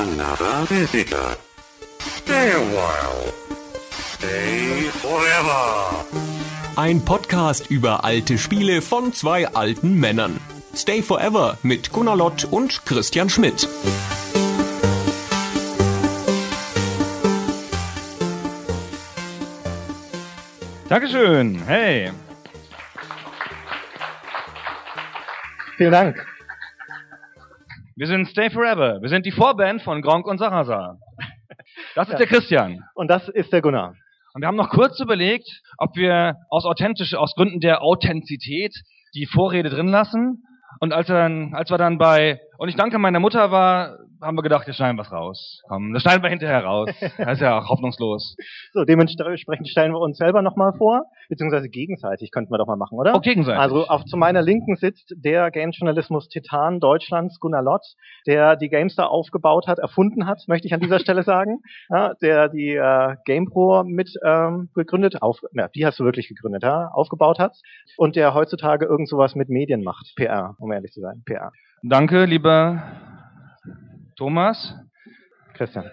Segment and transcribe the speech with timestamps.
[0.00, 1.36] another visitor.
[1.98, 3.32] Stay a while.
[3.90, 6.04] Stay forever.
[6.76, 10.40] Ein Podcast über alte Spiele von zwei alten Männern.
[10.74, 13.68] Stay Forever mit Gunnar Lott und Christian Schmidt.
[20.88, 21.62] Dankeschön.
[21.66, 22.12] Hey.
[25.76, 26.26] Vielen Dank.
[28.00, 29.02] Wir sind Stay Forever.
[29.02, 30.96] Wir sind die Vorband von Gronk und Sarasa.
[31.94, 32.16] Das ist Ja.
[32.20, 32.78] der Christian.
[32.94, 33.94] Und das ist der Gunnar.
[34.32, 35.46] Und wir haben noch kurz überlegt,
[35.76, 38.72] ob wir aus authentisch, aus Gründen der Authentizität
[39.14, 40.42] die Vorrede drin lassen.
[40.80, 44.36] Und als, wir dann, als wir dann bei Und ich danke meiner Mutter war, haben
[44.36, 45.62] wir gedacht, wir schneiden was raus.
[45.66, 46.90] Komm, das schneiden wir hinterher raus.
[47.16, 48.36] Das ist ja auch hoffnungslos.
[48.74, 52.98] So, dementsprechend stellen wir uns selber nochmal vor, beziehungsweise gegenseitig könnten wir doch mal machen,
[52.98, 53.14] oder?
[53.14, 53.58] Oh, gegenseitig.
[53.58, 57.86] Also auf zu meiner Linken sitzt der Game-Journalismus-Titan Deutschlands, Gunnar Lott,
[58.26, 62.50] der die GameStar aufgebaut hat, erfunden hat, möchte ich an dieser Stelle sagen, ja, der
[62.50, 67.38] die äh, GamePro mit ähm, gegründet, auf, na, die hast du wirklich gegründet, ja, aufgebaut
[67.38, 67.56] hat
[67.96, 71.52] und der heutzutage irgend sowas mit Medien macht, PR, um ehrlich zu sein, PR.
[71.82, 72.82] Danke, lieber
[74.16, 74.74] Thomas.
[75.54, 75.90] Christian.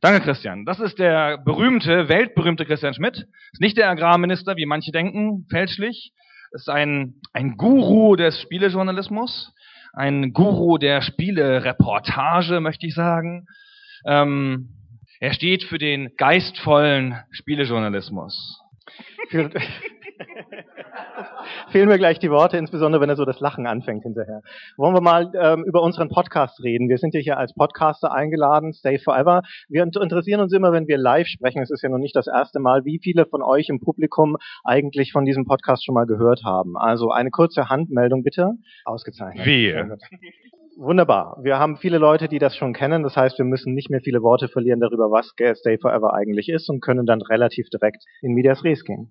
[0.00, 0.64] Danke, Christian.
[0.64, 3.26] Das ist der berühmte, weltberühmte Christian Schmidt.
[3.52, 6.12] Ist nicht der Agrarminister, wie manche denken, fälschlich.
[6.52, 9.52] Ist ein, ein Guru des Spielejournalismus.
[9.92, 13.46] Ein Guru der Spielereportage, möchte ich sagen.
[14.06, 14.70] Ähm,
[15.20, 18.62] er steht für den geistvollen Spielejournalismus.
[21.70, 24.42] Fehlen mir gleich die Worte, insbesondere wenn er so das Lachen anfängt hinterher.
[24.76, 26.88] Wollen wir mal ähm, über unseren Podcast reden?
[26.88, 29.42] Wir sind ja hier als Podcaster eingeladen, Stay Forever.
[29.68, 31.62] Wir int- interessieren uns immer, wenn wir live sprechen.
[31.62, 35.12] Es ist ja noch nicht das erste Mal, wie viele von euch im Publikum eigentlich
[35.12, 36.76] von diesem Podcast schon mal gehört haben.
[36.76, 38.52] Also eine kurze Handmeldung bitte.
[38.84, 39.46] Ausgezeichnet.
[39.46, 39.96] Wehe.
[40.76, 41.38] Wunderbar.
[41.42, 43.02] Wir haben viele Leute, die das schon kennen.
[43.02, 46.68] Das heißt, wir müssen nicht mehr viele Worte verlieren darüber, was Stay Forever eigentlich ist
[46.70, 49.10] und können dann relativ direkt in Medias Res gehen.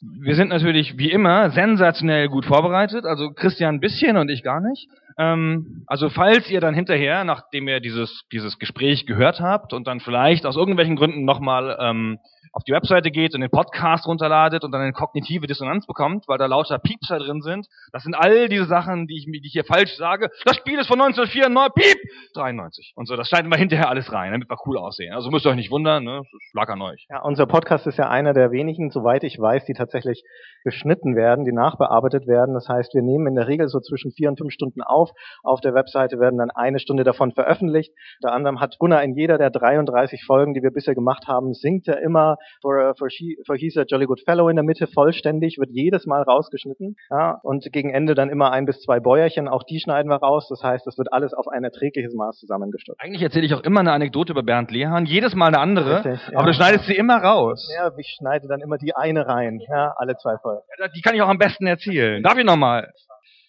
[0.00, 4.60] Wir sind natürlich wie immer sensationell gut vorbereitet, also Christian ein bisschen und ich gar
[4.60, 4.88] nicht.
[5.18, 9.98] Ähm, also falls ihr dann hinterher, nachdem ihr dieses, dieses Gespräch gehört habt und dann
[9.98, 12.18] vielleicht aus irgendwelchen Gründen nochmal ähm,
[12.52, 16.38] auf die Webseite geht und den Podcast runterladet und dann eine kognitive Dissonanz bekommt, weil
[16.38, 19.64] da lauter Piepser drin sind, das sind all diese Sachen, die ich, die ich hier
[19.64, 20.30] falsch sage.
[20.44, 21.98] Das Spiel ist von 1994, Piep!
[22.34, 22.92] 93.
[22.96, 25.14] Und so, das schneiden wir hinterher alles rein, damit wir cool aussehen.
[25.14, 26.22] Also müsst ihr euch nicht wundern, ne?
[26.30, 27.06] Das lag an euch.
[27.10, 30.22] Ja, unser Podcast ist ja einer der wenigen, soweit ich weiß, die tatsächlich
[30.64, 32.54] geschnitten werden, die nachbearbeitet werden.
[32.54, 35.10] Das heißt, wir nehmen in der Regel so zwischen vier und fünf Stunden auf.
[35.42, 37.92] Auf der Webseite werden dann eine Stunde davon veröffentlicht.
[38.22, 41.88] Unter anderem hat Gunnar in jeder der 33 Folgen, die wir bisher gemacht haben, singt
[41.88, 45.58] er immer for, for, she, for He's a Jolly Good Fellow in der Mitte vollständig,
[45.58, 46.96] wird jedes Mal rausgeschnitten.
[47.10, 50.46] Ja, und gegen Ende dann immer ein bis zwei Bäuerchen, auch die schneiden wir raus.
[50.48, 53.00] Das heißt, das wird alles auf ein erträgliches Maß zusammengestückt.
[53.00, 56.28] Eigentlich erzähle ich auch immer eine Anekdote über Bernd Lehahn, jedes Mal eine andere, Richtig,
[56.32, 56.38] ja.
[56.38, 57.68] aber du schneidest sie immer raus.
[57.76, 60.62] Ja, ich schneide dann immer die eine rein, ja, alle zwei Folgen.
[60.78, 62.22] Ja, Die kann ich auch am besten erzählen.
[62.22, 62.90] Darf ich nochmal?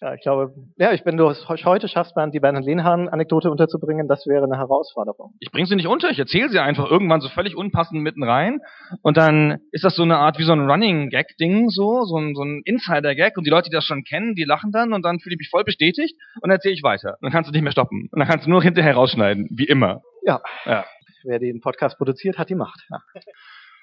[0.02, 4.08] Ja, ich glaube, ja, ich, wenn du es heute schaffst, Bernd, die Bernhard Lehnhahn-Anekdote unterzubringen,
[4.08, 5.34] das wäre eine Herausforderung.
[5.40, 8.60] Ich bringe sie nicht unter, ich erzähle sie einfach irgendwann so völlig unpassend mitten rein
[9.02, 12.16] und dann ist das so eine Art wie so ein Running Gag Ding so, so
[12.16, 14.94] ein, so ein Insider Gag und die Leute, die das schon kennen, die lachen dann
[14.94, 17.10] und dann fühle ich mich voll bestätigt und dann erzähle ich weiter.
[17.20, 19.64] Und dann kannst du nicht mehr stoppen und dann kannst du nur hinterher rausschneiden, wie
[19.66, 20.00] immer.
[20.24, 20.86] Ja, Ja.
[21.24, 22.86] wer den Podcast produziert, hat die Macht.
[22.90, 23.00] Ja.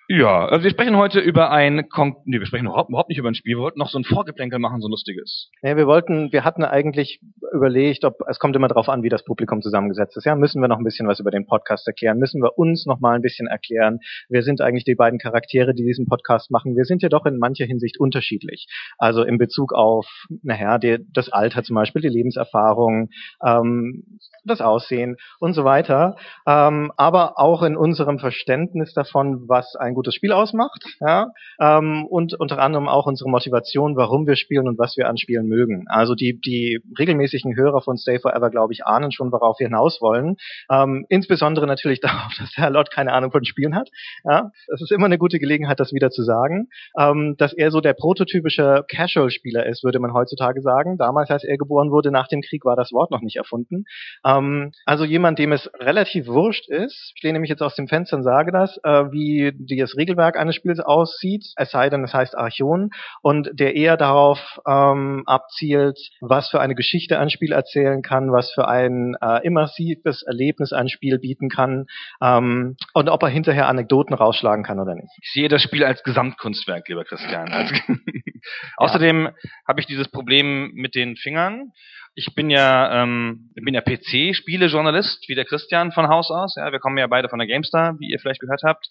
[0.09, 3.35] Ja, also wir sprechen heute über ein, Kon nee, wir sprechen überhaupt, nicht über ein
[3.35, 5.51] Spiel, wir wollten noch so ein Vorgeplänkel machen, so ein lustiges.
[5.61, 7.19] Ja, wir wollten, wir hatten eigentlich
[7.53, 10.23] überlegt, ob es kommt immer darauf an, wie das Publikum zusammengesetzt ist.
[10.23, 12.19] Ja, müssen wir noch ein bisschen was über den Podcast erklären?
[12.19, 13.99] Müssen wir uns noch mal ein bisschen erklären?
[14.29, 16.77] Wer sind eigentlich die beiden Charaktere, die diesen Podcast machen?
[16.77, 18.67] Wir sind ja doch in mancher Hinsicht unterschiedlich.
[18.97, 20.07] Also in Bezug auf,
[20.41, 23.09] naja, die, das Alter zum Beispiel, die Lebenserfahrung,
[23.45, 24.03] ähm,
[24.45, 26.15] das Aussehen und so weiter.
[26.47, 30.85] Ähm, aber auch in unserem Verständnis davon, was ein gutes Spiel ausmacht.
[30.99, 35.17] Ja, ähm, und unter anderem auch unsere Motivation, warum wir spielen und was wir an
[35.17, 35.85] Spielen mögen.
[35.87, 39.99] Also die, die regelmäßigen Hörer von Stay Forever, glaube ich, ahnen schon, worauf wir hinaus
[39.99, 40.35] wollen.
[40.69, 43.89] Ähm, insbesondere natürlich darauf, dass Herr Lott keine Ahnung von Spielen hat.
[44.23, 46.67] Ja, das ist immer eine gute Gelegenheit, das wieder zu sagen.
[46.97, 50.97] Ähm, dass er so der prototypische Casual-Spieler ist, würde man heutzutage sagen.
[50.97, 53.85] Damals, als er geboren wurde, nach dem Krieg war das Wort noch nicht erfunden.
[54.23, 58.17] Ähm, also jemand, dem es relativ wurscht ist, ich stehe nämlich jetzt aus dem Fenster
[58.17, 62.13] und sage das, äh, wie die das Regelwerk eines Spiels aussieht, es sei denn, es
[62.13, 62.91] heißt Archon,
[63.21, 68.51] und der eher darauf ähm, abzielt, was für eine Geschichte ein Spiel erzählen kann, was
[68.51, 71.85] für ein äh, immersives Erlebnis ein Spiel bieten kann
[72.21, 75.11] ähm, und ob er hinterher Anekdoten rausschlagen kann oder nicht.
[75.21, 77.49] Ich sehe das Spiel als Gesamtkunstwerk, lieber Christian.
[77.49, 77.71] Als
[78.77, 79.29] Außerdem
[79.67, 81.71] habe ich dieses Problem mit den Fingern.
[82.15, 86.55] Ich bin ja, ähm, bin ja PC-Spiele-Journalist, wie der Christian von Haus aus.
[86.55, 88.87] Ja, wir kommen ja beide von der GameStar, wie ihr vielleicht gehört habt.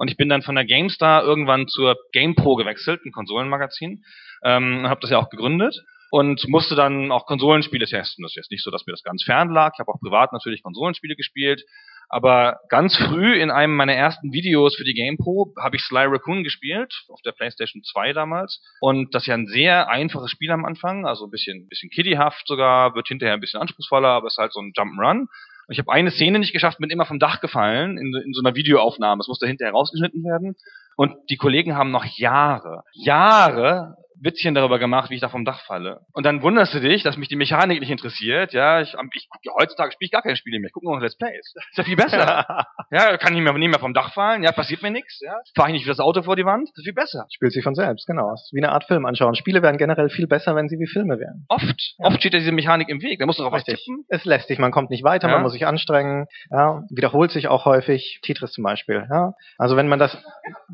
[0.00, 4.02] Und ich bin dann von der GameStar irgendwann zur GamePro gewechselt, ein Konsolenmagazin.
[4.42, 5.76] Ähm, habe das ja auch gegründet
[6.10, 8.22] und musste dann auch Konsolenspiele testen.
[8.22, 9.72] Das ist jetzt nicht so, dass mir das ganz fern lag.
[9.74, 11.66] Ich habe auch privat natürlich Konsolenspiele gespielt.
[12.08, 16.44] Aber ganz früh in einem meiner ersten Videos für die GamePro habe ich Sly Raccoon
[16.44, 18.64] gespielt, auf der PlayStation 2 damals.
[18.80, 22.46] Und das ist ja ein sehr einfaches Spiel am Anfang, also ein bisschen, bisschen kiddiehaft
[22.46, 25.26] sogar, wird hinterher ein bisschen anspruchsvoller, aber es ist halt so ein Jump'n'Run.
[25.70, 28.56] Ich habe eine Szene nicht geschafft, bin immer vom Dach gefallen in, in so einer
[28.56, 29.20] Videoaufnahme.
[29.20, 30.56] Es musste hinterher rausgeschnitten werden.
[30.96, 35.60] Und die Kollegen haben noch Jahre, Jahre Witzchen darüber gemacht, wie ich da vom Dach
[35.66, 36.00] falle.
[36.12, 38.52] Und dann wunderst du dich, dass mich die Mechanik nicht interessiert.
[38.52, 40.68] Ja, ich, ich gucke heutzutage spiele ich gar keine Spiele mehr.
[40.68, 41.54] Ich gucke nur noch Let's Plays.
[41.70, 42.66] ist ja viel besser.
[42.90, 44.42] ja, kann ich mir nicht mehr vom Dach fallen.
[44.42, 45.20] Ja, passiert mir nichts.
[45.20, 46.68] Ja, fahre ich nicht wie das Auto vor die Wand.
[46.68, 47.26] Das ist viel besser.
[47.32, 48.34] Spielt sich von selbst, genau.
[48.34, 49.34] ist wie eine Art Film anschauen.
[49.34, 51.46] Spiele werden generell viel besser, wenn sie wie Filme wären.
[51.48, 51.94] Oft.
[51.98, 52.06] Ja.
[52.06, 53.18] Oft steht ja diese Mechanik im Weg.
[53.18, 54.04] Da musst du drauf was tippen.
[54.08, 54.58] Es lässt sich.
[54.58, 55.28] Man kommt nicht weiter.
[55.28, 55.34] Ja.
[55.34, 56.26] Man muss sich anstrengen.
[56.50, 58.20] Ja, wiederholt sich auch häufig.
[58.22, 59.06] Tetris zum Beispiel.
[59.10, 60.16] Ja, also wenn man das,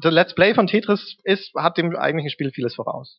[0.01, 3.19] das Let's Play von Tetris ist, hat dem eigentlichen Spiel vieles voraus.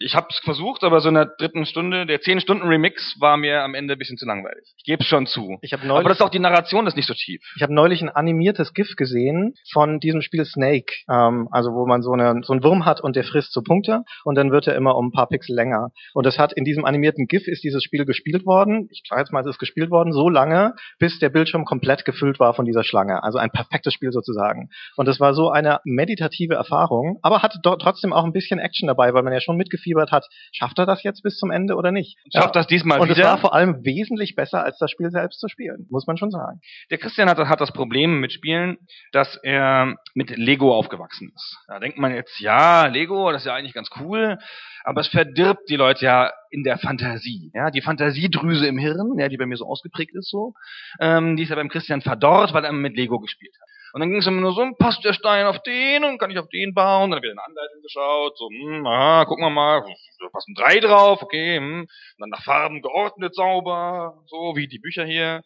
[0.00, 3.74] Ich habe es versucht, aber so in der dritten Stunde, der 10-Stunden-Remix war mir am
[3.74, 4.72] Ende ein bisschen zu langweilig.
[4.76, 5.58] Ich gebe es schon zu.
[5.60, 7.42] Ich hab neulich, aber das ist auch die Narration ist nicht so tief.
[7.56, 12.02] Ich habe neulich ein animiertes GIF gesehen von diesem Spiel Snake, ähm, also wo man
[12.02, 14.76] so, eine, so einen Wurm hat und der frisst so Punkte und dann wird er
[14.76, 15.90] immer um ein paar Pixel länger.
[16.14, 18.88] Und das hat in diesem animierten GIF ist dieses Spiel gespielt worden.
[18.92, 22.38] Ich sage jetzt mal, es ist gespielt worden so lange, bis der Bildschirm komplett gefüllt
[22.38, 23.24] war von dieser Schlange.
[23.24, 24.70] Also ein perfektes Spiel sozusagen.
[24.94, 29.12] Und das war so eine meditative Erfahrung, aber hatte trotzdem auch ein bisschen Action dabei,
[29.12, 31.92] weil man ja schon mitgefühlt mitgefiebert hat, schafft er das jetzt bis zum Ende oder
[31.92, 32.18] nicht?
[32.32, 32.60] Schafft ja.
[32.60, 33.16] das diesmal und wieder?
[33.16, 36.16] Und es war vor allem wesentlich besser, als das Spiel selbst zu spielen, muss man
[36.16, 36.60] schon sagen.
[36.90, 38.78] Der Christian hat, hat das Problem mit Spielen,
[39.12, 41.58] dass er mit Lego aufgewachsen ist.
[41.66, 44.38] Da denkt man jetzt, ja, Lego, das ist ja eigentlich ganz cool,
[44.84, 47.50] aber es verdirbt die Leute ja in der Fantasie.
[47.54, 50.54] Ja, die Fantasiedrüse im Hirn, ja, die bei mir so ausgeprägt ist so,
[51.00, 53.68] ähm, die ist ja beim Christian verdorrt, weil er mit Lego gespielt hat.
[53.98, 56.38] Und dann ging es immer nur so, passt der Stein auf den und kann ich
[56.38, 57.10] auf den bauen?
[57.10, 59.82] Dann wieder eine Anleitung geschaut, so, hm, aha, gucken wir mal,
[60.20, 61.80] da passen drei drauf, okay, hm.
[61.80, 61.88] Und
[62.20, 65.42] dann nach Farben geordnet sauber, so wie die Bücher hier.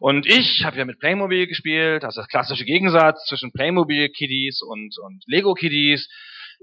[0.00, 5.22] Und ich habe ja mit Playmobil gespielt, also das klassische Gegensatz zwischen Playmobil-Kiddies und, und
[5.26, 6.08] Lego-Kiddies.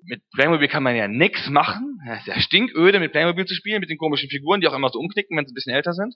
[0.06, 2.00] Mit Playmobil kann man ja nix machen.
[2.12, 4.90] Es ist ja stinköde, mit Playmobil zu spielen, mit den komischen Figuren, die auch immer
[4.90, 6.16] so umknicken, wenn sie ein bisschen älter sind.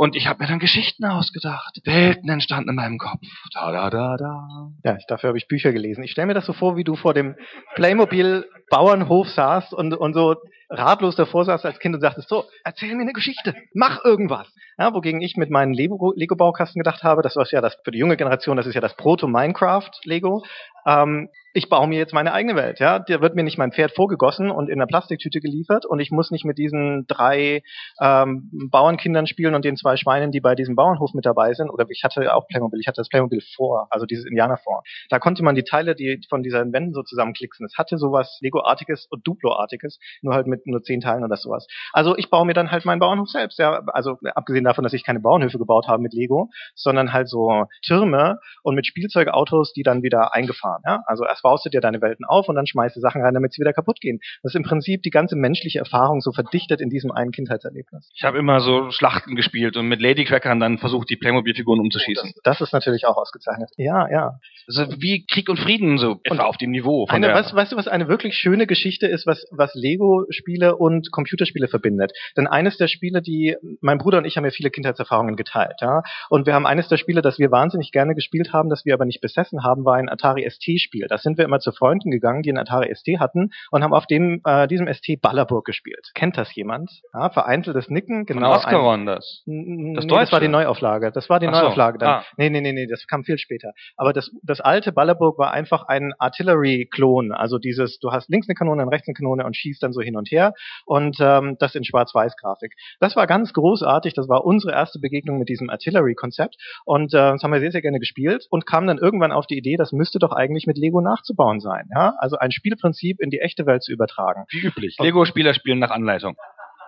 [0.00, 1.78] Und ich habe mir dann Geschichten ausgedacht.
[1.84, 3.20] Welten entstanden in meinem Kopf.
[3.52, 4.70] Da, da, da, da.
[4.82, 6.02] Ja, dafür habe ich Bücher gelesen.
[6.02, 7.36] Ich stelle mir das so vor, wie du vor dem
[7.74, 10.36] Playmobil Bauernhof saßt und, und so
[10.70, 14.52] ratlos davor saß als Kind und sagtest, so, erzähl mir eine Geschichte, mach irgendwas.
[14.78, 18.16] Ja, wogegen ich mit meinen Lego-Baukasten gedacht habe, das war ja das für die junge
[18.16, 20.42] Generation, das ist ja das Proto-Minecraft-Lego.
[20.86, 23.00] Ähm, ich baue mir jetzt meine eigene Welt, ja.
[23.00, 26.30] Der wird mir nicht mein Pferd vorgegossen und in einer Plastiktüte geliefert und ich muss
[26.30, 27.62] nicht mit diesen drei
[28.00, 31.68] ähm, Bauernkindern spielen und den zwei Schweinen, die bei diesem Bauernhof mit dabei sind.
[31.70, 34.82] Oder ich hatte auch Playmobil, ich hatte das Playmobil vor, also dieses Indianer vor.
[35.08, 37.66] Da konnte man die Teile, die von diesen Wänden so zusammenklicksen.
[37.66, 41.66] Es hatte sowas Lego-artiges und Duplo-artiges, nur halt mit nur zehn Teilen oder sowas.
[41.92, 43.82] Also ich baue mir dann halt meinen Bauernhof selbst, ja.
[43.88, 48.38] Also abgesehen davon, dass ich keine Bauernhöfe gebaut habe mit Lego, sondern halt so Türme
[48.62, 51.02] und mit Spielzeugautos, die dann wieder eingefahren, ja.
[51.06, 53.52] Also erst baust du dir deine Welten auf und dann schmeißt du Sachen rein, damit
[53.52, 54.20] sie wieder kaputt gehen.
[54.42, 58.10] Das ist im Prinzip die ganze menschliche Erfahrung so verdichtet in diesem einen Kindheitserlebnis.
[58.14, 62.32] Ich habe immer so Schlachten gespielt und mit Ladycrackern dann versucht, die Playmobil-Figuren umzuschießen.
[62.42, 63.70] Das, das, ist natürlich auch ausgezeichnet.
[63.76, 64.38] Ja, ja.
[64.68, 67.06] Also wie Krieg und Frieden so etwa auf dem Niveau.
[67.06, 71.10] Von eine, was, weißt du, was eine wirklich schöne Geschichte ist, was, was Lego-Spiele und
[71.12, 72.12] Computerspiele verbindet?
[72.36, 76.02] Denn eines der Spiele, die mein Bruder und ich haben ja viele Kindheitserfahrungen geteilt, ja.
[76.28, 79.04] Und wir haben eines der Spiele, das wir wahnsinnig gerne gespielt haben, das wir aber
[79.04, 81.06] nicht besessen haben, war ein Atari ST-Spiel.
[81.08, 84.06] Da sind wir immer zu Freunden gegangen, die einen Atari ST hatten und haben auf
[84.06, 86.10] dem äh, diesem ST Ballerburg gespielt.
[86.14, 86.90] Kennt das jemand?
[87.14, 88.48] Ja, vereinzeltes Nicken, genau.
[88.48, 89.42] Von Ascaron das.
[89.44, 91.12] Das, nee, das war die Neuauflage.
[91.12, 92.04] Das war die Ach Neuauflage so.
[92.04, 92.14] dann.
[92.20, 92.24] Ah.
[92.36, 93.72] Nee, nee, nee, nee, das kam viel später.
[93.96, 97.32] Aber das, das alte Ballerburg war einfach ein Artillery-Klon.
[97.32, 100.00] Also dieses, du hast links eine Kanone und rechts eine Kanone und schießt dann so
[100.00, 100.39] hin und her.
[100.86, 102.74] Und ähm, das in Schwarz-Weiß-Grafik.
[103.00, 104.14] Das war ganz großartig.
[104.14, 106.56] Das war unsere erste Begegnung mit diesem Artillery-Konzept.
[106.84, 109.58] Und äh, das haben wir sehr, sehr gerne gespielt und kamen dann irgendwann auf die
[109.58, 111.88] Idee, das müsste doch eigentlich mit Lego nachzubauen sein.
[111.94, 112.14] Ja?
[112.18, 114.44] Also ein Spielprinzip in die echte Welt zu übertragen.
[114.50, 114.96] Wie üblich.
[114.98, 116.36] Lego-Spieler spielen nach Anleitung.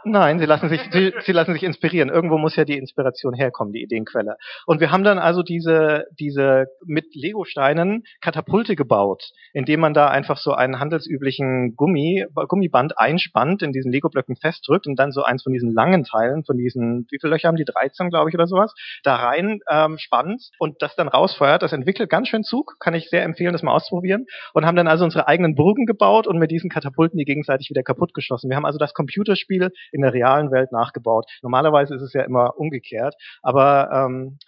[0.04, 2.09] Nein, sie lassen sich, sie, sie, lassen sich inspirieren.
[2.09, 4.37] Irgendwo muss ja die Inspiration herkommen, die Ideenquelle.
[4.66, 10.38] Und wir haben dann also diese, diese mit Lego-Steinen Katapulte gebaut, indem man da einfach
[10.38, 15.52] so einen handelsüblichen Gummi, Gummiband einspannt, in diesen Lego-Blöcken festdrückt und dann so eins von
[15.52, 17.64] diesen langen Teilen, von diesen, wie viele Löcher haben die?
[17.64, 21.62] 13, glaube ich, oder sowas, da rein ähm, spannt und das dann rausfeuert.
[21.62, 24.26] Das entwickelt ganz schön Zug, kann ich sehr empfehlen, das mal auszuprobieren.
[24.52, 27.82] Und haben dann also unsere eigenen Burgen gebaut und mit diesen Katapulten die gegenseitig wieder
[27.82, 28.50] kaputt geschossen.
[28.50, 31.26] Wir haben also das Computerspiel in der realen Welt nachgebaut.
[31.42, 34.38] Normalerweise ist es ja immer umgekehrt, aber ähm,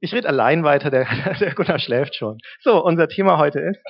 [0.00, 1.06] ich rede allein weiter, der,
[1.40, 2.38] der Gunnar schläft schon.
[2.60, 3.80] So, unser Thema heute ist.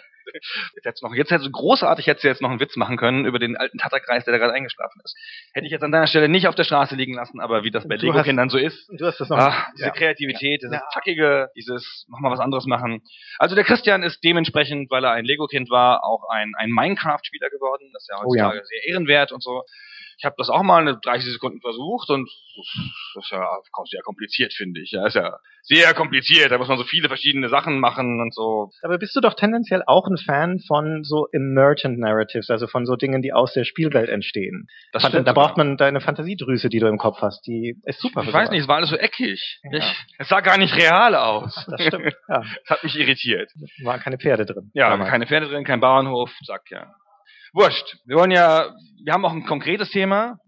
[0.85, 3.39] Jetzt noch, jetzt hättest du großartig hättest du jetzt noch einen Witz machen können über
[3.39, 5.17] den alten Tatterkreis, der da gerade eingeschlafen ist.
[5.53, 7.87] Hätte ich jetzt an deiner Stelle nicht auf der Straße liegen lassen, aber wie das
[7.87, 8.89] bei Lego-Kindern so ist.
[8.99, 9.39] Du hast das noch.
[9.39, 9.93] Ach, diese ja.
[9.93, 10.83] Kreativität, dieses Ja.
[10.93, 13.03] zackige, dieses mach mal was anderes machen.
[13.39, 17.91] Also der Christian ist dementsprechend, weil er ein Lego-Kind war, auch ein, ein Minecraft-Spieler geworden.
[17.93, 18.47] Das ist ja Oh ja.
[18.47, 19.63] heutzutage sehr ehrenwert und so.
[20.19, 23.47] Ich habe das auch mal eine 30 Sekunden versucht und das ist ja
[23.91, 24.91] sehr kompliziert, finde ich.
[24.93, 26.51] Ja, ist ja sehr kompliziert.
[26.51, 28.71] Da muss man so viele verschiedene Sachen machen und so.
[28.83, 32.97] Aber bist du doch tendenziell auch ein Fan von so Emergent Narratives, also von so
[32.97, 34.69] Dingen, die aus der Spielwelt entstehen.
[34.93, 38.01] Das Fant- stimmt da braucht man deine Fantasiedrüse, die du im Kopf hast, die ist
[38.01, 38.23] super.
[38.23, 38.51] Ich weiß sowas.
[38.53, 39.61] nicht, es war alles so eckig.
[39.71, 39.79] Ja.
[39.79, 41.55] Ich, es sah gar nicht real aus.
[41.71, 42.15] Das stimmt.
[42.29, 43.51] Ja, Das hat mich irritiert.
[43.85, 44.71] waren keine Pferde drin.
[44.73, 45.11] Ja, damals.
[45.11, 46.87] keine Pferde drin, kein Bauernhof, zack, ja.
[47.53, 47.97] Wurscht.
[48.05, 48.75] Wir wollen ja,
[49.05, 50.39] wir haben auch ein konkretes Thema.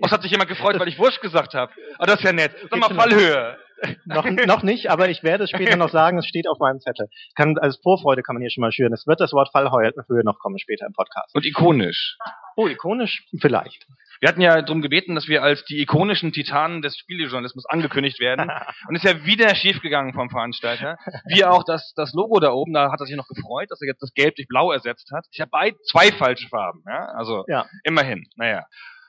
[0.00, 1.72] Was hat sich jemand gefreut, weil ich Wurscht gesagt habe?
[1.98, 2.52] Ah, das ist ja nett.
[2.70, 3.58] Sag mal Fallhöhe.
[4.04, 7.08] noch, noch nicht, aber ich werde es später noch sagen, es steht auf meinem Zettel.
[7.34, 8.92] Kann, als Vorfreude kann man hier schon mal schüren.
[8.92, 11.34] Es wird das Wort Fallhöhe noch kommen später im Podcast.
[11.34, 12.16] Und ikonisch.
[12.56, 13.24] Oh, ikonisch?
[13.40, 13.86] Vielleicht.
[14.20, 18.50] Wir hatten ja darum gebeten, dass wir als die ikonischen Titanen des Spielejournalismus angekündigt werden.
[18.88, 20.98] Und ist ja wieder schiefgegangen vom Veranstalter.
[21.26, 23.88] Wie auch das, das Logo da oben, da hat er sich noch gefreut, dass er
[23.88, 25.24] jetzt das Gelb durch Blau ersetzt hat.
[25.32, 27.06] Ich habe beid zwei falsche Farben, ja.
[27.16, 27.64] Also Ja.
[27.84, 28.24] immerhin.
[28.36, 28.64] Naja.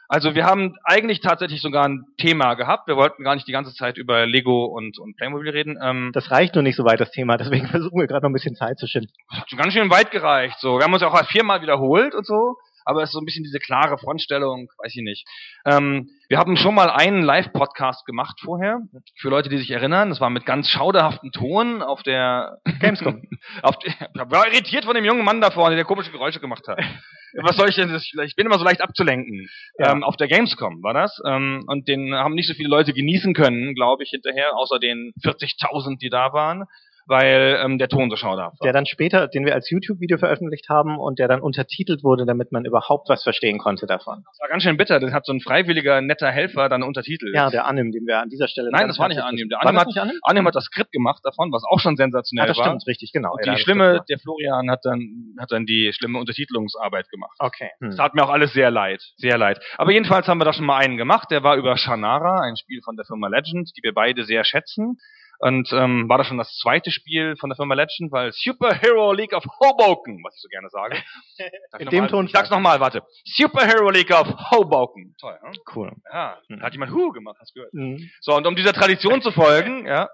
[0.07, 2.87] Also wir haben eigentlich tatsächlich sogar ein Thema gehabt.
[2.89, 5.79] Wir wollten gar nicht die ganze Zeit über Lego und, und Playmobil reden.
[5.81, 7.37] Ähm, Das reicht nur nicht so weit, das Thema.
[7.37, 9.11] Deswegen versuchen wir gerade noch ein bisschen Zeit zu schinden.
[9.29, 10.59] das hat schon ganz schön weit gereicht.
[10.59, 12.55] So, wir haben uns ja auch viermal wiederholt und so.
[12.85, 15.27] Aber es ist so ein bisschen diese klare Frontstellung, weiß ich nicht.
[15.65, 18.79] Ähm, wir haben schon mal einen Live-Podcast gemacht vorher,
[19.19, 20.09] für Leute, die sich erinnern.
[20.09, 23.21] Das war mit ganz schauderhaften Ton auf der Gamescom.
[23.63, 26.67] auf der, ich war irritiert von dem jungen Mann da vorne, der komische Geräusche gemacht
[26.67, 26.79] hat.
[27.43, 27.89] Was soll ich denn?
[27.89, 29.47] das- Ich bin immer so leicht abzulenken.
[29.77, 29.91] Ja.
[29.93, 31.21] Ähm, auf der Gamescom war das.
[31.25, 35.13] Ähm, und den haben nicht so viele Leute genießen können, glaube ich, hinterher, außer den
[35.23, 36.65] 40.000, die da waren,
[37.07, 38.65] weil ähm, der Ton so schauderhaft war.
[38.65, 42.51] Der dann später, den wir als YouTube-Video veröffentlicht haben und der dann untertitelt wurde, damit
[42.51, 44.23] man überhaupt was verstehen konnte davon.
[44.25, 44.99] Das war ganz schön bitter.
[44.99, 47.35] Das hat so ein freiwilliger, netter Helfer dann untertitelt.
[47.35, 48.69] Ja, der Anim, den wir an dieser Stelle.
[48.71, 49.49] Nein, das war nicht Anim.
[49.49, 50.15] Der Anim hat, Anim?
[50.23, 52.65] Anim hat das Skript gemacht davon, was auch schon sensationell Ah, das war.
[52.65, 53.31] stimmt, richtig, genau.
[53.33, 57.09] Und Ja, die das schlimme, stimmt, der Florian hat dann, hat dann die schlimme Untertitelungsarbeit
[57.09, 57.35] gemacht.
[57.39, 57.45] ja.
[57.47, 57.69] Okay.
[57.79, 57.89] Hm.
[57.89, 59.01] Das tat mir auch alles sehr leid.
[59.17, 59.59] Sehr leid.
[59.77, 61.29] Aber jedenfalls haben wir da schon mal einen gemacht.
[61.31, 64.97] Der war über Shannara, ein Spiel von der Firma Legend, die wir beide sehr schätzen.
[65.41, 69.33] Und ähm, war das schon das zweite Spiel von der Firma Legend, weil Superhero League
[69.33, 70.95] of Hoboken, was ich so gerne sage.
[71.71, 72.25] Sag In dem mal, Tonfall.
[72.25, 73.01] Ich sag's nochmal, warte.
[73.25, 75.15] Superhero League of Hoboken.
[75.19, 75.51] Toll, ne?
[75.75, 75.91] Cool.
[76.13, 76.59] Ja, Hm.
[76.59, 77.73] da hat jemand Hu gemacht, hast du gehört.
[77.73, 78.09] Hm.
[78.21, 80.09] So, und um dieser Tradition zu folgen, ja,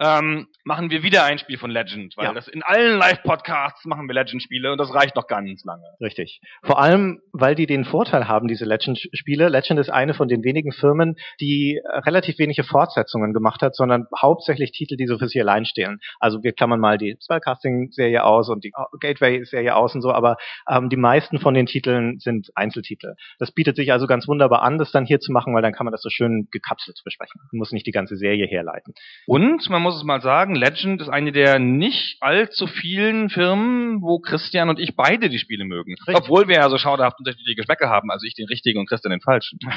[0.00, 2.32] ähm, machen wir wieder ein Spiel von Legend, weil Ja.
[2.32, 5.84] das in allen Live-Podcasts machen wir Legend-Spiele und das reicht noch ganz lange.
[6.00, 6.40] Richtig.
[6.62, 9.48] Vor allem, weil die den Vorteil haben, diese Legend-Spiele.
[9.48, 14.72] Legend ist eine von den wenigen Firmen, die relativ wenige Fortsetzungen gemacht hat, sondern hauptsächlich
[14.72, 16.00] Titel, die so für sich allein stehen.
[16.18, 20.36] Also wir klammern mal die Spellcasting-Serie aus und die Gateway-Serie aus und so, aber
[20.68, 23.14] ähm, die meisten von den Titeln sind Einzeltitel.
[23.38, 25.84] Das bietet sich also ganz wunderbar an, das dann hier zu machen, weil dann kann
[25.84, 27.40] man das so schön gekapselt besprechen.
[27.52, 28.94] Man muss nicht die ganze Serie herleiten.
[29.26, 34.18] Und man muss es mal sagen, Legend ist eine der nicht allzu vielen Firmen, wo
[34.18, 35.94] Christian und ich beide die Spiele mögen.
[36.06, 36.16] Richtig.
[36.16, 39.20] Obwohl wir ja so schauderhaft unterschiedliche Geschmäcker haben, also ich den richtigen und Christian den
[39.20, 39.58] falschen.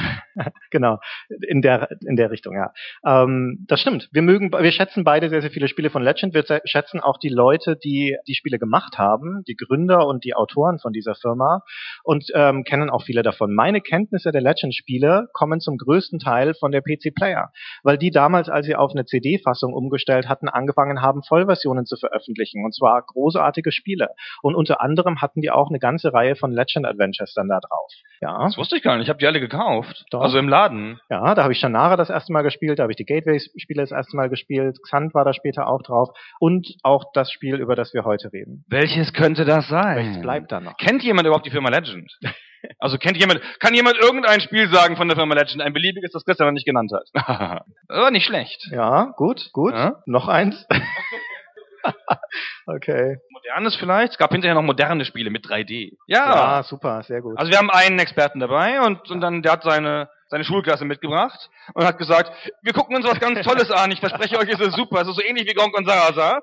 [0.72, 1.00] Genau,
[1.48, 2.72] in der in der Richtung, ja.
[3.06, 4.10] Ähm, das stimmt.
[4.12, 6.34] Wir mögen, wir schätzen beide sehr sehr viele Spiele von Legend.
[6.34, 10.34] Wir ze- schätzen auch die Leute, die die Spiele gemacht haben, die Gründer und die
[10.36, 11.62] Autoren von dieser Firma
[12.04, 13.54] und ähm, kennen auch viele davon.
[13.54, 17.52] Meine Kenntnisse der Legend-Spiele kommen zum größten Teil von der PC Player,
[17.84, 22.66] weil die damals, als sie auf eine CD-Fassung umgestellt hatten, angefangen haben, Vollversionen zu veröffentlichen
[22.66, 24.10] und zwar großartige Spiele.
[24.42, 27.92] Und unter anderem hatten die auch eine ganze Reihe von Legend Adventures dann da drauf.
[28.22, 28.44] Ja.
[28.44, 30.06] Das wusste ich gar nicht, ich habe die alle gekauft.
[30.10, 30.22] Doch.
[30.22, 31.00] Also im Laden.
[31.10, 33.92] Ja, da habe ich Shannara das erste Mal gespielt, da habe ich die Gateway-Spiele das
[33.92, 36.10] erste Mal gespielt, Xant war da später auch drauf
[36.40, 38.66] und auch das Spiel, über das wir heute reden.
[38.68, 39.98] Welches könnte das sein?
[39.98, 40.78] Welches bleibt da noch?
[40.78, 42.12] Kennt jemand überhaupt die Firma Legend?
[42.80, 45.62] Also kennt jemand, kann jemand irgendein Spiel sagen von der Firma Legend?
[45.62, 47.64] Ein beliebiges, das Christian noch nicht genannt hat.
[47.88, 48.68] Aber nicht schlecht.
[48.72, 49.74] Ja, gut, gut.
[49.74, 50.02] Ja?
[50.06, 50.66] Noch eins.
[52.66, 53.18] okay.
[53.32, 54.14] Modernes vielleicht?
[54.14, 55.98] Es gab hinterher noch moderne Spiele mit 3D.
[56.08, 56.58] Ja.
[56.58, 56.64] Ja.
[56.64, 57.38] super, sehr gut.
[57.38, 61.50] Also wir haben einen Experten dabei und, und dann, der hat seine, seine Schulklasse mitgebracht
[61.74, 63.92] und hat gesagt, wir gucken uns was ganz Tolles an.
[63.92, 65.02] Ich verspreche euch, es ist super.
[65.02, 66.40] Es ist so ähnlich wie Gronk und Sarasa.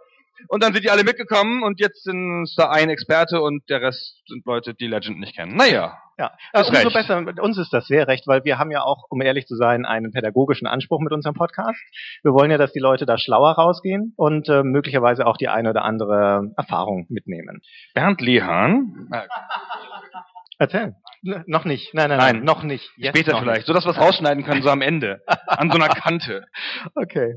[0.49, 4.23] Und dann sind die alle mitgekommen und jetzt sind da ein Experte und der Rest
[4.27, 5.55] sind Leute, die Legend nicht kennen.
[5.57, 5.99] Naja.
[6.21, 6.95] Ja, hast umso recht.
[6.95, 7.21] besser.
[7.23, 9.87] Mit uns ist das sehr recht, weil wir haben ja auch, um ehrlich zu sein,
[9.87, 11.81] einen pädagogischen Anspruch mit unserem Podcast.
[12.23, 15.71] Wir wollen ja, dass die Leute da schlauer rausgehen und äh, möglicherweise auch die eine
[15.71, 17.61] oder andere Erfahrung mitnehmen.
[17.95, 19.09] Bernd Lehan.
[20.59, 20.95] Erzähl.
[21.25, 21.95] N noch nicht.
[21.95, 22.37] Nein, nein, Nein.
[22.37, 22.91] nein, noch nicht.
[22.97, 25.23] Jetzt Später vielleicht, so dass wir es rausschneiden können, so am Ende.
[25.47, 26.41] An so einer Kante.
[26.41, 26.91] Nicht.
[26.95, 27.37] Okay.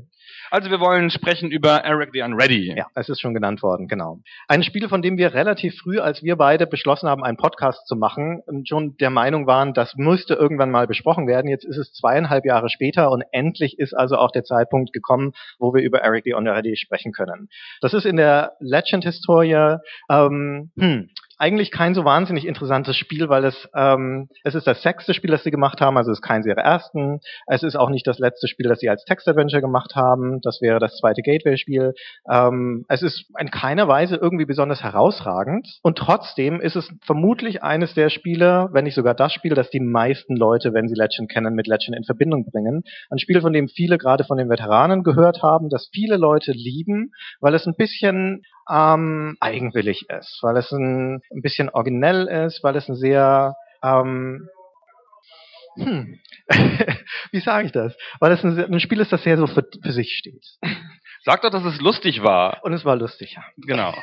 [0.54, 2.72] Also wir wollen sprechen über Eric the Unready.
[2.76, 4.20] Ja, es ist schon genannt worden, genau.
[4.46, 7.96] Ein Spiel, von dem wir relativ früh, als wir beide beschlossen haben, einen Podcast zu
[7.96, 11.48] machen, schon der Meinung waren, das müsste irgendwann mal besprochen werden.
[11.48, 15.74] Jetzt ist es zweieinhalb Jahre später und endlich ist also auch der Zeitpunkt gekommen, wo
[15.74, 17.48] wir über Eric the Unready sprechen können.
[17.80, 23.68] Das ist in der Legend-Historie ähm, hm, eigentlich kein so wahnsinnig interessantes Spiel, weil es
[23.74, 26.62] ähm, es ist das sechste Spiel, das sie gemacht haben, also es ist keins ihrer
[26.62, 27.20] ersten.
[27.46, 30.40] Es ist auch nicht das letzte Spiel, das sie als Text-Adventure gemacht haben.
[30.42, 31.94] Das wäre das zweite Gateway-Spiel.
[32.30, 37.94] Ähm, es ist in keiner Weise irgendwie besonders herausragend und trotzdem ist es vermutlich eines
[37.94, 41.54] der Spiele, wenn nicht sogar das Spiel, das die meisten Leute, wenn sie Legend kennen,
[41.54, 42.84] mit Legend in Verbindung bringen.
[43.10, 47.12] Ein Spiel, von dem viele gerade von den Veteranen gehört haben, das viele Leute lieben,
[47.40, 52.76] weil es ein bisschen ähm, eigenwillig ist, weil es ein, ein bisschen originell ist, weil
[52.76, 54.48] es ein sehr ähm,
[55.76, 56.20] hm,
[57.32, 57.96] wie sage ich das?
[58.20, 60.44] Weil es ein, ein Spiel ist, das sehr so für, für sich steht.
[61.24, 62.62] Sag doch, dass es lustig war.
[62.64, 63.44] Und es war lustig, ja.
[63.56, 63.94] Genau.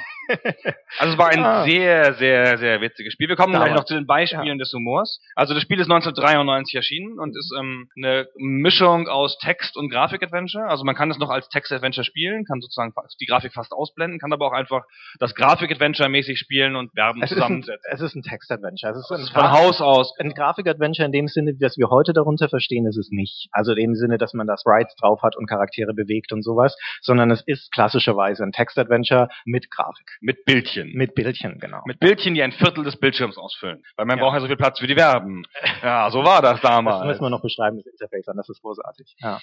[1.00, 1.64] Also es war ein Ah.
[1.66, 3.28] sehr, sehr, sehr witziges Spiel.
[3.28, 3.82] Wir kommen gleich Damals.
[3.82, 5.20] noch zu den Beispielen des Humors.
[5.36, 10.68] Also das Spiel ist 1993 erschienen und ist ähm, eine Mischung aus Text- und Grafik-Adventure.
[10.68, 14.32] Also man kann es noch als Text-Adventure spielen, kann sozusagen die Grafik fast ausblenden, kann
[14.34, 14.84] aber auch einfach
[15.20, 17.92] das Grafik-Adventure mäßig spielen und Verben Es ist, ein, zusammensetzen.
[17.92, 18.92] es ist ein Text-Adventure.
[18.94, 20.14] Es ist ein Von Haus aus.
[20.20, 23.48] ein Grafik-Adventure in dem Sinne, das wir heute darunter verstehen, ist es nicht.
[23.52, 26.78] Also in dem Sinne, dass man das Rights drauf hat und Charaktere bewegt und sowas,
[27.02, 30.11] sondern es ist klassischerweise ein Text-Adventure mit Grafik.
[30.20, 30.92] Mit Bildchen.
[30.94, 31.82] Mit Bildchen, genau.
[31.86, 33.84] Mit Bildchen, die ein Viertel des Bildschirms ausfüllen.
[33.96, 34.24] Weil man Ja.
[34.24, 35.44] braucht ja so viel Platz für die Verben.
[35.84, 37.06] Ja, so war das Das damals.
[37.06, 39.16] müssen wir noch beschreiben, das Interface an, das ist großartig.
[39.20, 39.40] Ja.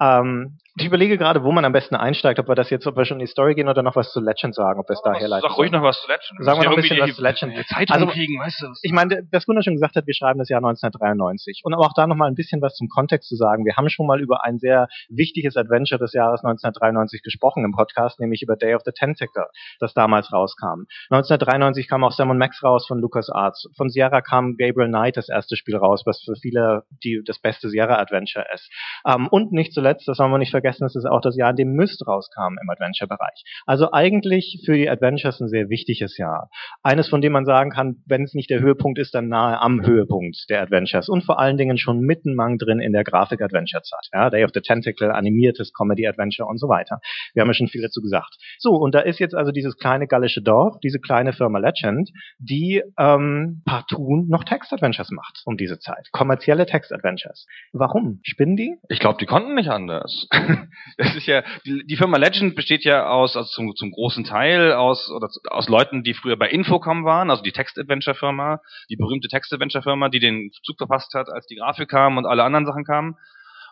[0.00, 3.04] Ähm, ich überlege gerade, wo man am besten einsteigt, ob wir das jetzt, ob wir
[3.04, 5.12] schon in die Story gehen oder noch was zu Legend sagen, ob wir es da
[5.12, 5.48] herleiten.
[5.48, 6.44] Sag ruhig noch was zu Legend.
[6.44, 7.66] Sagen wir noch ein bisschen ja was zu Legend.
[7.68, 8.66] Zeitung Also- kriegen, weißt du.
[8.82, 11.60] Ich meine, das Gunnar schon gesagt hat, wir schreiben das Jahr 1993.
[11.62, 13.64] Und aber auch da nochmal ein bisschen was zum Kontext zu sagen.
[13.64, 18.18] Wir haben schon mal über ein sehr wichtiges Adventure des Jahres 1993 gesprochen im Podcast,
[18.18, 19.46] nämlich über Day of the Tentacle,
[19.78, 20.86] das damals rauskam.
[21.10, 23.68] 1993 kam auch Sam Max raus von LucasArts.
[23.76, 27.68] Von Sierra kam Gabriel Knight, das erste Spiel raus, was für viele die, das beste
[27.68, 28.68] Sierra-Adventure ist.
[29.06, 31.56] Ähm, und nicht zuletzt, das wollen wir nicht vergessen, es ist auch das Jahr, in
[31.56, 33.44] dem Myst rauskam im Adventure-Bereich.
[33.66, 36.48] Also eigentlich für die Adventures ein sehr wichtiges Jahr
[36.82, 39.84] eines, von dem man sagen kann, wenn es nicht der Höhepunkt ist, dann nahe am
[39.84, 44.08] Höhepunkt der Adventures und vor allen Dingen schon mittenmang drin in der Grafik-Adventure-Zeit.
[44.12, 47.00] Ja, Day of the Tentacle, animiertes Comedy-Adventure und so weiter.
[47.34, 48.36] Wir haben ja schon viel dazu gesagt.
[48.58, 52.82] So, und da ist jetzt also dieses kleine gallische Dorf, diese kleine Firma Legend, die
[52.98, 56.08] ähm, partout noch Text-Adventures macht um diese Zeit.
[56.12, 57.46] Kommerzielle Text-Adventures.
[57.72, 58.20] Warum?
[58.22, 58.76] Spinnen die?
[58.88, 60.28] Ich glaube, die konnten nicht anders.
[60.96, 65.10] Das ist ja, die, Firma Legend besteht ja aus, also zum, zum großen Teil aus,
[65.10, 68.60] oder aus Leuten, die früher bei Infocom waren, also die Text-Adventure-Firma,
[68.90, 72.66] die berühmte Text-Adventure-Firma, die den Zug verpasst hat, als die Grafik kam und alle anderen
[72.66, 73.16] Sachen kamen.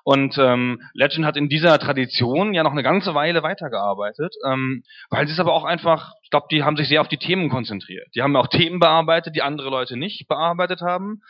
[0.04, 5.26] Und ähm, Legend hat in dieser Tradition ja noch eine ganze Weile weitergearbeitet, ähm, weil
[5.26, 8.08] sie es aber auch einfach, ich glaube, die haben sich sehr auf die Themen konzentriert.
[8.14, 11.22] Die haben auch Themen bearbeitet, die andere Leute nicht bearbeitet haben.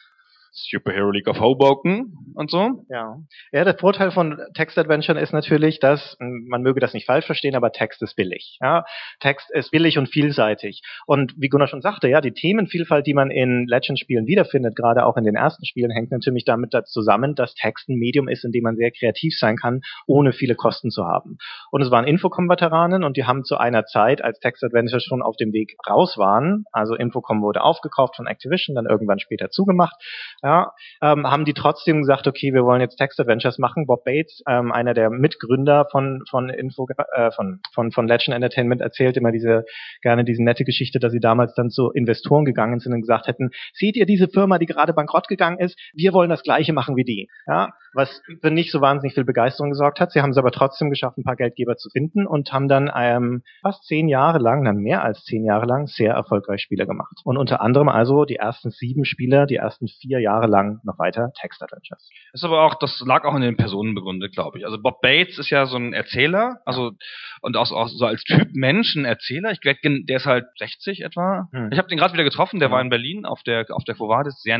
[0.52, 2.84] Superhero League of Hoboken und so.
[2.90, 3.16] Ja.
[3.52, 7.72] Ja, der Vorteil von Text-Adventuren ist natürlich, dass, man möge das nicht falsch verstehen, aber
[7.72, 8.58] Text ist billig.
[8.60, 8.84] Ja,
[9.20, 10.82] Text ist billig und vielseitig.
[11.06, 15.16] Und wie Gunnar schon sagte, ja, die Themenvielfalt, die man in Legend-Spielen wiederfindet, gerade auch
[15.16, 18.52] in den ersten Spielen, hängt natürlich damit da zusammen, dass Text ein Medium ist, in
[18.52, 21.38] dem man sehr kreativ sein kann, ohne viele Kosten zu haben.
[21.70, 25.54] Und es waren Infocom-Veteranen und die haben zu einer Zeit, als Text-Adventure schon auf dem
[25.54, 29.96] Weg raus waren, also Infocom wurde aufgekauft von Activision, dann irgendwann später zugemacht,
[30.42, 33.86] ja, ähm, haben die trotzdem gesagt, okay, wir wollen jetzt Text Adventures machen.
[33.86, 38.80] Bob Bates, ähm, einer der Mitgründer von von Info äh, von von von Legend Entertainment,
[38.80, 39.64] erzählt immer diese
[40.02, 43.50] gerne diese nette Geschichte, dass sie damals dann zu Investoren gegangen sind und gesagt hätten,
[43.72, 45.78] seht ihr diese Firma, die gerade bankrott gegangen ist?
[45.94, 47.28] Wir wollen das Gleiche machen wie die.
[47.46, 50.12] Ja, was für nicht so wahnsinnig viel Begeisterung gesorgt hat.
[50.12, 53.42] Sie haben es aber trotzdem geschafft, ein paar Geldgeber zu finden und haben dann ähm,
[53.60, 57.20] fast zehn Jahre lang, dann mehr als zehn Jahre lang, sehr erfolgreich Spiele gemacht.
[57.24, 61.30] Und unter anderem also die ersten sieben Spieler, die ersten vier Jahre lang noch weiter
[61.40, 62.08] Text-Adventures.
[62.32, 64.64] Ist aber auch, das lag auch in den Personen begründet, glaube ich.
[64.64, 66.92] Also Bob Bates ist ja so ein Erzähler, also
[67.40, 69.50] und auch, auch so als Typ Menschen Erzähler.
[69.52, 71.48] Ich glaube, der ist halt 60 etwa.
[71.52, 71.70] Hm.
[71.72, 72.74] Ich habe den gerade wieder getroffen, der Ja.
[72.74, 74.58] war in Berlin auf der auf der Quovadis, sehr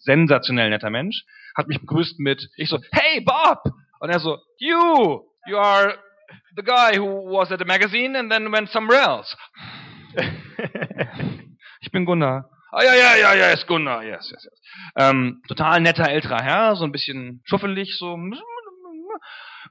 [0.00, 1.24] sensationell netter Mensch.
[1.56, 3.62] Hat mich begrüßt mit, ich so, hey Bob!
[4.00, 5.94] Und er so, you, you are
[6.56, 9.36] the guy who was at the magazine and then went somewhere else.
[11.80, 12.48] Ich bin Gunnar.
[12.76, 14.60] Ah, ja, ja, ja, ja, ist Gunnar, yes, yes, yes.
[14.96, 18.18] Ähm, total netter älterer Herr, so ein bisschen schuffelig, so.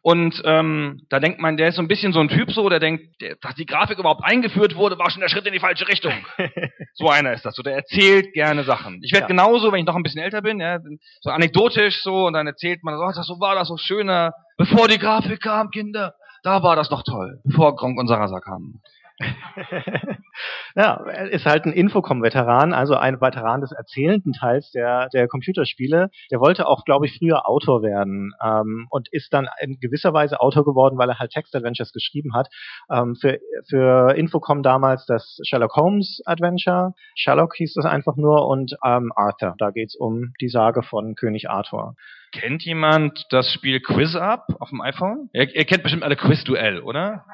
[0.02, 2.80] Und ähm, da denkt man, der ist so ein bisschen so ein Typ so, der
[2.80, 5.88] denkt, der, dass die Grafik überhaupt eingeführt wurde, war schon der Schritt in die falsche
[5.88, 6.14] Richtung.
[6.94, 7.56] so einer ist das.
[7.56, 9.00] So, der erzählt gerne Sachen.
[9.04, 9.28] Ich werde Ja.
[9.28, 10.80] genauso, wenn ich noch ein bisschen älter bin, ja,
[11.22, 14.34] so anekdotisch so, und dann erzählt man, so, ach, das so war das so schöner,
[14.58, 16.16] bevor die Grafik kam, Kinder.
[16.44, 18.82] Da war das noch toll, bevor Gronk und Sarasa kamen.
[20.76, 26.10] ja, er ist halt ein Infocom-Veteran, also ein Veteran des erzählenden Teils der, der Computerspiele.
[26.32, 30.40] Der wollte auch, glaube ich, früher Autor werden ähm, und ist dann in gewisser Weise
[30.40, 32.48] Autor geworden, weil er halt Text-Adventures geschrieben hat.
[32.92, 36.94] Ähm, für, für Infocom damals das Sherlock Holmes Adventure.
[37.16, 39.56] Sherlock hieß das einfach nur und ähm, Arthur.
[39.58, 41.96] Da geht's um die Sage von König Arthur.
[42.32, 45.30] Kennt jemand das Spiel Quiz Up auf dem iPhone?
[45.34, 47.26] Ihr, ihr kennt bestimmt alle Quiz Duell, oder?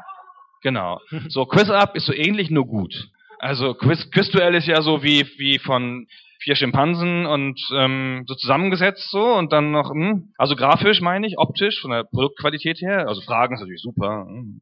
[0.62, 1.00] Genau.
[1.30, 3.10] So Quiz Up ist so ähnlich, nur gut.
[3.40, 6.08] Also Quiz, Quiz Duell ist ja so wie wie von
[6.42, 11.38] vier Schimpansen und ähm, so zusammengesetzt so und dann noch, hm, also grafisch meine ich,
[11.38, 14.26] optisch von der Produktqualität her, also Fragen ist natürlich super.
[14.28, 14.62] Hm.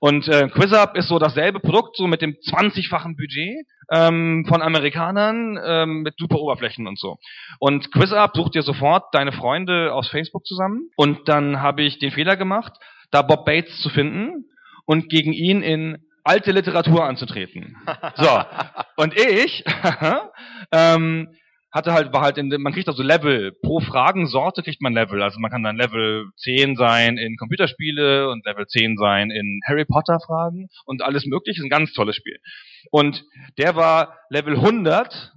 [0.00, 5.58] Und äh, QuizUp ist so dasselbe Produkt, so mit dem 20-fachen Budget ähm, von Amerikanern
[5.64, 7.16] ähm, mit super Oberflächen und so.
[7.58, 10.90] Und QuizUp sucht dir sofort deine Freunde aus Facebook zusammen.
[10.96, 12.72] Und dann habe ich den Fehler gemacht,
[13.12, 14.46] da Bob Bates zu finden
[14.86, 17.76] und gegen ihn in alte Literatur anzutreten.
[18.16, 18.42] So.
[18.96, 19.64] Und ich
[20.72, 21.28] ähm,
[21.72, 25.20] hatte halt, war halt in, man kriegt also Level, pro Fragensorte kriegt man Level.
[25.22, 29.84] Also man kann dann Level 10 sein in Computerspiele und Level 10 sein in Harry
[29.84, 31.60] Potter Fragen und alles mögliche.
[31.60, 32.38] Ist ein ganz tolles Spiel.
[32.92, 33.24] Und
[33.58, 35.33] der war Level 100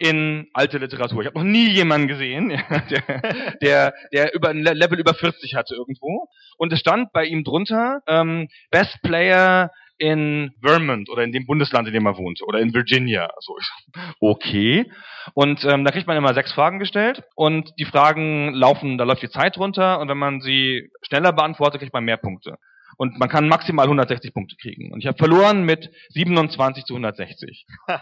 [0.00, 1.20] in alte Literatur.
[1.20, 2.48] Ich habe noch nie jemanden gesehen,
[2.90, 6.26] der, der, der über ein Le- Level über 40 hatte irgendwo.
[6.56, 11.86] Und es stand bei ihm drunter ähm, Best Player in Vermont oder in dem Bundesland,
[11.86, 13.28] in dem er wohnte, oder in Virginia.
[13.40, 13.54] So,
[13.94, 14.90] sag, okay.
[15.34, 19.22] Und ähm, da kriegt man immer sechs Fragen gestellt und die Fragen laufen, da läuft
[19.22, 22.56] die Zeit runter und wenn man sie schneller beantwortet, kriegt man mehr Punkte.
[23.00, 24.92] Und man kann maximal 160 Punkte kriegen.
[24.92, 27.64] Und ich habe verloren mit 27 zu 160.
[27.88, 27.96] Und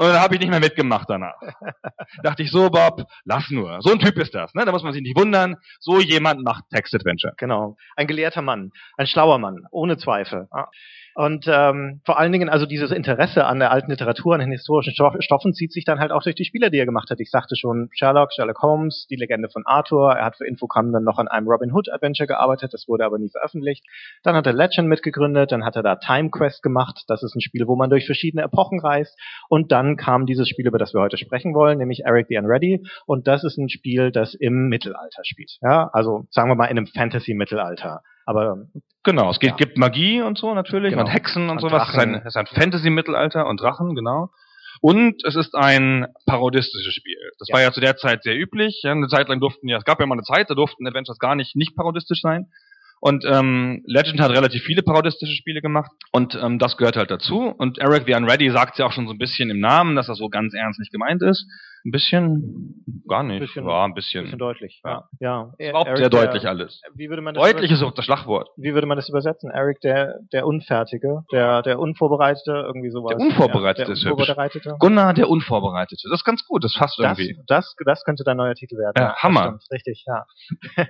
[0.00, 1.40] dann habe ich nicht mehr mitgemacht danach.
[2.24, 3.78] Dachte ich so, Bob, lass nur.
[3.80, 4.52] So ein Typ ist das.
[4.52, 4.64] Ne?
[4.64, 5.54] Da muss man sich nicht wundern.
[5.78, 7.34] So jemand macht Text-Adventure.
[7.36, 7.76] Genau.
[7.94, 10.48] Ein gelehrter Mann, ein schlauer Mann, ohne Zweifel.
[11.14, 14.92] Und ähm, vor allen Dingen, also dieses Interesse an der alten Literatur, an den historischen
[14.94, 17.20] Stoff Stoffen zieht sich dann halt auch durch die Spiele, die er gemacht hat.
[17.20, 20.14] Ich sagte schon Sherlock, Sherlock Holmes, die Legende von Arthur.
[20.14, 23.18] Er hat für Infocom dann noch an einem Robin Hood Adventure gearbeitet, das wurde aber
[23.18, 23.86] nie veröffentlicht.
[24.24, 27.04] Dann hat er Legend mitgegründet, dann hat er da Time Quest gemacht.
[27.08, 29.16] Das ist ein Spiel, wo man durch verschiedene Epochen reist.
[29.48, 32.82] Und dann kam dieses Spiel, über das wir heute sprechen wollen, nämlich Eric the Unready.
[33.06, 35.52] Und das ist ein Spiel, das im Mittelalter spielt.
[35.62, 38.00] Ja, also sagen wir mal in einem Fantasy-Mittelalter.
[38.26, 38.56] Aber
[39.02, 39.56] Genau, es geht, Ja.
[39.56, 41.04] gibt Magie und so natürlich Genau.
[41.04, 41.88] und Hexen und, Und sowas.
[41.88, 44.30] Es ist ein, ist ein Fantasy-Mittelalter und Drachen, genau.
[44.80, 47.16] Und es ist ein parodistisches Spiel.
[47.38, 47.54] Das Ja.
[47.54, 48.80] war ja zu der Zeit sehr üblich.
[48.82, 51.18] Ja, eine Zeit lang durften ja, es gab ja mal eine Zeit, da durften Adventures
[51.18, 52.46] gar nicht nicht parodistisch sein.
[53.06, 57.52] Und ähm, Legend hat relativ viele parodistische Spiele gemacht und ähm, das gehört halt dazu.
[57.58, 60.16] Und Eric the Unready sagt ja auch schon so ein bisschen im Namen, dass das
[60.16, 61.46] so ganz ernst nicht gemeint ist.
[61.84, 63.40] Ein bisschen, gar nicht.
[63.40, 64.22] Bisschen- ja, ein bisschen.
[64.24, 64.80] bisschen deutlich.
[64.86, 65.04] Ja.
[65.20, 65.52] ja.
[65.58, 66.80] Ist überhaupt Eric sehr der- deutlich alles.
[66.94, 68.48] Wie würde man das Deutlich ist auch das Schlagwort.
[68.56, 69.50] Wie würde man das übersetzen?
[69.50, 73.14] Eric, der, der Unfertige, der, der Unvorbereitete, irgendwie sowas.
[73.18, 74.20] Der Unvorbereitete ja, ist der hübsch.
[74.30, 74.76] Unvorbereitete.
[74.78, 76.08] Gunnar der Unvorbereitete.
[76.10, 77.38] Das ist ganz gut, das passt Das, irgendwie.
[77.48, 78.94] das, das könnte dein neuer Titel werden.
[78.96, 79.42] Ja, Hammer.
[79.58, 79.64] stimmt.
[79.72, 80.24] Richtig, ja.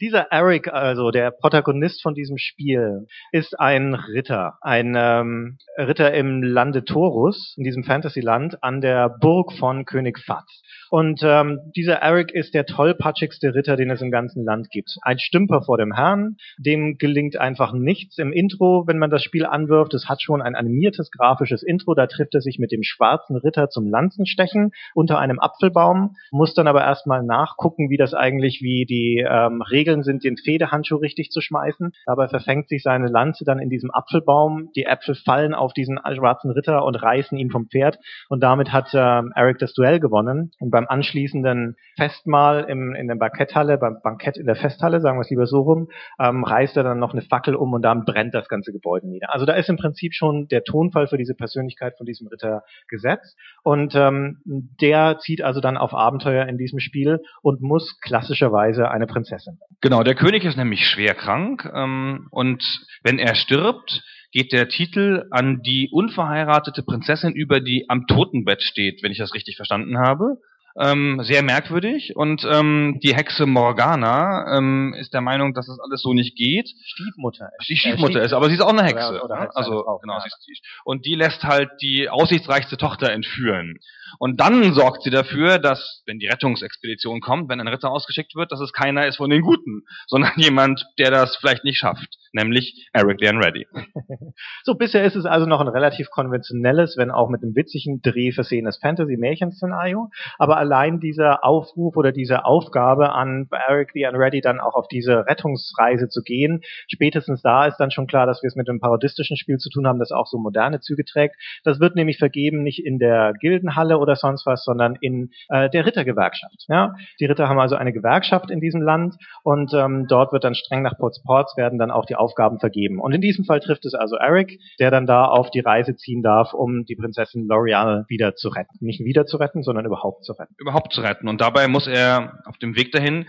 [0.00, 4.54] Dieser Eric, also der Protagonist von diesem Spiel, ist ein Ritter.
[4.62, 10.46] Ein ähm, Ritter im Lande Taurus, in diesem Fantasyland, an der Burg von König Fat.
[10.90, 14.96] Und ähm, dieser Eric ist der tollpatschigste Ritter, den es im ganzen Land gibt.
[15.02, 19.44] Ein Stümper vor dem Herrn, dem gelingt einfach nichts im Intro, wenn man das Spiel
[19.44, 19.92] anwirft.
[19.92, 23.68] Es hat schon ein animiertes grafisches Intro, da trifft er sich mit dem schwarzen Ritter
[23.68, 29.24] zum Lanzenstechen unter einem Apfelbaum, muss dann aber erstmal nachgucken, wie das eigentlich, wie die
[29.28, 31.92] ähm, Regeln sind, den Federhandschuh richtig zu schmeißen.
[32.06, 36.50] Dabei verfängt sich seine Lanze dann in diesem Apfelbaum, die Äpfel fallen auf diesen schwarzen
[36.50, 37.98] Ritter und reißen ihn vom Pferd
[38.28, 43.16] und damit hat ähm, Eric das Duell gewonnen und beim anschließenden Festmahl im, in der
[43.16, 46.84] Banketthalle, beim Bankett in der Festhalle, sagen wir es lieber so rum, ähm, reißt er
[46.84, 49.32] dann noch eine Fackel um und dann brennt das ganze Gebäude nieder.
[49.32, 53.36] Also da ist im Prinzip schon der Tonfall für diese Persönlichkeit von diesem Ritter gesetzt
[53.62, 59.06] und ähm, der zieht also dann auf Abenteuer in diesem Spiel und muss klassischerweise eine
[59.06, 59.58] Prinzessin.
[59.58, 59.76] werden.
[59.80, 62.62] Genau, der König ist nämlich schwer krank ähm, und
[63.02, 69.02] wenn er stirbt, geht der Titel an die unverheiratete Prinzessin über, die am Totenbett steht,
[69.02, 70.36] wenn ich das richtig verstanden habe.
[70.78, 72.14] Ähm, sehr merkwürdig.
[72.14, 76.68] Und ähm, die Hexe Morgana ähm, ist der Meinung, dass das alles so nicht geht.
[76.84, 77.50] Stiefmutter.
[77.68, 79.08] Die Stiefmutter ist, aber sie ist auch eine Hexe.
[79.08, 79.48] Oder- oder ne?
[79.52, 80.20] seine also genau, ja.
[80.20, 83.78] sie ist und die lässt halt die aussichtsreichste Tochter entführen.
[84.18, 88.52] Und dann sorgt sie dafür, dass, wenn die Rettungsexpedition kommt, wenn ein Ritter ausgeschickt wird,
[88.52, 92.88] dass es keiner ist von den Guten, sondern jemand, der das vielleicht nicht schafft, nämlich
[92.92, 93.66] Eric Reddy.
[94.62, 98.32] So, bisher ist es also noch ein relativ konventionelles, wenn auch mit einem witzigen Dreh
[98.32, 100.10] versehenes Fantasy-Märchen-Szenario.
[100.38, 105.26] Aber allein dieser Aufruf oder diese Aufgabe an Eric the Unready dann auch auf diese
[105.26, 109.36] Rettungsreise zu gehen, spätestens da ist dann schon klar, dass wir es mit einem parodistischen
[109.36, 111.36] Spiel zu tun haben, das auch so moderne Züge trägt.
[111.64, 115.86] Das wird nämlich vergeben nicht in der Gildenhalle oder sonst was, sondern in äh, der
[115.86, 116.66] Rittergewerkschaft.
[116.68, 116.94] Ja?
[117.20, 120.82] Die Ritter haben also eine Gewerkschaft in diesem Land und ähm, dort wird dann streng
[120.82, 123.00] nach Ports Ports werden dann auch die Aufgaben vergeben.
[123.00, 126.22] Und in diesem Fall trifft es also Eric, der dann da auf die Reise ziehen
[126.22, 128.78] darf, um die Prinzessin L'Oreal wieder zu retten.
[128.80, 130.54] Nicht wieder zu retten, sondern überhaupt zu retten.
[130.58, 131.28] Überhaupt zu retten.
[131.28, 133.26] Und dabei muss er auf dem Weg dahin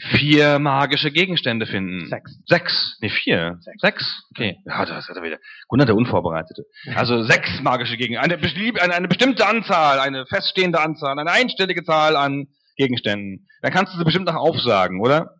[0.00, 2.08] vier magische Gegenstände finden.
[2.08, 2.38] Sechs.
[2.46, 2.96] Sechs.
[3.00, 3.58] Nee, vier.
[3.78, 4.22] Sechs.
[4.30, 4.56] Okay.
[4.66, 5.38] Ja, das hat er wieder.
[5.68, 6.64] Gunnar der Unvorbereitete.
[6.94, 8.36] Also sechs magische Gegenstände.
[8.36, 13.46] Eine, eine, eine bestimmte Anzahl, eine feststehende Anzahl, eine einstellige Zahl an Gegenständen.
[13.62, 15.34] Dann kannst du sie bestimmt noch aufsagen, oder?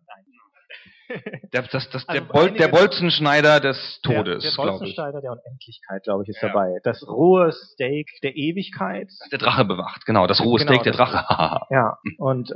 [1.53, 4.95] Der, das, das, der, Also Bol einige- der Bolzenschneider des Todes, der, der glaube ich.
[4.95, 6.47] Bolzensteiner der Unendlichkeit, glaube ich, ist Ja.
[6.47, 6.77] dabei.
[6.83, 9.09] Das rohe Steak der Ewigkeit.
[9.31, 10.27] Der Drache bewacht, genau.
[10.27, 11.65] Das rohe Genau, Steak der Drache.
[11.69, 12.51] Ja, und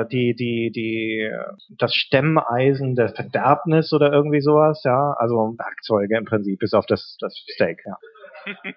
[0.00, 1.30] äh, die, die, die,
[1.78, 7.16] das Stemmeisen der Verderbnis oder irgendwie sowas, ja, also Werkzeuge im Prinzip, bis auf das,
[7.20, 7.96] das Steak, ja.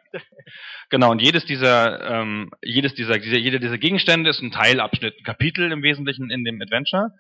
[0.90, 5.24] Genau, und jedes dieser, ähm, jedes dieser, dieser, jeder dieser Gegenstände ist ein Teilabschnitt, ein
[5.24, 7.12] Kapitel im Wesentlichen in dem Adventure.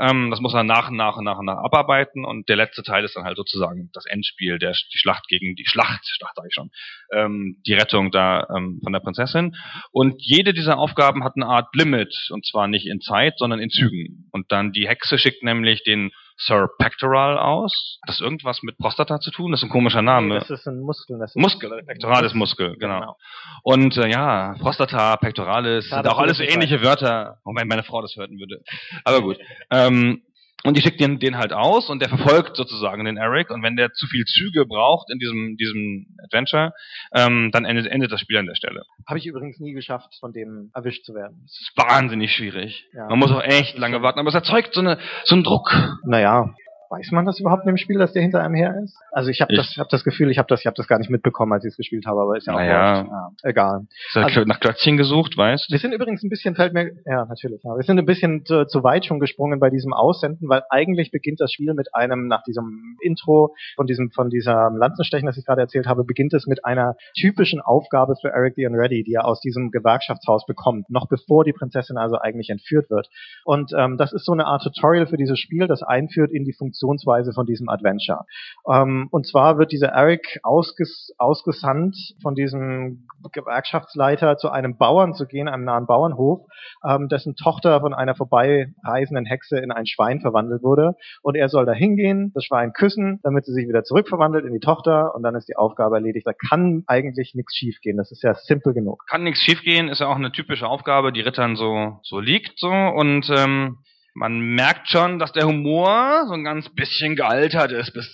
[0.00, 2.82] Ähm, das muss man nach und nach und nach und nach abarbeiten und der letzte
[2.82, 6.48] Teil ist dann halt sozusagen das Endspiel, der, die Schlacht gegen die Schlacht, Schlacht sage
[6.48, 6.70] ich schon,
[7.12, 9.56] ähm, die Rettung da ähm, von der Prinzessin.
[9.92, 13.70] Und jede dieser Aufgaben hat eine Art Limit und zwar nicht in Zeit, sondern in
[13.70, 14.28] Zügen.
[14.32, 17.98] Und dann die Hexe schickt nämlich den Sir Pectoral aus.
[18.02, 19.52] Hat das irgendwas mit Prostata zu tun?
[19.52, 20.38] Das ist ein komischer Name.
[20.38, 21.18] Das ist ein Muskel.
[21.18, 23.16] Das ist Muskel, Pectoralis Muskel, genau.
[23.62, 27.38] Und äh, ja, Prostata, Pectoralis, Schade, sind auch alles so ähnliche Wörter.
[27.44, 28.62] Wobei meine Frau das hören würde.
[29.04, 29.38] Aber gut.
[29.70, 30.22] ähm,
[30.64, 33.50] und die schickt den, den halt aus und der verfolgt sozusagen den Eric.
[33.50, 36.72] Und wenn der zu viel Züge braucht in diesem, diesem Adventure,
[37.14, 38.82] ähm, dann endet, endet das Spiel an der Stelle.
[39.06, 41.42] Habe ich übrigens nie geschafft, von dem erwischt zu werden.
[41.42, 42.86] Das ist wahnsinnig schwierig.
[42.94, 43.06] Ja.
[43.08, 45.70] Man muss auch echt lange warten, aber es erzeugt so, eine, so einen Druck.
[46.04, 46.54] Naja,
[46.90, 48.96] weiß man das überhaupt in dem Spiel, dass der hinter einem her ist?
[49.12, 50.98] Also ich habe das, ich hab das Gefühl, ich habe das, ich habe das gar
[50.98, 52.98] nicht mitbekommen, als ich es gespielt habe, aber ist ja auch Naja.
[53.00, 53.10] wurscht.
[53.10, 53.80] ja, egal.
[54.08, 57.62] Ist Also- nach Klötzchen gesucht, weißt Wir sind übrigens ein bisschen, fällt mir, ja, natürlich,
[57.64, 57.76] ja.
[57.76, 61.40] Wir sind ein bisschen zu, zu weit schon gesprungen bei diesem Aussenden, weil eigentlich beginnt
[61.40, 65.60] das Spiel mit einem, nach diesem Intro von diesem, von dieser Lanzenstechen, das ich gerade
[65.62, 69.40] erzählt habe, beginnt es mit einer typischen Aufgabe für Eric the Unready, die er aus
[69.40, 73.08] diesem Gewerkschaftshaus bekommt, noch bevor die Prinzessin also eigentlich entführt wird.
[73.44, 76.52] Und ähm, das ist so eine Art Tutorial für dieses Spiel, das einführt in die
[76.76, 78.24] Funktionsweise von diesem Adventure.
[78.70, 85.26] Ähm, und zwar wird dieser Eric ausges ausgesandt von diesem Gewerkschaftsleiter zu einem Bauern zu
[85.26, 86.46] gehen, einem nahen Bauernhof,
[86.86, 90.94] ähm, dessen Tochter von einer vorbeireisenden Hexe in ein Schwein verwandelt wurde.
[91.22, 94.60] Und er soll da hingehen, das Schwein küssen, damit sie sich wieder zurückverwandelt in die
[94.60, 96.26] Tochter und dann ist die Aufgabe erledigt.
[96.26, 97.96] Da kann eigentlich nichts schiefgehen.
[97.96, 99.04] Das ist ja simpel genug.
[99.08, 102.70] kann nichts schiefgehen, ist ja auch eine typische Aufgabe, die Rittern so, so liegt, so,
[102.70, 103.78] und, ähm,
[104.16, 108.08] man merkt schon, dass der Humor so ein ganz bisschen gealtert ist bis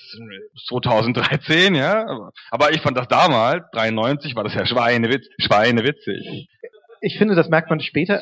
[0.68, 2.04] 2013, ja.
[2.50, 6.48] Aber- ich fand das damals, 93, war das ja schweinewitz, schweinewitzig.
[7.00, 8.20] ich finde, das merkt man später.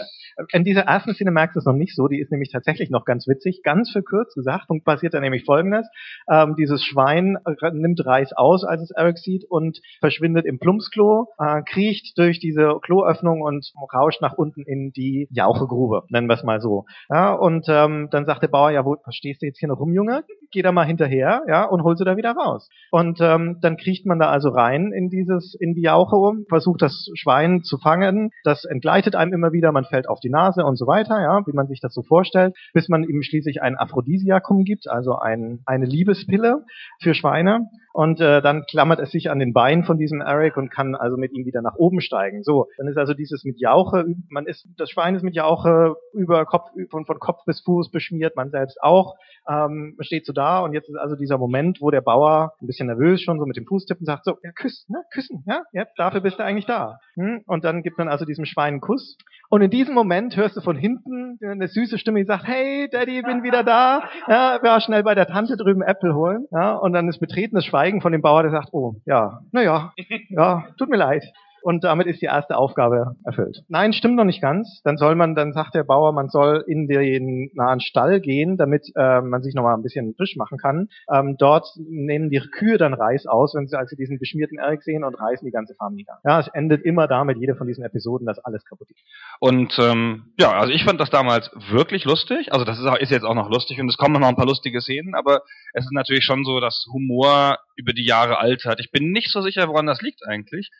[0.53, 3.05] In dieser ersten Szene merkst du es noch nicht so, die ist nämlich tatsächlich noch
[3.05, 3.63] ganz witzig.
[3.63, 5.89] Ganz verkürzt gesagt und passiert dann nämlich folgendes.
[6.31, 7.39] Ähm, dieses Schwein
[7.73, 12.79] nimmt Reis aus, als es Eric sieht und verschwindet im Plumpsklo, äh, kriecht durch diese
[12.83, 16.85] Kloöffnung und rauscht nach unten in die Jauchegrube, nennen wir es mal so.
[17.09, 19.93] Ja, und ähm, dann sagt der Bauer, ja, wo stehst du jetzt hier noch rum,
[19.93, 20.25] Junge?
[20.53, 22.69] Geh da mal hinterher, ja, und hol sie da wieder raus.
[22.91, 26.83] Und ähm, dann kriecht man da also rein in dieses, in die Jauche um, versucht
[26.83, 30.77] das Schwein zu fangen, das entgleitet einem immer wieder, man fällt auf die Nase und
[30.77, 34.65] so weiter, ja, wie man sich das so vorstellt, bis man ihm schließlich ein Aphrodisiakum
[34.65, 36.65] gibt, also ein, eine Liebespille
[37.01, 37.67] für Schweine.
[37.93, 41.17] Und äh, dann klammert es sich an den Beinen von diesem Eric und kann also
[41.17, 42.45] mit ihm wieder nach oben steigen.
[42.45, 46.45] So, dann ist also dieses mit Jauche, man ist, das Schwein ist mit Jauche über
[46.47, 49.17] Kopf, von, von Kopf bis Fuß beschmiert, man selbst auch.
[49.49, 52.87] Ähm, steht so da und jetzt ist also dieser Moment, wo der Bauer ein bisschen
[52.87, 56.21] nervös schon so mit dem Fußtippen sagt, so, ja, küssen, ne, küssen, ja, jetzt, dafür
[56.21, 56.99] bist du eigentlich da.
[57.15, 57.43] Hm?
[57.47, 59.17] Und dann gibt man also diesem Schwein einen Kuss.
[59.49, 63.23] Und in diesem Moment hörst du von hinten eine süße Stimme, die sagt, hey, Daddy,
[63.23, 64.03] bin wieder da.
[64.29, 66.47] Ja, ja, schnell bei der Tante drüben Äpfel holen.
[66.51, 69.93] Ja, und dann ist betretenes Schweigen von dem Bauer, der sagt, oh, ja, na ja,
[70.29, 71.25] ja, tut mir leid.
[71.63, 73.63] Und damit ist die erste Aufgabe erfüllt.
[73.69, 74.81] Nein, stimmt noch nicht ganz.
[74.85, 78.91] Dann soll man, dann sagt der Bauer, man soll in den nahen Stall gehen, damit
[78.97, 80.89] äh, man sich nochmal ein bisschen frisch machen kann.
[81.13, 85.05] Ähm, dort nehmen die Kühe dann Reis aus, wenn sie also diesen beschmierten Erik sehen
[85.05, 86.19] und reißen die ganze Farm nieder.
[86.25, 89.01] Ja, es endet immer damit, jede von diesen Episoden, dass alles kaputt ist.
[89.39, 92.53] Und ähm, ja, also ich fand das damals wirklich lustig.
[92.53, 94.47] Also das ist, auch, ist jetzt auch noch lustig und es kommen noch ein paar
[94.47, 95.43] lustige Szenen, aber
[95.73, 98.81] es ist natürlich schon so, dass Humor über die Jahre altert.
[98.81, 100.71] Ich bin nicht so sicher, woran das liegt eigentlich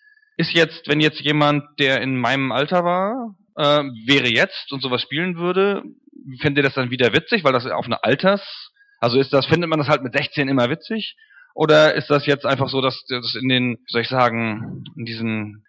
[0.41, 5.03] ist jetzt, wenn jetzt jemand, der in meinem Alter war, äh, wäre jetzt und sowas
[5.03, 5.83] spielen würde,
[6.43, 8.43] ihr das dann wieder witzig, weil das auf eine Alters,
[9.01, 11.17] also ist das, findet man das halt mit 16 immer witzig?
[11.55, 15.65] Oder ist das jetzt einfach so, dass das in den, soll ich sagen, in diesen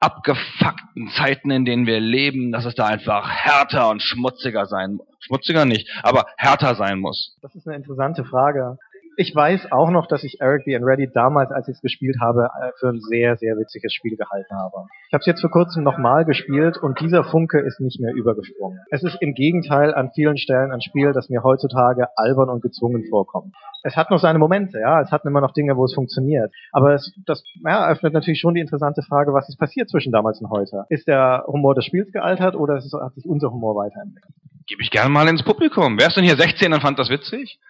[0.00, 5.64] abgefuckten Zeiten, in denen wir leben, dass es da einfach härter und schmutziger sein, schmutziger
[5.64, 7.36] nicht, aber härter sein muss?
[7.42, 8.78] Das ist eine interessante Frage
[9.16, 12.44] ich weiß auch noch, dass ich Eric the Unready damals, als ich es gespielt habe,
[12.44, 14.86] äh, für ein sehr, sehr witziges Spiel gehalten habe.
[15.08, 18.80] Ich habe es jetzt vor kurzem nochmal gespielt und dieser Funke ist nicht mehr übergesprungen.
[18.90, 23.04] Es ist im Gegenteil an vielen Stellen ein Spiel, das mir heutzutage albern und gezwungen
[23.08, 23.54] vorkommt.
[23.82, 26.52] Es hat noch seine Momente, ja, es hat immer noch Dinge, wo es funktioniert.
[26.72, 30.40] Aber es, das ja, öffnet natürlich schon die interessante Frage, was ist passiert zwischen damals
[30.40, 30.84] und heute?
[30.88, 34.34] Ist der Humor des Spiels gealtert oder ist, hat sich unser Humor weiterentwickelt?
[34.66, 35.98] Gebe ich gerne mal ins Publikum.
[35.98, 37.60] Wer ist denn hier 16 und fand das witzig?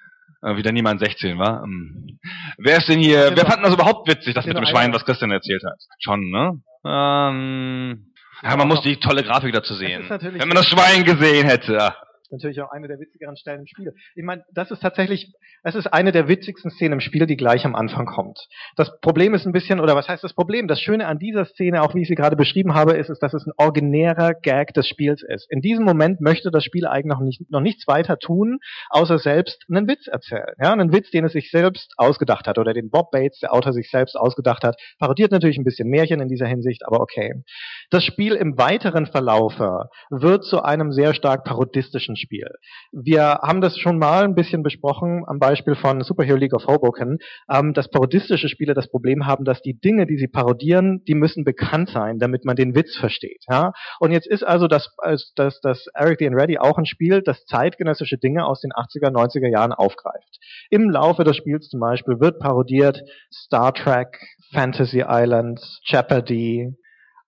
[0.44, 1.62] Äh, wieder niemand 16 war.
[1.64, 2.18] Ähm,
[2.58, 5.30] wer ist denn hier, wer fand das überhaupt witzig, das mit dem Schwein, was Christian
[5.30, 5.80] erzählt hat?
[5.98, 6.60] Schon, ne?
[6.86, 10.04] Ähm, ja, man muss die tolle Grafik dazu sehen.
[10.08, 11.94] Wenn man das Schwein gesehen hätte
[12.30, 13.94] natürlich auch eine der witzigeren Stellen im Spiel.
[14.14, 15.32] Ich meine, das ist tatsächlich,
[15.62, 18.48] es ist eine der witzigsten Szenen im Spiel, die gleich am Anfang kommt.
[18.76, 20.68] Das Problem ist ein bisschen, oder was heißt das Problem?
[20.68, 23.34] Das Schöne an dieser Szene, auch wie ich sie gerade beschrieben habe, ist, ist, dass
[23.34, 25.50] es ein originärer Gag des Spiels ist.
[25.50, 28.58] In diesem Moment möchte das Spiel eigentlich noch, nicht, noch nichts weiter tun,
[28.90, 30.54] außer selbst einen Witz erzählen.
[30.60, 33.72] Ja, einen Witz, den es sich selbst ausgedacht hat, oder den Bob Bates, der Autor,
[33.72, 34.76] sich selbst ausgedacht hat.
[34.98, 37.42] Parodiert natürlich ein bisschen Märchen in dieser Hinsicht, aber okay.
[37.90, 42.48] Das Spiel im weiteren Verlaufe wird zu einem sehr stark parodistischen Spiel.
[42.92, 47.18] Wir haben das schon mal ein bisschen besprochen am Beispiel von Superhero League of Hoboken,
[47.50, 51.44] ähm, dass parodistische Spiele das Problem haben, dass die Dinge, die sie parodieren, die müssen
[51.44, 53.44] bekannt sein, damit man den Witz versteht.
[53.48, 53.72] Ja?
[54.00, 54.94] Und jetzt ist also das,
[55.36, 59.50] das, das Eric the Ready auch ein Spiel, das zeitgenössische Dinge aus den 80er, 90er
[59.50, 60.38] Jahren aufgreift.
[60.70, 63.00] Im Laufe des Spiels zum Beispiel wird parodiert
[63.32, 64.18] Star Trek,
[64.52, 66.74] Fantasy Island, Jeopardy,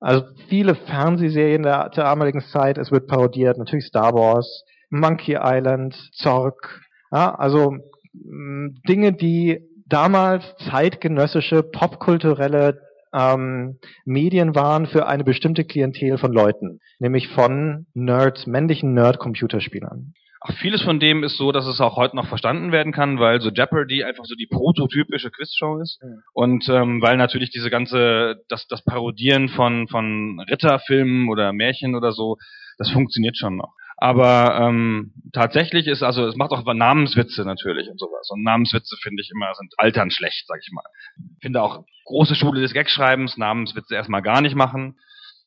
[0.00, 5.94] also viele Fernsehserien der, der damaligen Zeit, es wird parodiert, natürlich Star Wars, Monkey Island,
[6.14, 6.80] Zorg,
[7.12, 7.76] ja, also
[8.12, 12.80] mh, Dinge, die damals zeitgenössische popkulturelle
[13.14, 20.12] ähm, Medien waren für eine bestimmte Klientel von Leuten, nämlich von Nerds, männlichen Nerd-Computerspielern.
[20.40, 23.40] Ach, vieles von dem ist so, dass es auch heute noch verstanden werden kann, weil
[23.40, 26.22] so Jeopardy einfach so die prototypische Quizshow ist mhm.
[26.34, 32.12] und ähm, weil natürlich diese ganze das das Parodieren von von Ritterfilmen oder Märchen oder
[32.12, 32.36] so,
[32.78, 33.72] das funktioniert schon noch.
[33.96, 39.22] Aber ähm, tatsächlich ist also es macht auch Namenswitze natürlich und sowas und Namenswitze finde
[39.22, 40.84] ich immer sind altern schlecht, sag ich mal.
[41.40, 44.98] Finde auch große Schule des Gagschreibens Namenswitze erstmal gar nicht machen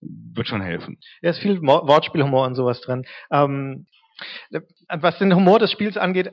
[0.01, 0.97] wird schon helfen.
[1.21, 3.05] Ja, ist viel Wortspielhumor und sowas drin.
[3.31, 3.85] Ähm,
[4.89, 6.31] was den Humor des Spiels angeht,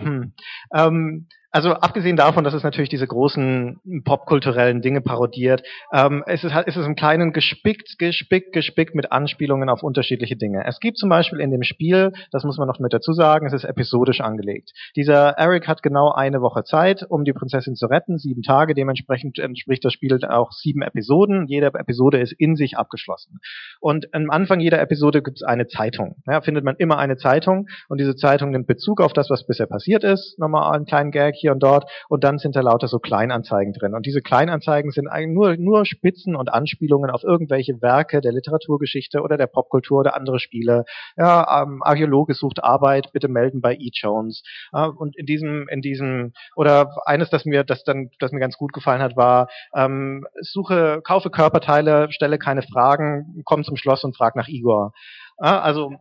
[0.00, 0.32] hm,
[0.74, 6.52] ähm, also abgesehen davon, dass es natürlich diese großen popkulturellen Dinge parodiert, ähm, es ist,
[6.52, 10.64] halt, es im Kleinen gespickt, gespickt, gespickt mit Anspielungen auf unterschiedliche Dinge.
[10.66, 13.54] Es gibt zum Beispiel in dem Spiel, das muss man noch mit dazu sagen, es
[13.54, 14.72] ist episodisch angelegt.
[14.94, 19.38] Dieser Eric hat genau eine Woche Zeit, um die Prinzessin zu retten, sieben Tage, dementsprechend
[19.38, 21.46] entspricht das Spiel auch sieben Episoden.
[21.48, 23.40] Jede Episode ist in sich abgeschlossen.
[23.80, 26.16] Und am Anfang jeder Episode gibt es eine Zeitung.
[26.26, 27.57] Ja, findet man immer eine Zeitung
[27.88, 30.38] und diese Zeitung nimmt Bezug auf das, was bisher passiert ist.
[30.38, 33.94] Nochmal einen kleinen Gag hier und dort und dann sind da lauter so Kleinanzeigen drin.
[33.94, 39.20] Und diese Kleinanzeigen sind eigentlich nur, nur Spitzen und Anspielungen auf irgendwelche Werke der Literaturgeschichte
[39.20, 40.84] oder der Popkultur oder andere Spiele.
[41.16, 43.90] Ja, ähm, Archäologe sucht Arbeit, bitte melden bei E.
[43.92, 44.42] Jones.
[44.72, 48.56] Äh, und in diesem, in diesem, oder eines, das mir, das dann, das mir ganz
[48.56, 54.16] gut gefallen hat, war, ähm, suche, kaufe Körperteile, stelle keine Fragen, komm zum Schloss und
[54.16, 54.92] frag nach Igor.
[55.38, 55.92] Also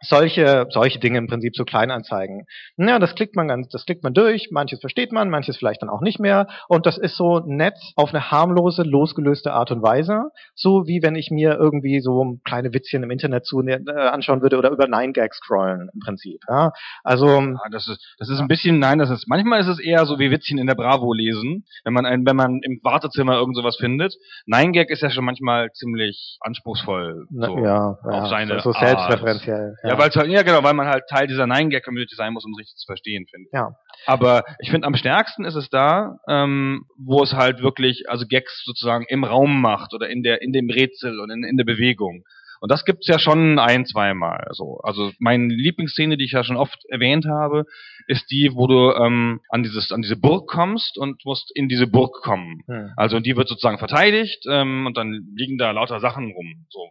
[0.00, 2.46] solche, solche Dinge im Prinzip so Kleinanzeigen.
[2.76, 5.88] Ja, das klickt man ganz, das klickt man durch, manches versteht man, manches vielleicht dann
[5.88, 6.46] auch nicht mehr.
[6.68, 10.30] Und das ist so nett auf eine harmlose, losgelöste Art und Weise.
[10.54, 14.58] So wie wenn ich mir irgendwie so kleine Witzchen im Internet zu, äh, anschauen würde
[14.58, 16.40] oder über Nine Gag scrollen im Prinzip.
[16.48, 17.40] Ja, also.
[17.40, 20.18] Ja, das ist, das ist ein bisschen, nein, das ist, manchmal ist es eher so
[20.18, 23.76] wie Witzchen in der Bravo lesen, wenn man ein, wenn man im Wartezimmer irgend sowas
[23.76, 24.14] findet.
[24.46, 27.26] Nine Gag ist ja schon manchmal ziemlich anspruchsvoll.
[27.30, 29.76] So, ja, ja, auf seine so, so selbstreferenziell.
[29.88, 32.58] Ja, weil halt, ja genau, weil man halt Teil dieser Nine-Gag-Community sein muss, um es
[32.60, 33.52] richtig zu verstehen, finde ich.
[33.54, 33.76] Ja.
[34.06, 38.62] Aber ich finde, am stärksten ist es da, ähm, wo es halt wirklich, also Gags
[38.64, 42.24] sozusagen im Raum macht oder in der, in dem Rätsel und in, in der Bewegung.
[42.60, 44.48] Und das gibt's ja schon ein, zweimal.
[44.52, 44.80] So.
[44.82, 47.64] Also meine Lieblingsszene, die ich ja schon oft erwähnt habe,
[48.06, 51.86] ist die, wo du ähm, an dieses an diese Burg kommst und musst in diese
[51.86, 52.62] Burg kommen.
[52.66, 52.92] Hm.
[52.96, 56.66] Also und die wird sozusagen verteidigt ähm, und dann liegen da lauter Sachen rum.
[56.70, 56.90] So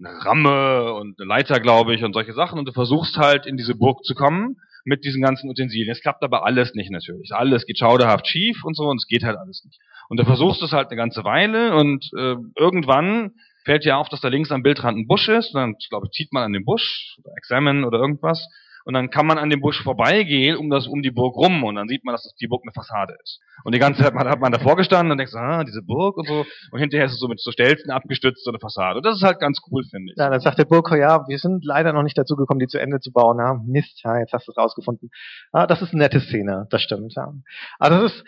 [0.00, 2.58] eine Ramme und eine Leiter, glaube ich, und solche Sachen.
[2.58, 5.90] Und du versuchst halt in diese Burg zu kommen mit diesen ganzen Utensilien.
[5.90, 7.32] Es klappt aber alles nicht natürlich.
[7.32, 9.78] Alles geht schauderhaft schief und so und es geht halt alles nicht.
[10.08, 13.32] Und du versuchst es halt eine ganze Weile und äh, irgendwann
[13.64, 15.54] fällt dir auf, dass da links am Bildrand ein Busch ist.
[15.54, 18.48] Und dann, glaube ich, zieht man an den Busch oder Examine oder irgendwas.
[18.90, 21.62] Und dann kann man an dem Busch vorbeigehen, um das um die Burg rum.
[21.62, 23.38] Und dann sieht man, dass das die Burg eine Fassade ist.
[23.62, 26.44] Und die ganze Zeit hat man davor gestanden und denkt ah, diese Burg und so.
[26.72, 28.96] Und hinterher ist es so mit so Stelzen abgestützt, so eine Fassade.
[28.96, 30.18] Und das ist halt ganz cool, finde ich.
[30.18, 32.80] Ja, dann sagt der Burko, ja, wir sind leider noch nicht dazu gekommen, die zu
[32.80, 33.38] Ende zu bauen.
[33.38, 35.10] Ja, Mist, ja, jetzt hast du es rausgefunden.
[35.52, 37.14] Ah, das ist eine nette Szene, das stimmt.
[37.14, 37.32] Ja.
[37.78, 38.24] Aber das ist,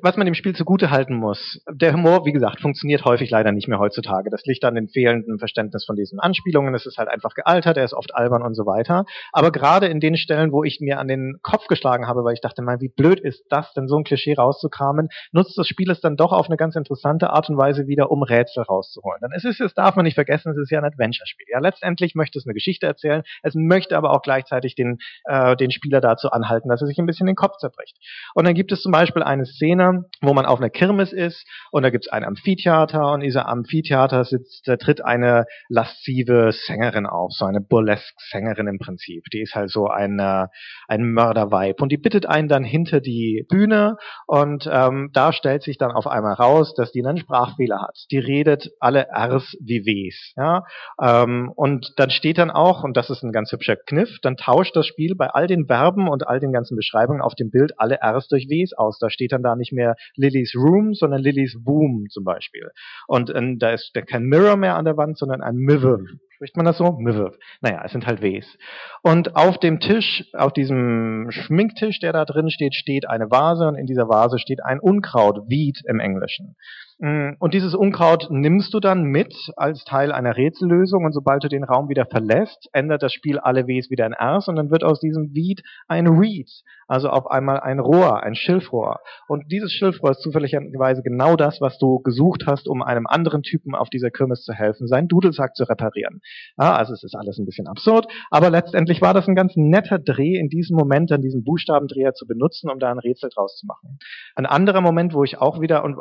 [0.00, 1.62] was man dem Spiel zugute halten muss.
[1.70, 4.30] Der Humor, wie gesagt, funktioniert häufig leider nicht mehr heutzutage.
[4.30, 6.74] Das liegt an dem fehlenden Verständnis von diesen Anspielungen.
[6.74, 9.04] Es ist halt einfach gealtert, er ist oft albern und so weiter.
[9.32, 12.40] Aber gerade in den Stellen, wo ich mir an den Kopf geschlagen habe, weil ich
[12.40, 16.00] dachte, mal, wie blöd ist das denn, so ein Klischee rauszukramen, nutzt das Spiel es
[16.00, 19.20] dann doch auf eine ganz interessante Art und Weise wieder, um Rätsel rauszuholen.
[19.34, 21.46] Ist es, das darf man nicht vergessen, es ist ja ein Adventure-Spiel.
[21.50, 25.70] Ja, letztendlich möchte es eine Geschichte erzählen, es möchte aber auch gleichzeitig den, äh, den
[25.70, 27.96] Spieler dazu anhalten, dass er sich ein bisschen den Kopf zerbricht.
[28.34, 31.82] Und dann gibt es zum Beispiel eine Szene, wo man auf einer Kirmes ist und
[31.82, 37.32] da gibt es ein Amphitheater und dieser Amphitheater sitzt, da tritt eine laszive Sängerin auf,
[37.32, 39.24] so eine Burlesque-Sängerin im Prinzip.
[39.32, 40.50] Die ist halt so eine,
[40.88, 45.78] ein Mörderweib und die bittet einen dann hinter die Bühne und ähm, da stellt sich
[45.78, 47.96] dann auf einmal raus, dass die einen Sprachfehler hat.
[48.10, 50.34] Die redet alle Rs wie Ws.
[50.36, 50.64] Ja?
[51.00, 54.76] Ähm, und dann steht dann auch, und das ist ein ganz hübscher Kniff, dann tauscht
[54.76, 57.98] das Spiel bei all den Verben und all den ganzen Beschreibungen auf dem Bild alle
[58.02, 58.98] Rs durch Ws aus.
[58.98, 62.70] Da steht dann da nicht mehr Lillys Room, sondern Lillys Boom zum Beispiel.
[63.06, 65.98] Und äh, da ist kein Mirror mehr an der Wand, sondern ein Miver.
[66.36, 66.92] Spricht man das so?
[66.98, 67.32] Miver.
[67.62, 68.58] Naja, es sind halt Ws.
[69.02, 73.74] Und auf dem Tisch, auf diesem Schminktisch, der da drin steht, steht eine Vase und
[73.74, 76.54] in dieser Vase steht ein Unkraut, Weed im Englischen.
[76.98, 81.48] Mm, Und dieses Unkraut nimmst du dann mit als Teil einer Rätsellösung und sobald du
[81.48, 84.82] den Raum wieder verlässt, ändert das Spiel alle Ws wieder in Rs und dann wird
[84.82, 86.50] aus diesem Weed ein Reed,
[86.88, 89.00] also auf einmal ein Rohr, ein Schilfrohr.
[89.28, 93.74] Und dieses Schilfrohr ist zufälligerweise genau das, was du gesucht hast, um einem anderen Typen
[93.74, 96.22] auf dieser Kirmes zu helfen, seinen Dudelsack zu reparieren.
[96.58, 99.98] Ja, also es ist alles ein bisschen absurd, aber letztendlich war das ein ganz netter
[99.98, 103.66] Dreh in diesem Moment, dann diesen Buchstabendreher zu benutzen, um da ein Rätsel draus zu
[103.66, 103.98] machen.
[104.34, 105.98] Ein anderer Moment, wo ich auch wieder, und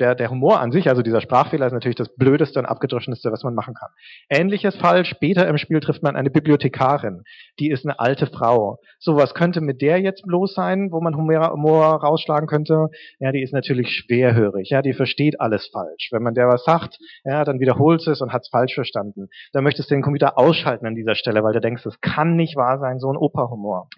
[0.00, 3.42] der, der Humor an sich, also dieser Sprachfehler ist natürlich das Blödeste und Abgedroschenste, was
[3.44, 3.90] man machen kann.
[4.28, 7.22] Ähnliches Fall, später im Spiel trifft man eine Bibliothekarin,
[7.58, 8.78] die ist eine alte Frau.
[8.98, 12.88] So, was könnte mit der jetzt bloß sein, wo man Humor, Humor rausschlagen könnte?
[13.18, 16.08] Ja, die ist natürlich schwerhörig, ja, die versteht alles falsch.
[16.10, 19.28] Wenn man der was sagt, ja, dann wiederholt es und hat es falsch verstanden.
[19.52, 22.56] Dann möchtest du den Computer ausschalten an dieser Stelle, weil du denkst, das kann nicht
[22.56, 23.88] wahr sein, so ein Operhumor.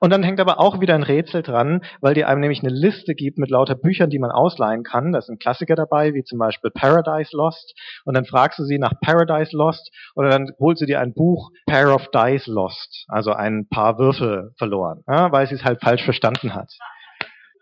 [0.00, 3.14] Und dann hängt aber auch wieder ein Rätsel dran, weil die einem nämlich eine Liste
[3.14, 5.12] gibt mit lauter Büchern, die man ausleihen kann.
[5.12, 7.74] Da sind Klassiker dabei, wie zum Beispiel Paradise Lost.
[8.04, 11.50] Und dann fragst du sie nach Paradise Lost oder dann holst du dir ein Buch
[11.66, 16.04] Pair of Dice Lost, also ein paar Würfel verloren, ja, weil sie es halt falsch
[16.04, 16.72] verstanden hat.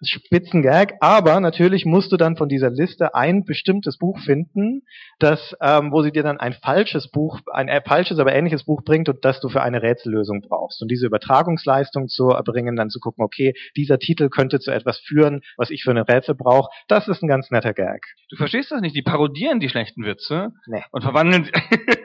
[0.03, 4.83] Spitzengag, aber natürlich musst du dann von dieser Liste ein bestimmtes Buch finden,
[5.19, 8.83] das, ähm, wo sie dir dann ein falsches Buch, ein äh, falsches, aber ähnliches Buch
[8.85, 10.83] bringt und das du für eine Rätsellösung brauchst.
[10.83, 15.41] Und diese Übertragungsleistung zu erbringen, dann zu gucken, okay, dieser Titel könnte zu etwas führen,
[15.57, 18.05] was ich für ein Rätsel brauche, das ist ein ganz netter Gag.
[18.31, 20.83] Du verstehst das nicht, die parodieren die schlechten Witze Nee.
[20.91, 21.53] und verwandeln sie,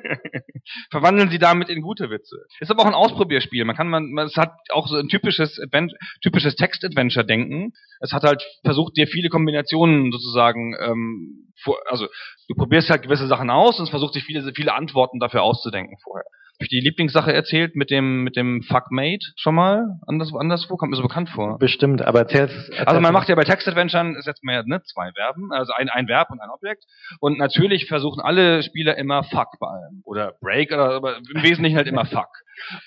[0.91, 2.37] verwandeln sie damit in gute Witze.
[2.59, 3.65] Ist aber auch ein Ausprobierspiel.
[3.65, 7.73] Man kann man, es hat auch so ein typisches Advent, typisches Text-Adventure-Denken.
[7.99, 12.07] Es hat halt versucht, dir viele Kombinationen sozusagen, ähm, vor, also
[12.47, 15.97] du probierst halt gewisse Sachen aus und es versucht sich viele, viele Antworten dafür auszudenken
[16.03, 16.25] vorher.
[16.69, 19.99] Die Lieblingssache erzählt mit dem mit dem Fuckmate schon mal?
[20.05, 21.57] Anders, anderswo kommt mir so bekannt vor.
[21.59, 22.51] Bestimmt, aber erzähl's.
[22.51, 25.89] erzähl's Also man macht ja bei Text-Adventuren, setzt man ja ne, zwei Verben, also ein,
[25.89, 26.85] ein Verb und ein Objekt.
[27.19, 30.01] Und natürlich versuchen alle Spieler immer Fuck bei allem.
[30.03, 32.29] Oder Break, oder, aber im Wesentlichen halt immer Fuck.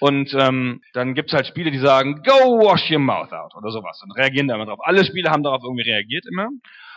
[0.01, 4.01] Und ähm, dann gibt's halt Spiele, die sagen, go wash your mouth out oder sowas.
[4.03, 4.81] Und reagieren da immer drauf.
[4.83, 6.49] Alle Spiele haben darauf irgendwie reagiert immer.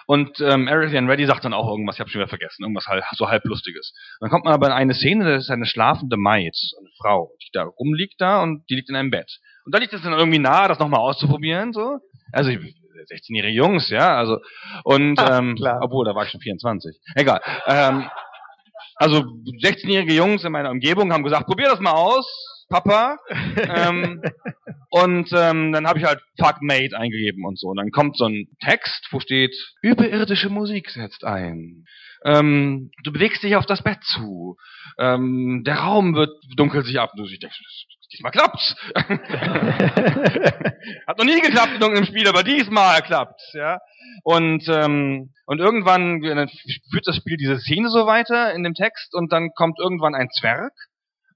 [0.08, 3.04] Und ähm, Everything Ready sagt dann auch irgendwas, ich habe schon wieder vergessen, irgendwas halt,
[3.12, 3.94] so halb lustiges.
[4.22, 7.50] Dann kommt man aber in eine Szene, das ist eine schlafende Maid, eine Frau, die
[7.52, 9.30] da rumliegt da und die liegt in einem Bett.
[9.66, 12.00] Und da liegt es dann irgendwie nahe, das nochmal auszuprobieren, so.
[12.32, 12.60] Also ich,
[13.12, 14.40] 16-jährige Jungs, ja, also
[14.84, 15.80] und Ah, ähm, klar.
[15.84, 16.98] obwohl da war ich schon 24.
[17.16, 17.42] Egal.
[17.68, 18.10] Ähm,
[18.96, 19.20] also
[19.62, 22.26] 16-jährige Jungs in meiner Umgebung haben gesagt, probier das mal aus.
[22.70, 23.18] Papa.
[23.76, 24.22] ähm,
[24.90, 27.68] und ähm, dann habe ich halt Fuck Mate eingegeben und so.
[27.68, 31.86] Und dann kommt so ein Text, wo steht, überirdische Musik setzt ein.
[32.26, 34.58] Ähm, du bewegst dich auf das Bett zu.
[34.98, 37.12] Ähm, der Raum wird dunkelt sich ab.
[37.16, 37.60] Und du denkst,
[38.12, 38.76] diesmal klappt's.
[41.08, 43.80] Hat noch nie geklappt in irgendeinem Spiel, aber diesmal klappt's, ja.
[44.24, 46.50] Und ähm, und irgendwann dann
[46.92, 50.30] führt das Spiel diese Szene so weiter in dem Text und dann kommt irgendwann ein
[50.30, 50.74] Zwerg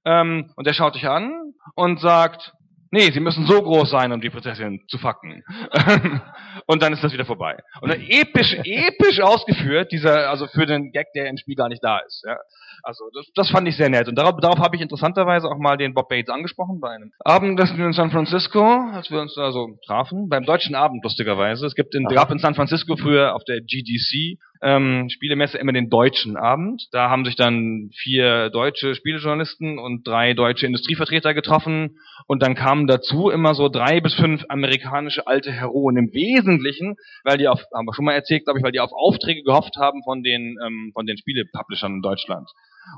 [0.06, 2.54] ähm, und der schaut dich an und sagt,
[2.94, 5.46] Nee, sie müssen so groß sein, um die Prinzessin zu fucken.
[6.66, 7.58] und dann ist das wieder vorbei.
[7.80, 11.82] Und dann episch, episch ausgeführt, dieser, also für den Gag, der im Spiel gar nicht
[11.82, 12.22] da ist.
[12.28, 12.38] Ja.
[12.84, 14.08] Also das, das fand ich sehr nett.
[14.08, 17.80] Und darauf, darauf habe ich interessanterweise auch mal den Bob Bates angesprochen bei einem Abendessen
[17.80, 18.64] in San Francisco,
[18.94, 20.30] als wir uns da so trafen.
[20.30, 21.66] Beim deutschen Abend lustigerweise.
[21.66, 25.90] Es gibt in, gab in San Francisco früher auf der GDC ähm, Spielemesse immer den
[25.90, 26.88] deutschen Abend.
[26.92, 32.88] Da haben sich dann vier deutsche Spielejournalisten und drei deutsche Industrievertreter getroffen und dann kamen
[32.88, 37.88] dazu immer so drei bis fünf amerikanische alte Heroen im Wesentlichen, weil die auf, haben
[37.88, 40.92] wir schon mal erzählt, glaube ich, weil die auf Aufträge gehofft haben von den ähm,
[40.94, 42.50] von den Spielepublishern in Deutschland.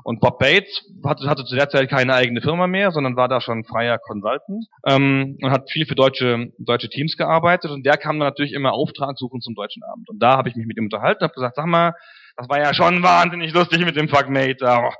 [0.02, 3.40] Und Bob Bates hatte, hatte zu der Zeit keine eigene Firma mehr, sondern war da
[3.40, 7.70] schon freier Consultant ähm, und hat viel für deutsche, deutsche Teams gearbeitet.
[7.70, 10.08] Und der kam dann natürlich immer Auftrag suchen zum Deutschen Abend.
[10.08, 11.94] Und da habe ich mich mit ihm unterhalten und habe gesagt, sag mal,
[12.36, 14.78] das war ja schon wahnsinnig lustig mit dem Fuckmate da.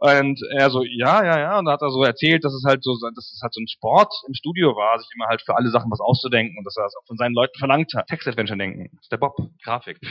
[0.00, 1.58] Und er so, ja, ja, ja.
[1.58, 3.68] Und dann hat er so erzählt, dass es halt so, dass es halt so ein
[3.68, 6.84] Sport im Studio war, sich immer halt für alle Sachen was auszudenken und dass er
[6.84, 8.06] das auch von seinen Leuten verlangt hat.
[8.06, 8.88] Text-Adventure denken.
[8.94, 9.36] Das ist der Bob.
[9.62, 9.98] Grafik.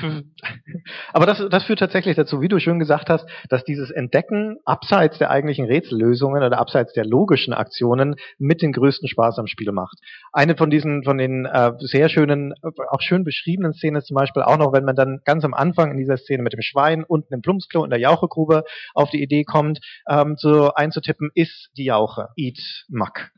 [1.14, 5.18] Aber das, das führt tatsächlich dazu, wie du schön gesagt hast, dass dieses Entdecken abseits
[5.18, 9.98] der eigentlichen Rätsellösungen oder abseits der logischen Aktionen mit den größten Spaß am Spiel macht.
[10.32, 12.54] Eine von diesen, von den äh, sehr schönen,
[12.90, 15.92] auch schön beschriebenen Szenen ist zum Beispiel auch noch, wenn man dann ganz am Anfang
[15.92, 18.64] in dieser Szene mit dem Schwein unten im Plumpsklo in der Jauchegrube
[18.94, 19.80] auf die Idee kommt,
[20.10, 22.30] ähm, so einzutippen, ist die Jauche.
[22.36, 22.60] Eat
[22.90, 23.32] Muck.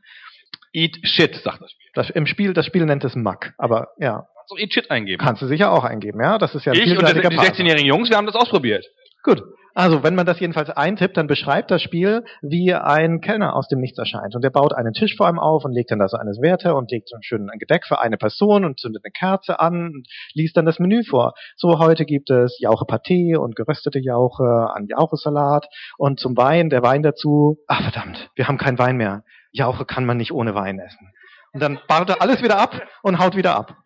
[0.72, 1.90] Eat Shit, sagt das Spiel.
[1.94, 4.26] Das, Im Spiel, das Spiel nennt es Muck, aber ja.
[4.48, 5.22] Kannst du Eat Shit eingeben.
[5.22, 6.38] Kannst du sicher auch eingeben, ja.
[6.38, 7.54] Das ist ja ein ich und die vielseitiger Partner.
[7.54, 8.86] 16-jährigen Jungs, wir haben das ausprobiert.
[9.22, 9.42] Gut.
[9.74, 13.78] Also, wenn man das jedenfalls eintippt, dann beschreibt das Spiel, wie ein Kellner aus dem
[13.78, 14.34] Nichts erscheint.
[14.34, 16.74] Und der baut einen Tisch vor einem auf und legt dann da so eines Werte
[16.74, 20.08] und legt so ein schönes Gedeck für eine Person und zündet eine Kerze an und
[20.32, 21.34] liest dann das Menü vor.
[21.56, 25.66] So, heute gibt es Jauche Paté und geröstete Jauche an Jauchesalat
[25.98, 27.58] und zum Wein, der Wein dazu.
[27.68, 29.24] Ach, verdammt, wir haben keinen Wein mehr.
[29.52, 31.12] Jauche kann man nicht ohne Wein essen.
[31.52, 33.76] Und dann baut er alles wieder ab und haut wieder ab.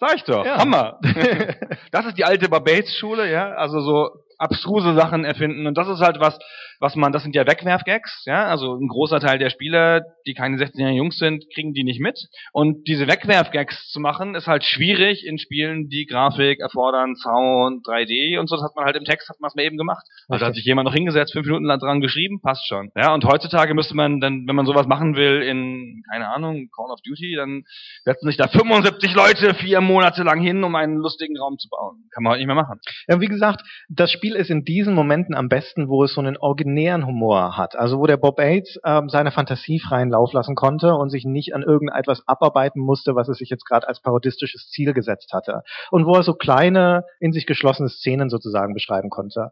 [0.00, 0.44] Sag ich doch.
[0.44, 0.58] Ja.
[0.58, 1.00] Hammer.
[1.90, 3.50] das ist die alte Barbates-Schule, ja.
[3.54, 5.66] Also so abstruse Sachen erfinden.
[5.66, 6.38] Und das ist halt was,
[6.80, 8.46] was man, das sind ja Wegwerfgags, ja.
[8.46, 12.18] Also ein großer Teil der Spieler, die keine 16-jährigen Jungs sind, kriegen die nicht mit.
[12.52, 18.38] Und diese Wegwerfgags zu machen, ist halt schwierig in Spielen, die Grafik erfordern, Sound, 3D
[18.38, 18.56] und so.
[18.56, 20.06] Das hat man halt im Text, hat man es mal eben gemacht.
[20.28, 22.90] Also hat sich jemand noch hingesetzt, fünf Minuten lang dran geschrieben, passt schon.
[22.96, 26.90] Ja, und heutzutage müsste man dann, wenn man sowas machen will in, keine Ahnung, Call
[26.90, 27.64] of Duty, dann
[28.04, 32.04] setzen sich da 75 Leute vier Monate lang hin, um einen lustigen Raum zu bauen.
[32.12, 32.80] Kann man heute nicht mehr machen.
[33.08, 36.36] Ja, wie gesagt, das Spiel ist in diesen Momenten am besten, wo es so einen
[36.68, 37.76] originären Humor hat.
[37.76, 41.54] Also wo der Bob Bates ähm, seine Fantasie freien Lauf lassen konnte und sich nicht
[41.54, 45.62] an irgendetwas abarbeiten musste, was er sich jetzt gerade als parodistisches Ziel gesetzt hatte.
[45.90, 49.50] Und wo er so kleine, in sich geschlossene Szenen sozusagen beschreiben konnte.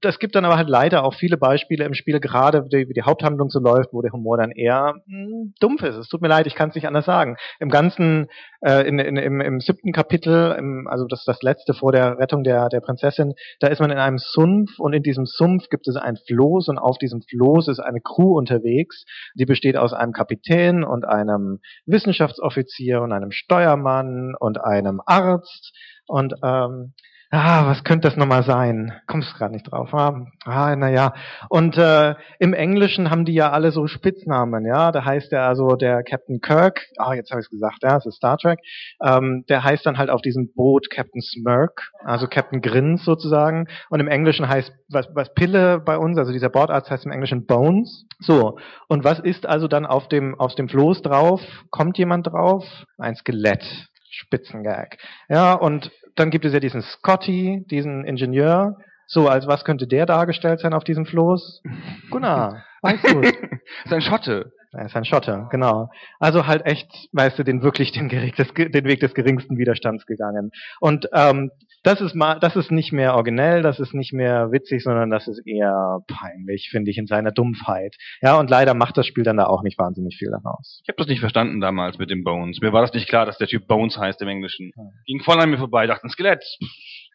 [0.00, 3.50] Das gibt dann aber halt leider auch viele Beispiele im Spiel, gerade wie die Haupthandlung
[3.50, 5.96] so läuft, wo der Humor dann eher mh, dumpf ist.
[5.96, 7.36] Es tut mir leid, ich kann es nicht anders sagen.
[7.60, 8.26] Im ganzen,
[8.60, 12.42] äh, in, in, im, im siebten Kapitel, im, also das das letzte vor der Rettung
[12.42, 15.96] der, der Prinzessin, da ist man in einem Sumpf und in diesem Sumpf gibt es
[15.96, 16.16] ein
[16.56, 19.04] Floß und auf diesem Floß ist eine Crew unterwegs,
[19.34, 25.72] die besteht aus einem Kapitän und einem Wissenschaftsoffizier und einem Steuermann und einem Arzt.
[26.06, 26.94] Und ähm,
[27.32, 28.92] Ah, was könnte das nochmal sein?
[29.08, 29.92] Kommst gerade nicht drauf.
[29.92, 31.12] Ah, ah naja.
[31.48, 34.92] Und äh, im Englischen haben die ja alle so Spitznamen, ja.
[34.92, 38.06] Da heißt er also der Captain Kirk, ah, jetzt habe ich es gesagt, ja, es
[38.06, 38.60] ist Star Trek.
[39.02, 43.66] Ähm, der heißt dann halt auf diesem Boot Captain Smirk, also Captain Grins sozusagen.
[43.90, 47.44] Und im Englischen heißt was, was Pille bei uns, also dieser Bordarzt heißt im Englischen
[47.46, 48.06] Bones.
[48.20, 48.56] So.
[48.86, 51.40] Und was ist also dann auf dem, auf dem Floß drauf?
[51.70, 52.64] Kommt jemand drauf?
[52.98, 53.64] Ein Skelett.
[54.08, 54.96] Spitzengag.
[55.28, 58.78] Ja, und dann gibt es ja diesen Scotty, diesen Ingenieur.
[59.06, 61.62] So, als was könnte der dargestellt sein auf diesem Floß?
[62.10, 63.20] Gunnar, weißt du?
[63.20, 63.36] ist
[63.92, 64.52] ein Schotte.
[64.76, 65.90] Er ist ein Schotter, genau.
[66.18, 70.50] Also halt echt, weißt du, den wirklich den, den Weg des geringsten Widerstands gegangen.
[70.80, 71.50] Und ähm,
[71.82, 75.28] das ist mal, das ist nicht mehr originell, das ist nicht mehr witzig, sondern das
[75.28, 77.94] ist eher peinlich, finde ich, in seiner Dumpfheit.
[78.20, 80.80] Ja, und leider macht das Spiel dann da auch nicht wahnsinnig viel daraus.
[80.82, 82.58] Ich habe das nicht verstanden damals mit dem Bones.
[82.60, 84.72] Mir war das nicht klar, dass der Typ Bones heißt im Englischen.
[85.06, 86.44] Ging voll an mir vorbei, dachte ein Skelett.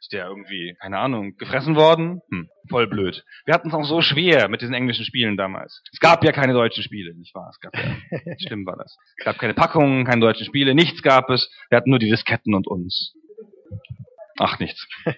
[0.01, 2.21] Ist der irgendwie, keine Ahnung, gefressen worden?
[2.31, 3.23] Hm, voll blöd.
[3.45, 5.83] Wir hatten es auch so schwer mit diesen englischen Spielen damals.
[5.93, 7.51] Es gab ja keine deutschen Spiele, nicht wahr?
[7.51, 8.97] Es gab ja, schlimm war das.
[9.17, 11.51] Es gab keine Packungen, keine deutschen Spiele, nichts gab es.
[11.69, 13.13] Wir hatten nur die Disketten und uns.
[14.39, 14.87] Ach, nichts.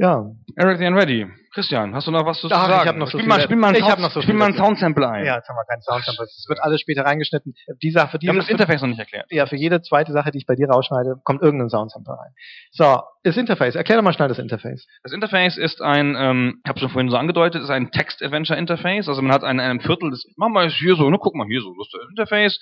[0.00, 0.24] Ja.
[0.56, 1.26] Everything and ready.
[1.52, 2.88] Christian, hast du noch was zu Ach, ich sagen?
[2.88, 4.54] hab noch so spiel mal, spiel mal, ein ich hab noch so spiel mal ein.
[4.54, 5.26] Soundsample ein.
[5.26, 6.24] Ja, jetzt haben wir keinen Soundsample.
[6.24, 7.54] Es wird alles später reingeschnitten.
[7.82, 9.26] Die Sache, für Wir haben das Interface noch nicht erklärt.
[9.30, 12.32] ja, für jede zweite Sache, die ich bei dir rausschneide, kommt irgendein Soundsample rein.
[12.70, 13.74] So, das Interface.
[13.74, 14.86] Erklär doch mal schnell das Interface.
[15.02, 19.06] Das Interface ist ein, ähm, ich habe schon vorhin so angedeutet, ist ein Text-Adventure-Interface.
[19.08, 21.60] Also man hat in einem Viertel des, mach mal hier so, ne, guck mal hier
[21.60, 22.60] so, das ist das Interface.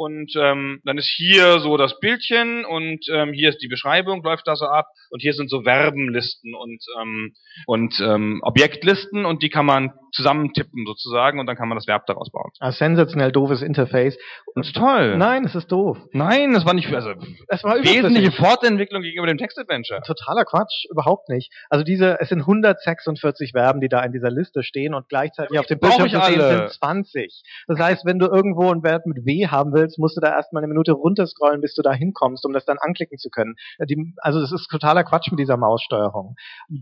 [0.00, 4.48] Und ähm, dann ist hier so das Bildchen und ähm, hier ist die Beschreibung, läuft
[4.48, 4.86] da so ab.
[5.10, 7.34] Und hier sind so Verbenlisten und ähm,
[7.66, 12.06] und ähm, Objektlisten und die kann man zusammentippen sozusagen und dann kann man das Verb
[12.06, 12.50] daraus bauen.
[12.60, 14.16] Ein sensationell doofes Interface.
[14.54, 15.16] Das ist toll.
[15.18, 15.98] Nein, es ist doof.
[16.12, 17.12] Nein, das war nicht, also
[17.48, 18.32] Es war wesentliche.
[18.32, 20.00] Fortentwicklung gegenüber dem Text-Adventure.
[20.06, 21.52] Totaler Quatsch, überhaupt nicht.
[21.68, 25.66] Also diese, es sind 146 Verben, die da in dieser Liste stehen und gleichzeitig auf
[25.66, 27.42] dem Bildschirm sind 20.
[27.66, 30.62] Das heißt, wenn du irgendwo ein Verb mit W haben willst, musst du da erstmal
[30.62, 33.54] eine Minute runterscrollen, bis du da hinkommst, um das dann anklicken zu können.
[33.88, 36.34] Die, also das ist totaler Quatsch mit dieser Maussteuerung.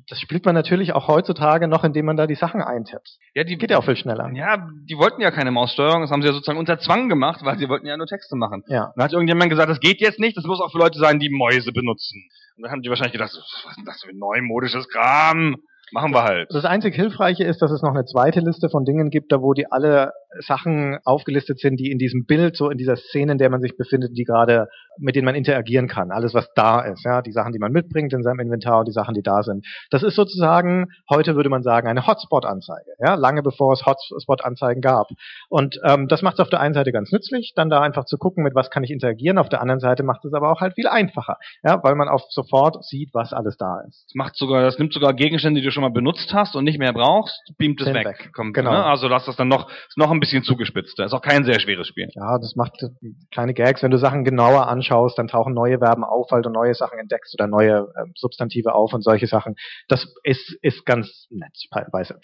[0.08, 3.18] Das spielt man natürlich auch heutzutage noch, indem man da die Sachen eintippt.
[3.34, 4.30] Ja, die Geht ja auch viel schneller.
[4.34, 7.58] Ja, die wollten ja keine Maussteuerung, das haben sie ja sozusagen unter Zwang gemacht, weil
[7.58, 8.62] sie wollten ja nur Texte machen.
[8.68, 8.86] Ja.
[8.86, 11.18] Und dann hat irgendjemand gesagt, das geht jetzt nicht, das muss auch für Leute sein,
[11.18, 12.28] die Mäuse benutzen.
[12.56, 15.56] Und dann haben die wahrscheinlich gedacht, was ist denn das für ein neumodisches Kram?
[15.92, 16.48] Machen wir halt.
[16.52, 19.54] Das einzig Hilfreiche ist, dass es noch eine zweite Liste von Dingen gibt, da wo
[19.54, 23.50] die alle Sachen aufgelistet sind, die in diesem Bild, so in dieser Szene, in der
[23.50, 24.68] man sich befindet, die gerade,
[24.98, 26.10] mit denen man interagieren kann.
[26.10, 28.92] Alles, was da ist, ja, die Sachen, die man mitbringt in seinem Inventar und die
[28.92, 29.66] Sachen, die da sind.
[29.90, 35.08] Das ist sozusagen, heute würde man sagen, eine Hotspot-Anzeige, ja, lange bevor es Hotspot-Anzeigen gab.
[35.48, 38.18] Und ähm, das macht es auf der einen Seite ganz nützlich, dann da einfach zu
[38.18, 39.38] gucken, mit was kann ich interagieren.
[39.38, 42.22] Auf der anderen Seite macht es aber auch halt viel einfacher, ja, weil man auf
[42.28, 44.04] sofort sieht, was alles da ist.
[44.08, 46.78] Das macht sogar, das nimmt sogar Gegenstände, die du schon mal benutzt hast und nicht
[46.78, 48.06] mehr brauchst, beamt es weg.
[48.06, 48.30] weg.
[48.34, 48.72] Kommt, Genau.
[48.72, 48.84] Ne?
[48.84, 50.98] Also lass das dann noch, noch ein bisschen zugespitzt.
[50.98, 52.08] Das ist auch kein sehr schweres Spiel.
[52.14, 52.88] Ja, das macht äh,
[53.32, 53.82] kleine Gags.
[53.82, 57.34] Wenn du Sachen genauer anschaust, dann tauchen neue Verben auf, weil du neue Sachen entdeckst
[57.34, 59.56] oder neue ähm, Substantive auf und solche Sachen.
[59.88, 62.20] Das ist, ist ganz nett teilweise.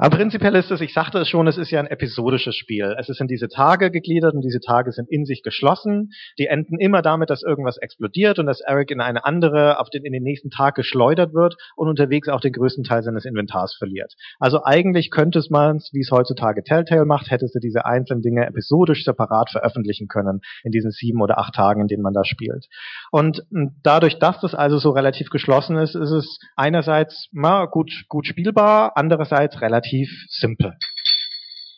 [0.00, 2.94] Aber prinzipiell ist es, ich sagte es schon, es ist ja ein episodisches Spiel.
[3.00, 6.10] Es ist in diese Tage gegliedert und diese Tage sind in sich geschlossen.
[6.38, 10.04] Die enden immer damit, dass irgendwas explodiert und dass Eric in eine andere, auf den,
[10.04, 14.14] in den nächsten Tag geschleudert wird und unterwegs auch den größten Teil seines Inventars verliert.
[14.38, 18.46] Also eigentlich könnte es man, wie es heutzutage Telltale macht, hättest du diese einzelnen Dinge
[18.46, 22.68] episodisch separat veröffentlichen können in diesen sieben oder acht Tagen, in denen man da spielt.
[23.10, 27.90] Und mh, dadurch, dass das also so relativ geschlossen ist, ist es einerseits na, gut,
[28.08, 29.87] gut spielbar, andererseits relativ
[30.28, 30.74] simpel.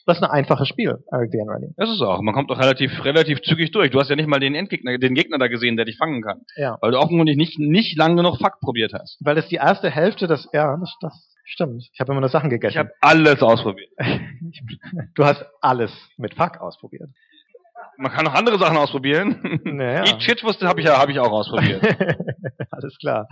[0.06, 1.72] Das ist ein einfaches Spiel, Eric the Unready.
[1.76, 2.20] Das ist auch.
[2.20, 3.90] Man kommt auch relativ, relativ zügig durch.
[3.90, 6.40] Du hast ja nicht mal den Endgegner, den Gegner da gesehen, der dich fangen kann.
[6.56, 6.78] Ja.
[6.80, 9.18] Weil du offenkundig nicht, nicht lange genug Fuck probiert hast.
[9.20, 11.88] Weil das die erste Hälfte, das, ja, das, das stimmt.
[11.92, 12.72] Ich habe immer nur Sachen gegessen.
[12.72, 13.90] Ich habe alles ausprobiert.
[15.14, 17.10] du hast alles mit Fuck ausprobiert.
[17.96, 19.60] Man kann auch andere Sachen ausprobieren.
[19.64, 20.04] Naja.
[20.04, 21.82] Eat Shit wusste habe ich ja, habe ich auch ausprobiert.
[22.70, 23.28] Alles klar.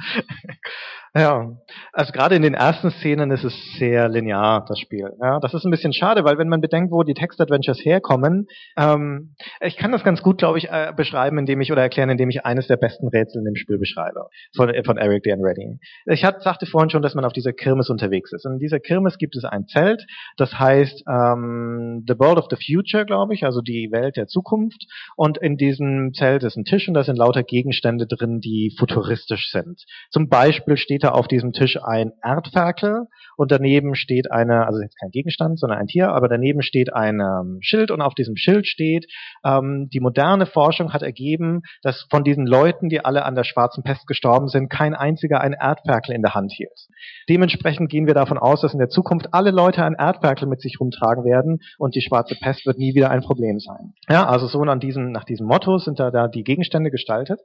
[1.14, 1.56] Ja,
[1.92, 5.10] also gerade in den ersten Szenen ist es sehr linear, das Spiel.
[5.20, 8.46] Ja, das ist ein bisschen schade, weil wenn man bedenkt, wo die Text-Adventures herkommen,
[8.76, 12.30] ähm, ich kann das ganz gut, glaube ich, äh, beschreiben, indem ich oder erklären, indem
[12.30, 15.80] ich eines der besten Rätsel in dem Spiel beschreibe von, äh, von Eric Dan Redding.
[16.06, 18.44] Ich hat, sagte vorhin schon, dass man auf dieser Kirmes unterwegs ist.
[18.44, 20.06] Und in dieser Kirmes gibt es ein Zelt,
[20.36, 24.86] das heißt ähm, The World of the Future, glaube ich, also die Welt der Zukunft.
[25.16, 29.50] Und in diesem Zelt ist ein Tisch und da sind lauter Gegenstände drin, die futuristisch
[29.50, 29.84] sind.
[30.10, 33.06] Zum Beispiel steht da auf diesem Tisch ein Erdferkel
[33.36, 37.20] und daneben steht eine, also jetzt kein Gegenstand, sondern ein Tier, aber daneben steht ein
[37.20, 39.06] ähm, Schild und auf diesem Schild steht,
[39.44, 43.82] ähm, die moderne Forschung hat ergeben, dass von diesen Leuten, die alle an der schwarzen
[43.84, 46.88] Pest gestorben sind, kein einziger ein Erdferkel in der Hand hielt.
[47.28, 50.80] Dementsprechend gehen wir davon aus, dass in der Zukunft alle Leute ein Erdferkel mit sich
[50.80, 53.94] rumtragen werden und die schwarze Pest wird nie wieder ein Problem sein.
[54.08, 57.40] Ja, also so an diesem, nach diesem Motto sind da, da die Gegenstände gestaltet.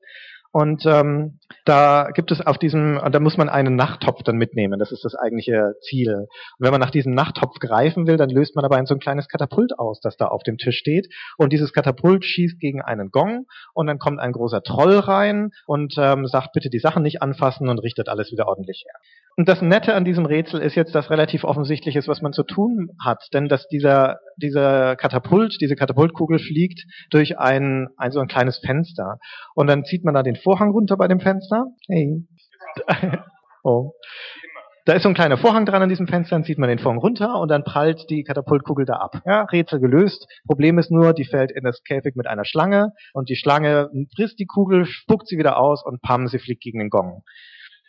[0.54, 4.78] Und ähm, da gibt es auf diesem, da muss man einen Nachttopf dann mitnehmen.
[4.78, 6.14] Das ist das eigentliche Ziel.
[6.16, 6.28] Und
[6.60, 9.80] wenn man nach diesem Nachttopf greifen will, dann löst man ein so ein kleines Katapult
[9.80, 11.12] aus, das da auf dem Tisch steht.
[11.38, 15.96] Und dieses Katapult schießt gegen einen Gong und dann kommt ein großer Troll rein und
[15.98, 19.00] ähm, sagt, bitte die Sachen nicht anfassen und richtet alles wieder ordentlich her.
[19.36, 22.44] Und das Nette an diesem Rätsel ist jetzt, dass relativ offensichtlich ist, was man zu
[22.44, 23.28] tun hat.
[23.34, 29.18] Denn dass dieser, dieser Katapult, diese Katapultkugel fliegt durch ein, ein so ein kleines Fenster.
[29.56, 31.66] Und dann zieht man da den Vorhang runter bei dem Fenster.
[31.88, 32.28] Hey.
[33.64, 33.94] oh.
[34.86, 37.00] Da ist so ein kleiner Vorhang dran an diesem Fenster, dann zieht man den Vorhang
[37.00, 39.22] runter und dann prallt die Katapultkugel da ab.
[39.26, 40.28] Ja, Rätsel gelöst.
[40.46, 44.40] Problem ist nur, die fällt in das Käfig mit einer Schlange und die Schlange frisst
[44.40, 47.24] die Kugel, spuckt sie wieder aus und pam, sie fliegt gegen den Gong.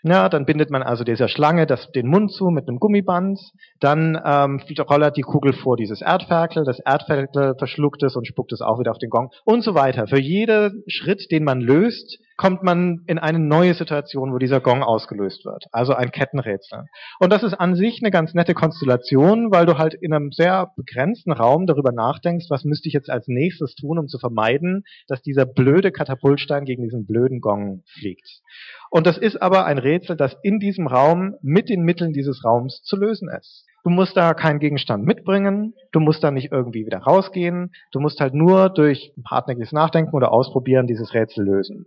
[0.06, 3.40] Ja, dann bindet man also dieser Schlange das, den Mund zu mit einem Gummiband.
[3.80, 6.64] Dann ähm, rollert die Kugel vor dieses Erdferkel.
[6.64, 10.06] Das Erdferkel verschluckt es und spuckt es auch wieder auf den Gong und so weiter.
[10.06, 14.82] Für jeden Schritt, den man löst, kommt man in eine neue Situation, wo dieser Gong
[14.82, 15.64] ausgelöst wird.
[15.70, 16.84] Also ein Kettenrätsel.
[17.20, 20.72] Und das ist an sich eine ganz nette Konstellation, weil du halt in einem sehr
[20.76, 25.22] begrenzten Raum darüber nachdenkst, was müsste ich jetzt als nächstes tun, um zu vermeiden, dass
[25.22, 28.42] dieser blöde Katapultstein gegen diesen blöden Gong fliegt.
[28.90, 32.82] Und das ist aber ein Rätsel, das in diesem Raum mit den Mitteln dieses Raums
[32.82, 33.64] zu lösen ist.
[33.84, 38.18] Du musst da keinen Gegenstand mitbringen, du musst da nicht irgendwie wieder rausgehen, du musst
[38.18, 41.84] halt nur durch hartnäckiges Nachdenken oder Ausprobieren dieses Rätsel lösen.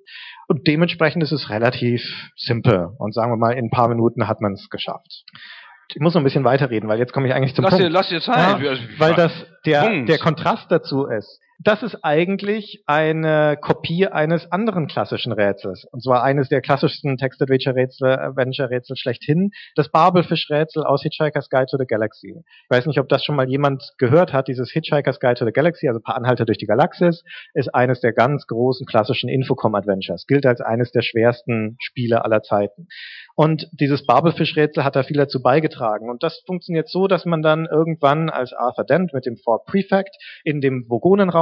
[0.48, 2.04] Und dementsprechend ist es relativ
[2.36, 2.89] simpel.
[3.00, 5.26] Und sagen wir mal, in ein paar Minuten hat man es geschafft.
[5.95, 7.86] Ich muss noch ein bisschen weiterreden, weil jetzt komme ich eigentlich zum lass Punkt.
[7.86, 8.62] Dir, lass dir Zeit.
[8.62, 9.32] Ja, weil das
[9.66, 11.41] der, der Kontrast dazu ist.
[11.60, 15.86] Das ist eigentlich eine Kopie eines anderen klassischen Rätsels.
[15.86, 22.36] Und zwar eines der klassischsten Text-Adventure-Rätsel schlechthin, das Babelfisch-Rätsel aus Hitchhiker's Guide to the Galaxy.
[22.38, 24.47] Ich weiß nicht, ob das schon mal jemand gehört hat.
[24.47, 27.24] Dieses Hitchhiker's Guide to the Galaxy, also ein paar Anhalter durch die Galaxis,
[27.55, 30.28] ist eines der ganz großen klassischen Infocom-Adventures.
[30.28, 32.88] Gilt als eines der schwersten Spiele aller Zeiten.
[33.36, 36.10] Und dieses Babelfisch-Rätsel hat da viel dazu beigetragen.
[36.10, 40.16] Und das funktioniert so, dass man dann irgendwann als Arthur Dent mit dem Fort Prefect
[40.43, 40.88] in dem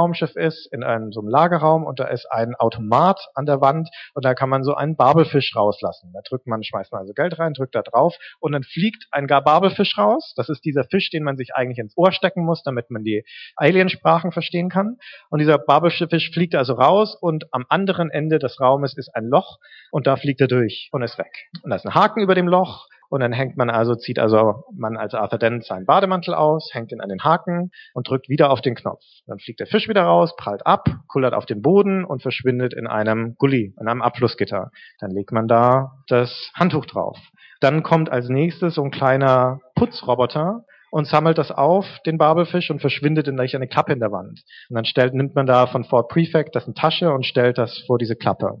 [0.06, 3.88] Vogonenraumschiff ist, in einem so einem Lagerraum und da ist ein Automat an der Wand
[4.14, 6.12] und da kann man so einen Babelfisch rauslassen.
[6.14, 9.26] Da drückt man, schmeißt man also Geld rein, drückt da drauf und dann fliegt ein
[9.26, 10.34] Babelfisch raus.
[10.36, 13.24] Das ist dieser Fisch, den man sich eigentlich ins Ohr stecken muss, damit man die
[13.56, 14.96] Aliensprachen verstehen kann.
[15.30, 19.58] Und dieser Babelfisch fliegt also raus und am anderen Ende des Raumes ist ein Loch
[19.90, 21.48] und da fliegt er durch und ist weg.
[21.62, 24.96] Und das ein Haken über dem Loch und dann hängt man also, zieht also man
[24.96, 28.60] als Arthur Dent seinen Bademantel aus, hängt ihn an den Haken und drückt wieder auf
[28.60, 29.02] den Knopf.
[29.26, 32.86] Dann fliegt der Fisch wieder raus, prallt ab, kullert auf den Boden und verschwindet in
[32.86, 34.70] einem Gully, in einem Abflussgitter.
[35.00, 37.18] Dann legt man da das Handtuch drauf.
[37.60, 42.80] Dann kommt als nächstes so ein kleiner Putzroboter, und sammelt das auf, den Babelfisch, und
[42.80, 44.42] verschwindet in eine Klappe in der Wand.
[44.70, 47.82] Und dann stellt, nimmt man da von Fort Prefect das in Tasche und stellt das
[47.86, 48.56] vor diese Klappe.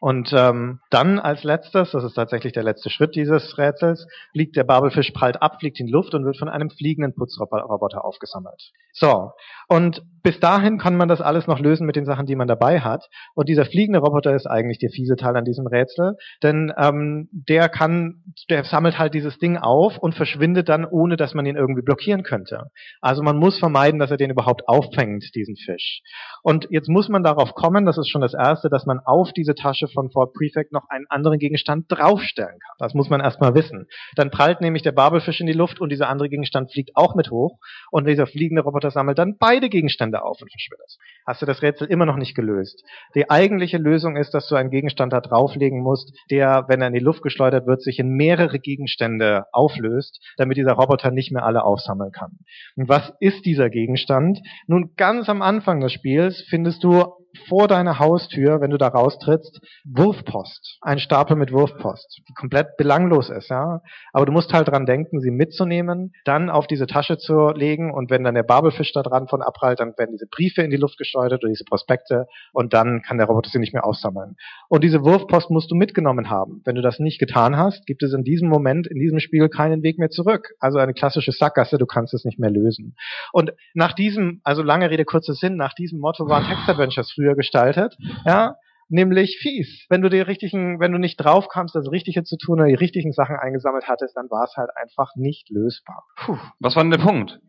[0.00, 4.64] Und ähm, dann als letztes, das ist tatsächlich der letzte Schritt dieses Rätsels, fliegt der
[4.64, 8.72] Babelfisch prallt ab, fliegt in Luft und wird von einem fliegenden Putzroboter aufgesammelt.
[8.92, 9.32] So,
[9.68, 12.80] und bis dahin kann man das alles noch lösen mit den Sachen, die man dabei
[12.80, 13.08] hat.
[13.34, 17.68] Und dieser fliegende Roboter ist eigentlich der fiese Teil an diesem Rätsel, denn ähm, der
[17.68, 21.82] kann, der sammelt halt dieses Ding auf und verschwindet dann, ohne dass man ihn irgendwie
[21.82, 22.70] blockieren könnte.
[23.00, 26.02] Also man muss vermeiden, dass er den überhaupt auffängt, diesen Fisch.
[26.42, 29.54] Und jetzt muss man darauf kommen, das ist schon das Erste, dass man auf diese
[29.54, 32.76] Tasche von Fort Prefect noch einen anderen Gegenstand draufstellen kann.
[32.78, 33.86] Das muss man erstmal wissen.
[34.16, 37.30] Dann prallt nämlich der Babelfisch in die Luft und dieser andere Gegenstand fliegt auch mit
[37.30, 37.58] hoch
[37.90, 40.96] und dieser fliegende Roboter sammelt dann beide Gegenstände auf und verschwindet.
[41.26, 42.84] Hast du das Rätsel immer noch nicht gelöst.
[43.14, 46.94] Die eigentliche Lösung ist, dass du einen Gegenstand da drauflegen musst, der, wenn er in
[46.94, 51.64] die Luft geschleudert wird, sich in mehrere Gegenstände auflöst, damit dieser Roboter nicht mehr alle
[51.64, 52.38] aufsammeln kann.
[52.76, 54.40] Und was ist dieser Gegenstand?
[54.66, 59.60] Nun, ganz am Anfang des Spiels findest du vor deiner Haustür, wenn du da raustrittst,
[59.84, 60.78] Wurfpost.
[60.80, 63.80] Ein Stapel mit Wurfpost, die komplett belanglos ist, ja.
[64.12, 68.10] Aber du musst halt dran denken, sie mitzunehmen, dann auf diese Tasche zu legen und
[68.10, 70.98] wenn dann der Babelfisch da dran von abprallt, dann werden diese Briefe in die Luft
[70.98, 74.36] gesteuert oder diese Prospekte und dann kann der Roboter sie nicht mehr aufsammeln.
[74.68, 76.62] Und diese Wurfpost musst du mitgenommen haben.
[76.64, 79.82] Wenn du das nicht getan hast, gibt es in diesem Moment, in diesem Spiel keinen
[79.82, 80.54] Weg mehr zurück.
[80.58, 82.96] Also eine klassische Sackgasse, du kannst es nicht mehr lösen.
[83.32, 87.34] Und nach diesem, also lange Rede, kurzer Sinn, nach diesem Motto waren Text Adventures früher
[87.34, 88.56] gestaltet, ja,
[88.88, 89.86] nämlich fies.
[89.88, 92.74] Wenn du die richtigen, wenn du nicht drauf kamst, das Richtige zu tun oder die
[92.74, 96.04] richtigen Sachen eingesammelt hattest, dann war es halt einfach nicht lösbar.
[96.16, 97.38] Puh, was war denn der Punkt?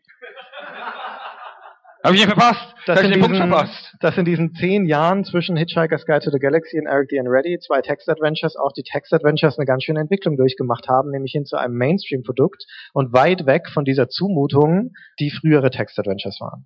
[2.03, 2.73] Habe ich ihn verpasst?
[2.87, 3.95] Das Hab ich in, den Punkt diesen, verpasst?
[3.99, 7.19] dass in diesen zehn Jahren zwischen Hitchhiker's Guide to the Galaxy und Eric D.
[7.19, 11.45] and Ready zwei Text-Adventures auch die Text-Adventures eine ganz schöne Entwicklung durchgemacht haben, nämlich hin
[11.45, 16.65] zu einem Mainstream-Produkt und weit weg von dieser Zumutung, die frühere Text-Adventures waren.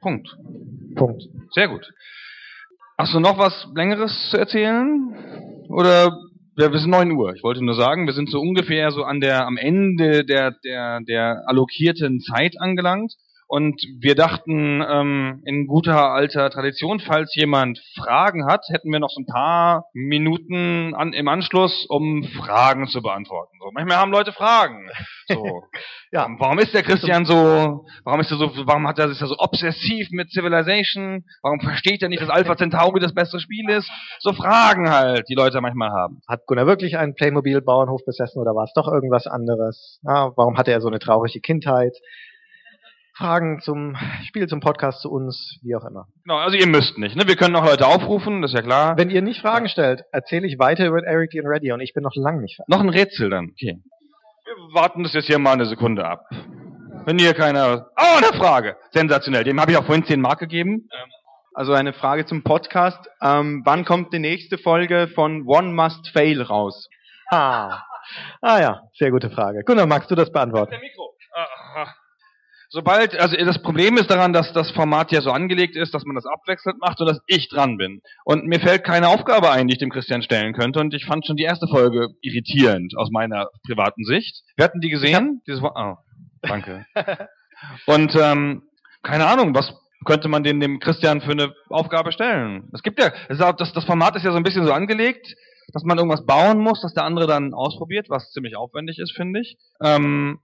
[0.00, 0.36] Punkt.
[0.94, 1.24] Punkt.
[1.52, 1.90] Sehr gut.
[3.00, 5.64] Hast du noch was Längeres zu erzählen?
[5.70, 6.18] Oder
[6.58, 7.32] ja, wir sind 9 Uhr.
[7.34, 11.00] Ich wollte nur sagen, wir sind so ungefähr so an der am Ende der der
[11.08, 13.14] der allokierten Zeit angelangt.
[13.52, 19.10] Und wir dachten, ähm, in guter alter Tradition, falls jemand Fragen hat, hätten wir noch
[19.10, 23.56] so ein paar Minuten an, im Anschluss, um Fragen zu beantworten.
[23.60, 24.88] So, manchmal haben Leute Fragen.
[25.26, 25.64] So,
[26.12, 26.28] Ja.
[26.38, 30.10] warum ist der Christian so, warum ist er so, warum hat er sich so obsessiv
[30.12, 31.24] mit Civilization?
[31.42, 33.90] Warum versteht er nicht, dass Alpha Centauri das beste Spiel ist?
[34.20, 36.20] So Fragen halt, die Leute manchmal haben.
[36.28, 39.98] Hat Gunnar wirklich einen Playmobil-Bauernhof besessen oder war es doch irgendwas anderes?
[40.04, 41.96] Ja, warum hatte er so eine traurige Kindheit?
[43.20, 46.06] Fragen zum Spiel, zum Podcast, zu uns, wie auch immer.
[46.24, 47.16] Genau, also ihr müsst nicht.
[47.16, 47.24] Ne?
[47.26, 48.96] Wir können noch Leute aufrufen, das ist ja klar.
[48.96, 51.42] Wenn ihr nicht Fragen stellt, erzähle ich weiter über Eric D.
[51.44, 52.74] Ready und ich bin noch lange nicht fertig.
[52.74, 53.50] Noch ein Rätsel dann.
[53.50, 53.78] Okay.
[54.46, 56.24] Wir warten das jetzt hier mal eine Sekunde ab.
[57.04, 57.90] Wenn hier keiner...
[57.94, 58.76] Oh, eine Frage!
[58.92, 59.44] Sensationell.
[59.44, 60.88] Dem habe ich auch vorhin 10 Mark gegeben.
[61.52, 63.06] Also eine Frage zum Podcast.
[63.20, 66.88] Ähm, wann kommt die nächste Folge von One Must Fail raus?
[67.30, 67.82] Ah.
[68.40, 69.62] ah ja, sehr gute Frage.
[69.62, 70.70] Gunnar, magst du das beantworten?
[70.70, 71.14] Der Mikro.
[71.34, 71.94] Aha.
[72.72, 76.14] Sobald, also das Problem ist daran, dass das Format ja so angelegt ist, dass man
[76.14, 78.00] das abwechselnd macht und dass ich dran bin.
[78.24, 80.78] Und mir fällt keine Aufgabe ein, die ich dem Christian stellen könnte.
[80.78, 84.44] Und ich fand schon die erste Folge irritierend aus meiner privaten Sicht.
[84.54, 85.42] Wir hatten die gesehen?
[85.48, 85.96] Dieses, oh,
[86.42, 86.86] danke.
[87.86, 88.62] und ähm,
[89.02, 92.70] keine Ahnung, was könnte man dem, dem Christian für eine Aufgabe stellen?
[92.72, 95.34] Es gibt ja, das, das Format ist ja so ein bisschen so angelegt,
[95.72, 99.40] dass man irgendwas bauen muss, dass der andere dann ausprobiert, was ziemlich aufwendig ist, finde
[99.40, 99.56] ich.
[99.82, 100.38] Ähm,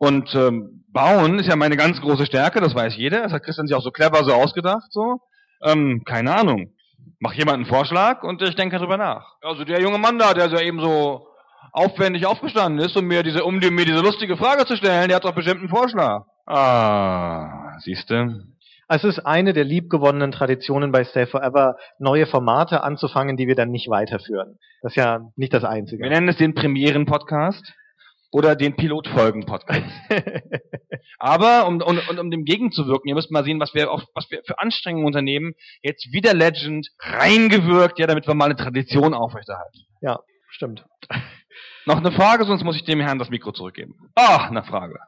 [0.00, 3.22] und ähm, bauen ist ja meine ganz große Stärke, das weiß jeder.
[3.22, 5.20] Das hat Christian sich auch so clever so ausgedacht, so.
[5.62, 6.72] Ähm, keine Ahnung.
[7.18, 9.34] Mach jemand einen Vorschlag und ich denke drüber nach.
[9.42, 11.26] Also der junge Mann da, der so eben so
[11.72, 15.24] aufwendig aufgestanden ist, um mir diese, um mir diese lustige Frage zu stellen, der hat
[15.24, 16.24] doch bestimmt einen Vorschlag.
[16.46, 18.44] Ah, siehste.
[18.88, 23.70] Es ist eine der liebgewonnenen Traditionen bei Stay Forever, neue Formate anzufangen, die wir dann
[23.70, 24.58] nicht weiterführen.
[24.80, 26.02] Das ist ja nicht das Einzige.
[26.02, 27.74] Wir nennen es den Premieren-Podcast
[28.30, 29.84] oder den Pilotfolgen-Podcast.
[31.18, 34.30] Aber um, um, um, um dem gegenzuwirken, ihr müsst mal sehen, was wir, auch, was
[34.30, 39.80] wir für Anstrengungen unternehmen, jetzt wieder Legend reingewirkt, ja, damit wir mal eine Tradition aufrechterhalten.
[40.00, 40.84] ja, stimmt.
[41.86, 43.94] Noch eine Frage, sonst muss ich dem Herrn das Mikro zurückgeben.
[44.14, 44.98] Ah, eine Frage.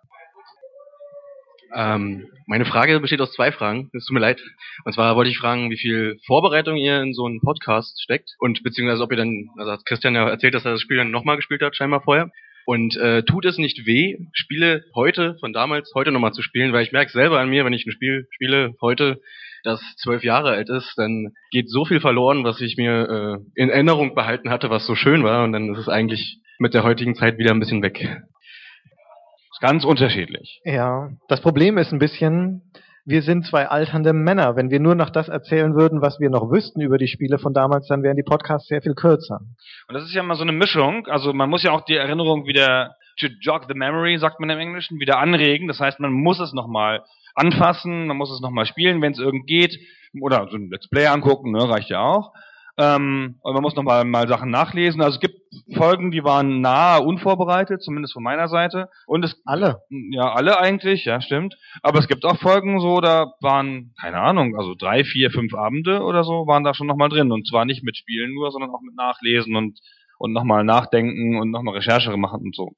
[1.75, 3.91] Ähm, meine Frage besteht aus zwei Fragen.
[3.95, 4.41] Es tut mir leid.
[4.85, 8.63] Und zwar wollte ich fragen, wie viel Vorbereitung ihr in so einen Podcast steckt und
[8.63, 11.37] beziehungsweise ob ihr dann, also hat Christian ja erzählt, dass er das Spiel dann nochmal
[11.37, 12.31] gespielt hat, scheinbar vorher.
[12.65, 16.85] Und äh, tut es nicht weh, Spiele heute, von damals, heute nochmal zu spielen, weil
[16.85, 19.21] ich merke selber an mir, wenn ich ein Spiel spiele heute,
[19.65, 23.71] das zwölf Jahre alt ist, dann geht so viel verloren, was ich mir äh, in
[23.71, 27.15] Erinnerung behalten hatte, was so schön war, und dann ist es eigentlich mit der heutigen
[27.15, 28.01] Zeit wieder ein bisschen weg.
[28.01, 30.61] Ist ganz unterschiedlich.
[30.65, 32.63] Ja, das Problem ist ein bisschen,
[33.05, 34.55] wir sind zwei alternde Männer.
[34.57, 37.53] Wenn wir nur noch das erzählen würden, was wir noch wüssten über die Spiele von
[37.53, 39.41] damals, dann wären die Podcasts sehr viel kürzer.
[39.89, 41.07] Und das ist ja mal so eine Mischung.
[41.09, 44.59] Also man muss ja auch die Erinnerung wieder, to jog the memory, sagt man im
[44.59, 45.67] Englischen, wieder anregen.
[45.67, 47.03] Das heißt, man muss es nochmal
[47.35, 49.79] anfassen, man muss es nochmal spielen, wenn es irgend geht.
[50.21, 52.33] Oder so ein Let's Play angucken, ne, reicht ja auch.
[52.79, 55.03] Ähm, und man muss nochmal mal Sachen nachlesen.
[55.03, 55.37] Also es gibt
[55.75, 58.89] Folgen, die waren nahe unvorbereitet, zumindest von meiner Seite.
[59.07, 59.83] Und es Alle.
[59.91, 61.57] ja, alle eigentlich, ja, stimmt.
[61.83, 66.03] Aber es gibt auch Folgen so, da waren, keine Ahnung, also drei, vier, fünf Abende
[66.03, 67.31] oder so waren da schon nochmal drin.
[67.31, 69.79] Und zwar nicht mit Spielen nur, sondern auch mit Nachlesen und,
[70.23, 72.71] und nochmal nachdenken und nochmal Recherche machen und so.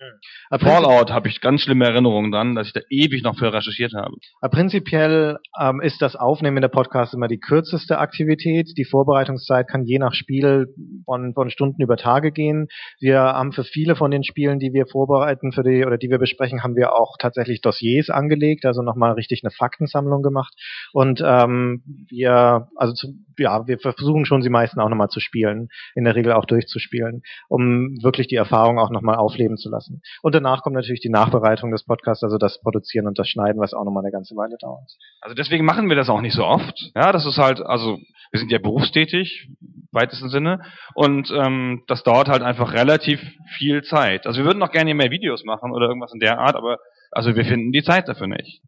[0.49, 3.93] Prinzip- Fallout habe ich ganz schlimme Erinnerungen dran, dass ich da ewig noch für recherchiert
[3.93, 4.17] habe.
[4.41, 8.73] aber prinzipiell ähm, ist das Aufnehmen der Podcast immer die kürzeste Aktivität.
[8.79, 10.69] Die Vorbereitungszeit kann je nach Spiel
[11.05, 12.69] von, von Stunden über Tage gehen.
[12.99, 16.19] Wir haben für viele von den Spielen, die wir vorbereiten für die oder die wir
[16.19, 20.55] besprechen, haben wir auch tatsächlich Dossiers angelegt, also nochmal richtig eine Faktensammlung gemacht.
[20.95, 25.69] Und ähm, wir, also zu, ja, wir versuchen schon sie meisten auch nochmal zu spielen,
[25.95, 30.03] in der Regel auch durchzuspielen, um wirklich die Erfahrung auch nochmal aufleben zu lassen.
[30.23, 33.75] Und danach kommt natürlich die Nachbereitung des Podcasts, also das Produzieren und das Schneiden, was
[33.75, 34.91] auch nochmal eine ganze Weile dauert.
[35.21, 36.93] Also deswegen machen wir das auch nicht so oft.
[36.95, 37.99] Ja, das ist halt, also
[38.31, 40.61] wir sind ja berufstätig, im weitesten Sinne,
[40.95, 43.21] und ähm, das dauert halt einfach relativ
[43.57, 44.27] viel Zeit.
[44.27, 46.79] Also wir würden noch gerne mehr Videos machen oder irgendwas in der Art, aber
[47.13, 48.61] also wir finden die Zeit dafür nicht.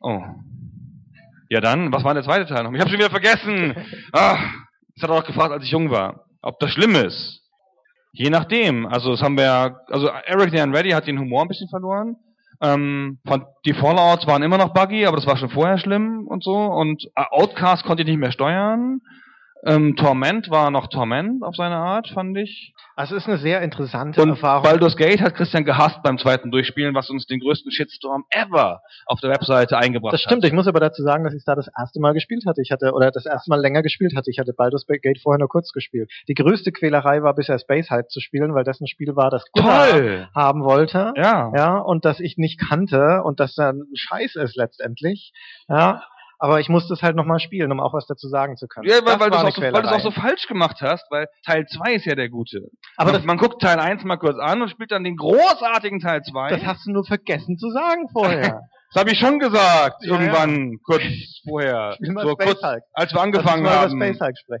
[0.00, 0.20] Oh.
[1.48, 2.72] Ja dann, was war der zweite Teil noch?
[2.72, 3.74] Ich habe schon wieder vergessen.
[4.12, 4.38] Ah,
[4.94, 7.41] das hat er auch gefragt, als ich jung war, ob das schlimm ist.
[8.12, 8.86] Je nachdem.
[8.86, 12.16] Also das haben wir also Eric Dan Ready hat den Humor ein bisschen verloren.
[12.60, 13.18] Ähm,
[13.64, 16.54] die Fallouts waren immer noch buggy, aber das war schon vorher schlimm und so.
[16.54, 19.00] Und äh, Outcast konnte ich nicht mehr steuern.
[19.64, 22.72] Ähm, Torment war noch Torment auf seine Art, fand ich.
[22.94, 24.64] Also es ist eine sehr interessante Und Erfahrung.
[24.64, 29.20] Baldur's Gate hat Christian gehasst beim zweiten Durchspielen, was uns den größten Shitstorm ever auf
[29.20, 30.48] der Webseite eingebracht Das stimmt, hat.
[30.48, 32.60] ich muss aber dazu sagen, dass ich da das erste Mal gespielt hatte.
[32.60, 34.30] Ich hatte, oder das erste Mal länger gespielt hatte.
[34.30, 36.10] Ich hatte Baldur's Gate vorher nur kurz gespielt.
[36.28, 39.44] Die größte Quälerei war bisher Space Hype zu spielen, weil das ein Spiel war, das
[39.56, 40.28] Toll!
[40.34, 41.12] haben wollte.
[41.16, 41.52] Ja.
[41.56, 45.32] Ja, und das ich nicht kannte und das dann Scheiß ist letztendlich.
[45.68, 46.02] Ja,
[46.42, 48.88] aber ich musste es halt nochmal spielen, um auch was dazu sagen zu können.
[48.88, 49.60] Ja, weil, weil du es auch, so-
[49.94, 52.68] auch so falsch gemacht hast, weil Teil 2 ist ja der gute.
[52.96, 56.22] Aber man, man guckt Teil 1 mal kurz an und spielt dann den großartigen Teil
[56.22, 56.48] 2.
[56.50, 58.62] Das hast du nur vergessen zu sagen vorher.
[58.92, 61.02] Das habe ich schon gesagt, Ja, irgendwann, kurz
[61.48, 61.96] vorher.
[61.98, 62.62] So Space kurz,
[62.92, 63.98] als wir angefangen haben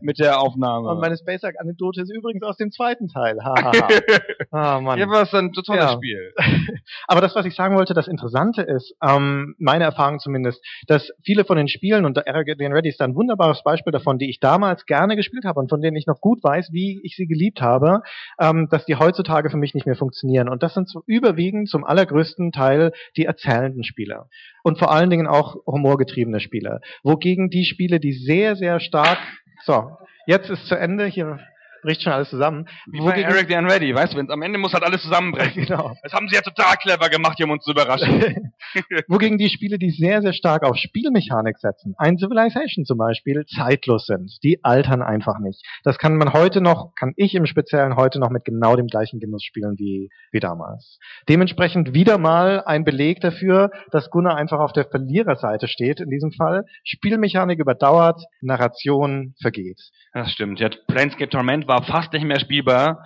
[0.00, 0.88] mit der Aufnahme.
[0.88, 3.36] Und meine Space Hulk Anekdote ist übrigens aus dem zweiten Teil.
[3.44, 3.88] Ha, ha, ha.
[4.50, 4.98] Ah, Mann.
[4.98, 5.92] ja, was ein tolles Ja.
[5.92, 6.32] Spiel.
[7.06, 11.44] Aber das, was ich sagen wollte, das Interessante ist, ähm, meine Erfahrung zumindest, dass viele
[11.44, 14.86] von den Spielen, und den Ready ist da ein wunderbares Beispiel davon, die ich damals
[14.86, 18.02] gerne gespielt habe und von denen ich noch gut weiß, wie ich sie geliebt habe,
[18.40, 20.48] ähm, dass die heutzutage für mich nicht mehr funktionieren.
[20.48, 24.21] Und das sind so überwiegend zum allergrößten Teil die erzählenden Spiele.
[24.62, 26.80] Und vor allen Dingen auch humorgetriebene Spiele.
[27.02, 29.18] Wogegen die Spiele, die sehr, sehr stark,
[29.64, 29.96] so,
[30.26, 31.38] jetzt ist zu Ende, hier
[31.82, 32.66] bricht schon alles zusammen.
[32.86, 35.64] Wie bei Eric the Unready, weißt du, wenn's am Ende muss halt alles zusammenbrechen.
[35.66, 35.94] genau.
[36.02, 38.52] Das haben sie ja total clever gemacht, hier um uns zu überraschen.
[39.08, 44.06] Wogegen die Spiele, die sehr, sehr stark auf Spielmechanik setzen, ein Civilization zum Beispiel, zeitlos
[44.06, 44.32] sind.
[44.42, 45.62] Die altern einfach nicht.
[45.84, 49.20] Das kann man heute noch, kann ich im Speziellen heute noch mit genau dem gleichen
[49.20, 50.98] Genuss spielen wie, wie damals.
[51.28, 56.32] Dementsprechend wieder mal ein Beleg dafür, dass Gunnar einfach auf der Verliererseite steht in diesem
[56.32, 56.64] Fall.
[56.84, 59.80] Spielmechanik überdauert, Narration vergeht.
[60.12, 60.60] Das stimmt.
[60.60, 63.04] Ja, Planescape Torment war fast nicht mehr spielbar.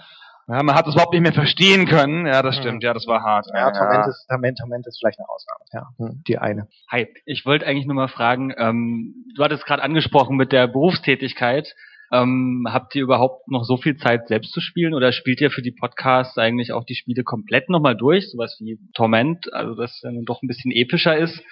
[0.48, 2.24] Ja, man hat es überhaupt nicht mehr verstehen können.
[2.26, 2.84] Ja, das stimmt.
[2.84, 3.46] Ja, das war hart.
[3.52, 5.64] Ja, Torment ist, Torment, Torment ist vielleicht eine Ausnahme.
[5.72, 6.68] Ja, hm, die eine.
[6.88, 11.74] Hi, ich wollte eigentlich nur mal fragen, ähm, du hattest gerade angesprochen mit der Berufstätigkeit.
[12.12, 15.62] Ähm, habt ihr überhaupt noch so viel Zeit selbst zu spielen oder spielt ihr für
[15.62, 20.24] die Podcasts eigentlich auch die Spiele komplett nochmal durch, sowas wie Torment, also das dann
[20.24, 21.42] doch ein bisschen epischer ist?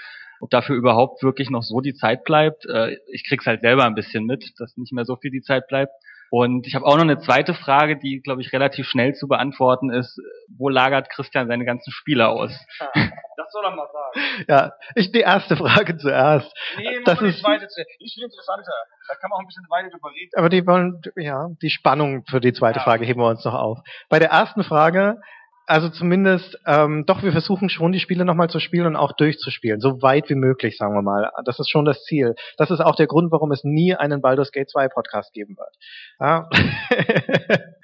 [0.41, 2.67] Ob dafür überhaupt wirklich noch so die Zeit bleibt?
[2.67, 5.67] Äh, ich krieg's halt selber ein bisschen mit, dass nicht mehr so viel die Zeit
[5.67, 5.93] bleibt.
[6.37, 9.91] Und ich habe auch noch eine zweite Frage, die, glaube ich, relativ schnell zu beantworten
[9.93, 10.19] ist.
[10.59, 12.51] Wo lagert Christian seine ganzen Spiele aus?
[12.81, 14.21] Das soll er mal sagen.
[14.49, 16.53] Ja, ich, die erste Frage zuerst.
[16.77, 17.69] Nee, Das ist- zweite.
[18.01, 18.73] Die ist viel interessanter.
[19.09, 20.31] Da kann man auch ein bisschen weiter drüber reden.
[20.37, 23.79] Aber die wollen, ja, die Spannung für die zweite Frage heben wir uns noch auf.
[24.09, 25.21] Bei der ersten Frage,
[25.67, 29.81] also zumindest, ähm, doch, wir versuchen schon, die Spiele nochmal zu spielen und auch durchzuspielen,
[29.81, 31.31] so weit wie möglich, sagen wir mal.
[31.45, 32.35] Das ist schon das Ziel.
[32.59, 35.75] Das ist auch der Grund, warum es nie einen Baldur's Gate 2 Podcast geben wird.
[36.21, 36.49] Ja.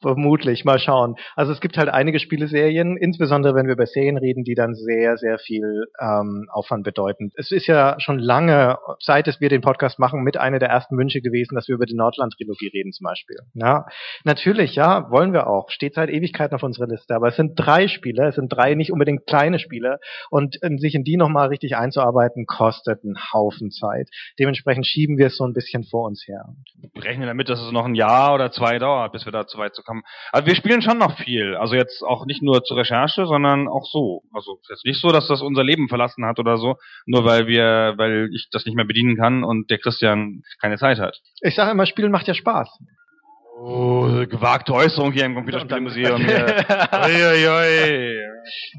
[0.00, 1.16] Vermutlich, mal schauen.
[1.34, 5.16] Also es gibt halt einige Spieleserien, insbesondere wenn wir über Serien reden, die dann sehr,
[5.16, 7.32] sehr viel ähm, Aufwand bedeuten.
[7.34, 10.96] Es ist ja schon lange, seit es wir den Podcast machen, mit einer der ersten
[10.96, 13.38] Wünsche gewesen, dass wir über die Nordland-Trilogie reden zum Beispiel.
[13.54, 13.86] Ja,
[14.24, 15.70] natürlich, ja, wollen wir auch.
[15.70, 17.14] Steht seit Ewigkeiten auf unserer Liste.
[17.14, 19.98] Aber es sind drei Spiele, es sind drei nicht unbedingt kleine Spiele
[20.30, 24.08] und äh, sich in die nochmal richtig einzuarbeiten, kostet einen Haufen Zeit.
[24.38, 26.44] Dementsprechend schieben wir es so ein bisschen vor uns her.
[26.96, 29.74] Rechnen damit, dass es noch ein Jahr oder zwei dauert, bis wir da zu weit
[29.74, 30.02] zu kommen.
[30.32, 31.56] Also wir spielen schon noch viel.
[31.56, 34.22] Also jetzt auch nicht nur zur Recherche, sondern auch so.
[34.32, 36.76] Also ist jetzt nicht so, dass das unser Leben verlassen hat oder so,
[37.06, 40.98] nur weil wir, weil ich das nicht mehr bedienen kann und der Christian keine Zeit
[40.98, 41.16] hat.
[41.40, 42.68] Ich sage immer, Spielen macht ja Spaß.
[43.60, 46.22] Oh, gewagte Äußerung hier im Computerspielmuseum.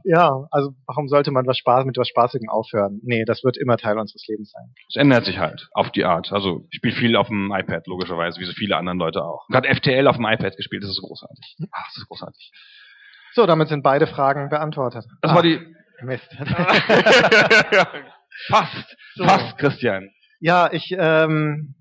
[0.03, 2.99] Ja, also warum sollte man was Spaß mit was Spaßigem aufhören?
[3.03, 4.73] Nee, das wird immer Teil unseres Lebens sein.
[4.87, 6.31] Es ändert sich halt auf die Art.
[6.31, 9.45] Also ich spiele viel auf dem iPad, logischerweise, wie so viele anderen Leute auch.
[9.49, 11.57] Gerade FTL auf dem iPad gespielt, das ist großartig.
[11.71, 12.51] Ach, das ist großartig.
[13.33, 15.05] So, damit sind beide Fragen beantwortet.
[15.21, 15.59] Das Ah, war die.
[16.01, 16.29] Mist.
[18.47, 18.95] Fast.
[19.15, 19.25] So.
[19.25, 20.09] Fast, Christian.
[20.39, 21.75] ja, ich, ähm,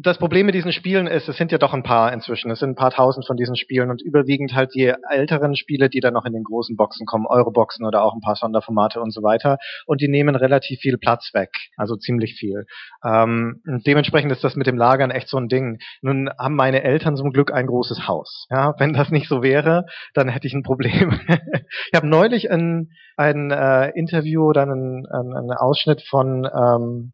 [0.00, 2.52] das Problem mit diesen Spielen ist, es sind ja doch ein paar inzwischen.
[2.52, 5.98] Es sind ein paar tausend von diesen Spielen und überwiegend halt die älteren Spiele, die
[5.98, 9.24] dann noch in den großen Boxen kommen, Euroboxen oder auch ein paar Sonderformate und so
[9.24, 9.58] weiter.
[9.86, 11.50] Und die nehmen relativ viel Platz weg.
[11.76, 12.66] Also ziemlich viel.
[13.04, 15.78] Ähm, dementsprechend ist das mit dem Lagern echt so ein Ding.
[16.00, 18.46] Nun haben meine Eltern zum Glück ein großes Haus.
[18.50, 21.20] Ja, wenn das nicht so wäre, dann hätte ich ein Problem.
[21.28, 27.12] ich habe neulich ein, ein äh, Interview oder einen, einen, einen Ausschnitt von ähm,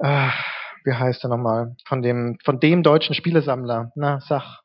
[0.00, 0.28] äh,
[0.86, 1.76] wie heißt er nochmal?
[1.84, 3.92] Von dem, von dem deutschen Spielesammler.
[3.96, 4.60] Na, sag.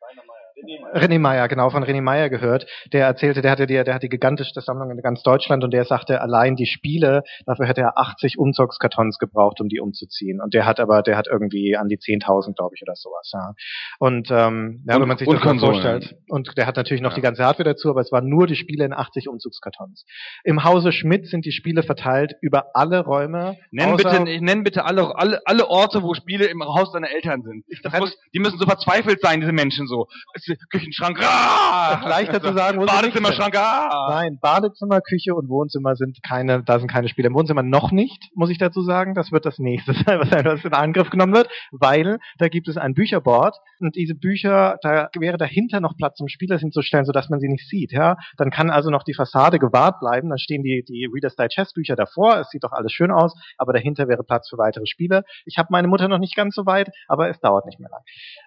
[0.94, 2.66] René Meyer, genau, von René Meyer gehört.
[2.94, 5.86] Der erzählte, der hatte die, der hat die gigantischste Sammlung in ganz Deutschland und der
[5.86, 10.42] sagte, allein die Spiele, dafür hätte er 80 Umzugskartons gebraucht, um die umzuziehen.
[10.42, 13.54] Und der hat aber, der hat irgendwie an die 10.000, glaube ich, oder sowas, ja.
[14.00, 16.16] Und, ähm, ja, Und- wenn man sich das mal vorstellt.
[16.28, 17.16] Und der hat natürlich noch Ja.
[17.16, 20.06] die ganze Hardware dazu, aber es waren nur die Spiele in 80 Umzugskartons.
[20.44, 23.58] Im Hause Schmidt sind die Spiele verteilt über alle Räume.
[23.72, 27.66] Nenn bitte, nenn bitte alle, alle, alle Orte, wo Spiele im Haus deiner Eltern sind.
[27.84, 30.08] Das muss, die müssen so verzweifelt sein, diese Menschen so.
[30.34, 30.48] Es
[30.82, 32.02] Küchenschrank, ah!
[32.08, 34.08] Leichter zu sagen, Badezimmerschrank, ah!
[34.10, 37.28] Nein, Badezimmer, Küche und Wohnzimmer sind keine, da sind keine Spiele.
[37.28, 39.14] Im Wohnzimmer noch nicht, muss ich dazu sagen.
[39.14, 42.96] Das wird das nächste sein, was in Angriff genommen wird, weil da gibt es ein
[42.96, 47.48] Bücherboard und diese Bücher, da wäre dahinter noch Platz, um Spiele hinzustellen, sodass man sie
[47.48, 47.92] nicht sieht.
[47.92, 50.30] Ja, dann kann also noch die Fassade gewahrt bleiben.
[50.30, 52.40] Dann stehen die die Reader's Digest Bücher davor.
[52.40, 55.24] Es sieht doch alles schön aus, aber dahinter wäre Platz für weitere Spiele.
[55.46, 58.02] Ich habe meine Mutter noch nicht ganz so weit, aber es dauert nicht mehr lang.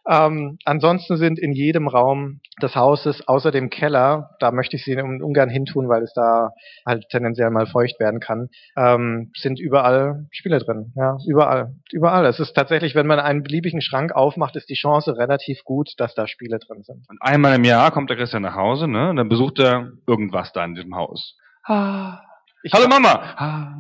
[0.09, 4.85] Ähm, ansonsten sind in jedem Raum Zentrum des Hauses, außer dem Keller, da möchte ich
[4.85, 6.51] sie ungern hintun, weil es da
[6.87, 10.93] halt tendenziell mal feucht werden kann, ähm, sind überall Spiele drin.
[10.95, 11.75] Ja, überall.
[11.93, 12.27] Überall.
[12.27, 16.15] Es ist tatsächlich, wenn man einen beliebigen Schrank aufmacht, ist die Chance relativ gut, dass
[16.15, 17.09] da Spiele drin sind.
[17.09, 19.11] Und einmal im Jahr kommt der Christian nach Hause, ne?
[19.11, 21.37] Und dann besucht er irgendwas da in diesem Haus.
[21.65, 22.21] Ah.
[22.63, 23.21] Ich Hallo Mama!
[23.37, 23.75] Ah.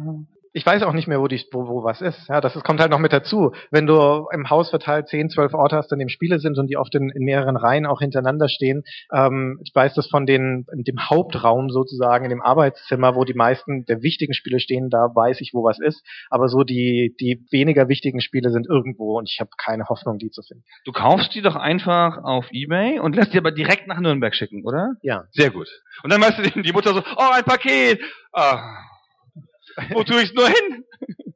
[0.55, 2.28] Ich weiß auch nicht mehr, wo, die, wo, wo was ist.
[2.28, 3.52] Ja, das ist, kommt halt noch mit dazu.
[3.72, 6.76] Wenn du im Haus verteilt 10, 12 Orte hast, an dem Spiele sind und die
[6.76, 8.84] oft in, in mehreren Reihen auch hintereinander stehen.
[9.12, 13.34] Ähm, ich weiß das von den, in dem Hauptraum sozusagen, in dem Arbeitszimmer, wo die
[13.34, 16.07] meisten der wichtigen Spiele stehen, da weiß ich, wo was ist.
[16.30, 20.30] Aber so die, die weniger wichtigen Spiele sind irgendwo und ich habe keine Hoffnung, die
[20.30, 20.62] zu finden.
[20.84, 24.64] Du kaufst die doch einfach auf Ebay und lässt die aber direkt nach Nürnberg schicken,
[24.64, 24.94] oder?
[25.02, 25.24] Ja.
[25.32, 25.68] Sehr gut.
[26.05, 28.00] Und dann weißt du, die die Mutter so, oh, ein Paket!
[28.32, 28.93] Ah.
[29.93, 30.85] Wo tue ich's nur hin?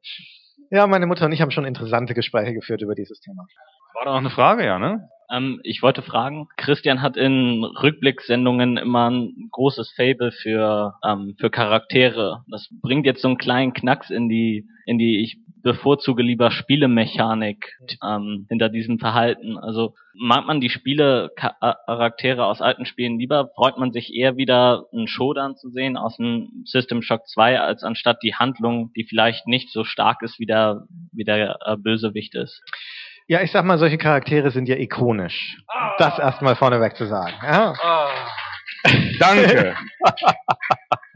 [0.71, 3.47] Ja, meine Mutter und ich haben schon interessante Gespräche geführt über dieses Thema.
[3.95, 5.09] War doch noch eine Frage, ja, ne?
[5.31, 11.49] Ähm, ich wollte fragen, Christian hat in Rückblicksendungen immer ein großes Fable für, ähm, für
[11.49, 12.43] Charaktere.
[12.51, 17.77] Das bringt jetzt so einen kleinen Knacks in die, in die ich bevorzuge lieber Spielemechanik
[18.03, 19.55] ähm, hinter diesem Verhalten.
[19.55, 25.07] Also mag man die Spiele-Charaktere aus alten Spielen lieber, freut man sich eher wieder einen
[25.07, 29.69] Showdown zu sehen aus dem System Shock 2, als anstatt die Handlung, die vielleicht nicht
[29.71, 32.63] so stark ist, wie der, wie der äh, Bösewicht ist.
[33.27, 35.57] Ja, ich sag mal, solche Charaktere sind ja ikonisch.
[35.99, 37.35] Das erstmal vorneweg zu sagen.
[37.43, 37.75] Ja.
[39.19, 39.75] Danke.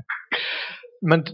[1.03, 1.25] man,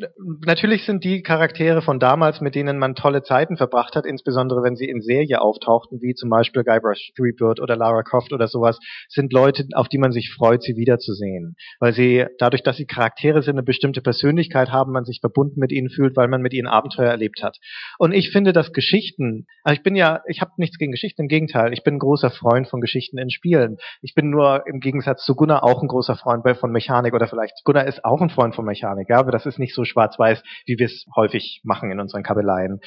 [0.45, 4.76] natürlich sind die Charaktere von damals, mit denen man tolle Zeiten verbracht hat, insbesondere wenn
[4.76, 9.32] sie in Serie auftauchten, wie zum Beispiel Guybrush Threepwood oder Lara Croft oder sowas, sind
[9.32, 11.55] Leute, auf die man sich freut, sie wiederzusehen.
[11.80, 15.72] Weil sie, dadurch, dass sie Charaktere sind, eine bestimmte Persönlichkeit haben, man sich verbunden mit
[15.72, 17.57] ihnen fühlt, weil man mit ihnen Abenteuer erlebt hat.
[17.99, 21.28] Und ich finde, dass Geschichten, also ich bin ja, ich habe nichts gegen Geschichten, im
[21.28, 23.78] Gegenteil, ich bin ein großer Freund von Geschichten in Spielen.
[24.01, 27.63] Ich bin nur im Gegensatz zu Gunnar auch ein großer Freund von Mechanik oder vielleicht
[27.65, 30.80] Gunnar ist auch ein Freund von Mechanik, ja, aber das ist nicht so schwarz-weiß, wie
[30.80, 32.80] wir es häufig machen in unseren Kabeleien.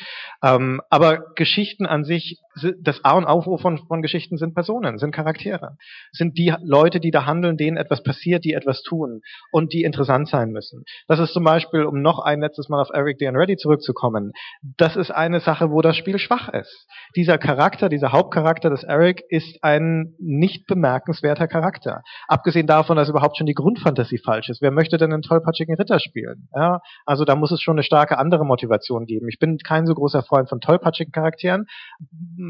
[0.43, 4.99] Ähm, aber Geschichten an sich, si- das A und O von, von Geschichten sind Personen,
[4.99, 5.77] sind Charaktere,
[6.13, 9.21] sind die Leute, die da handeln, denen etwas passiert, die etwas tun
[9.51, 10.85] und die interessant sein müssen.
[11.07, 14.33] Das ist zum Beispiel, um noch ein letztes Mal auf Eric the Unready zurückzukommen,
[14.79, 16.87] das ist eine Sache, wo das Spiel schwach ist.
[17.17, 22.03] Dieser Charakter, dieser Hauptcharakter des Eric ist ein nicht bemerkenswerter Charakter.
[22.29, 24.63] Abgesehen davon, dass überhaupt schon die Grundfantasie falsch ist.
[24.63, 26.49] Wer möchte denn einen tollpatschigen Ritter spielen?
[26.55, 26.62] Ja,
[27.07, 29.29] also da muss es schon eine starke andere Motivation geben.
[29.29, 31.67] Ich bin kein so großer Freund von tollpatschigen Charakteren.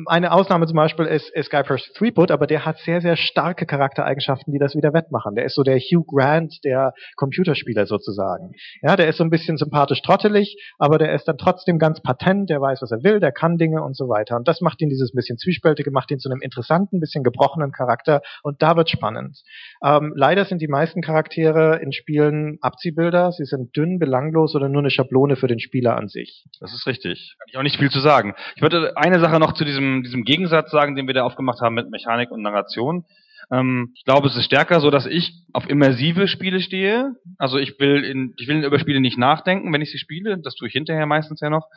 [0.06, 4.52] Eine Ausnahme zum Beispiel ist, ist Guybrush Threepwood, aber der hat sehr, sehr starke Charaktereigenschaften,
[4.52, 5.34] die das wieder wettmachen.
[5.34, 8.52] Der ist so der Hugh Grant der Computerspieler sozusagen.
[8.82, 12.50] Ja, der ist so ein bisschen sympathisch trottelig, aber der ist dann trotzdem ganz patent,
[12.50, 14.36] der weiß, was er will, der kann Dinge und so weiter.
[14.36, 18.22] Und das macht ihn dieses bisschen zwiespältige, macht ihn zu einem interessanten, bisschen gebrochenen Charakter
[18.42, 19.42] und da wird spannend.
[19.84, 24.82] Ähm, leider sind die meisten Charaktere in Spielen Abziehbilder, sie sind dünn, belanglos oder nur
[24.82, 26.44] eine Schablone für den Spieler an sich.
[26.58, 27.36] Das ist richtig.
[27.38, 28.34] Kann ich auch nicht viel zu sagen.
[28.56, 31.74] Ich würde eine Sache noch zu diesem, diesem Gegensatz sagen, den wir da aufgemacht haben
[31.74, 33.04] mit Mechanik und Narration.
[33.52, 37.14] Ähm, ich glaube, es ist stärker so, dass ich auf immersive Spiele stehe.
[37.38, 40.38] Also ich will in, ich will über Spiele nicht nachdenken, wenn ich sie spiele.
[40.42, 41.68] Das tue ich hinterher meistens ja noch.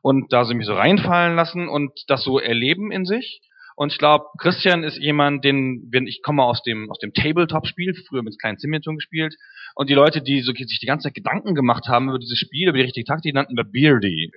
[0.00, 3.42] Und da sie mich so reinfallen lassen und das so erleben in sich.
[3.76, 7.94] Und ich glaube, Christian ist jemand, den, wenn ich komme aus dem aus dem Tabletop-Spiel,
[8.08, 9.36] früher mit kleinen Simulationen gespielt,
[9.74, 12.68] und die Leute, die so sich die ganze Zeit Gedanken gemacht haben über dieses Spiel,
[12.68, 14.30] über die richtige Taktik, nannten wir Beardy.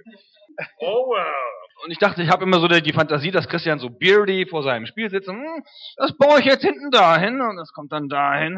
[0.80, 1.57] Oh wow.
[1.88, 4.88] Und ich dachte, ich habe immer so die, Fantasie, dass Christian so Beardy vor seinem
[4.88, 5.64] Spiel sitzt und, hm,
[5.96, 8.58] das baue ich jetzt hinten dahin und das kommt dann dahin.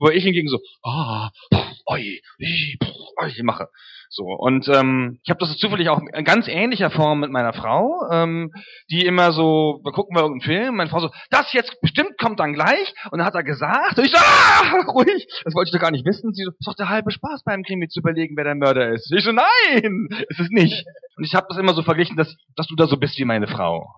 [0.00, 2.78] Wo ich hingegen so, ah, oh, oi, oi,
[3.20, 3.68] oi, mache.
[4.14, 8.10] So, und ähm, ich habe das zufällig auch in ganz ähnlicher Form mit meiner Frau,
[8.10, 8.52] ähm,
[8.90, 12.38] die immer so, wir gucken wir irgendeinen Film, meine Frau so, das jetzt bestimmt kommt
[12.40, 15.72] dann gleich, und dann hat er gesagt, und ich so, ah, ruhig, das wollte ich
[15.72, 18.36] doch gar nicht wissen, sie so, ist doch der halbe Spaß beim Krimi zu überlegen,
[18.36, 19.10] wer der Mörder ist.
[19.12, 20.84] Ich so, nein, ist es nicht.
[21.16, 23.46] Und ich habe das immer so verglichen, dass, dass du da so bist wie meine
[23.46, 23.92] Frau.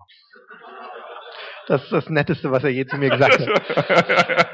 [1.67, 4.45] Das ist das Netteste, was er je zu mir gesagt hat.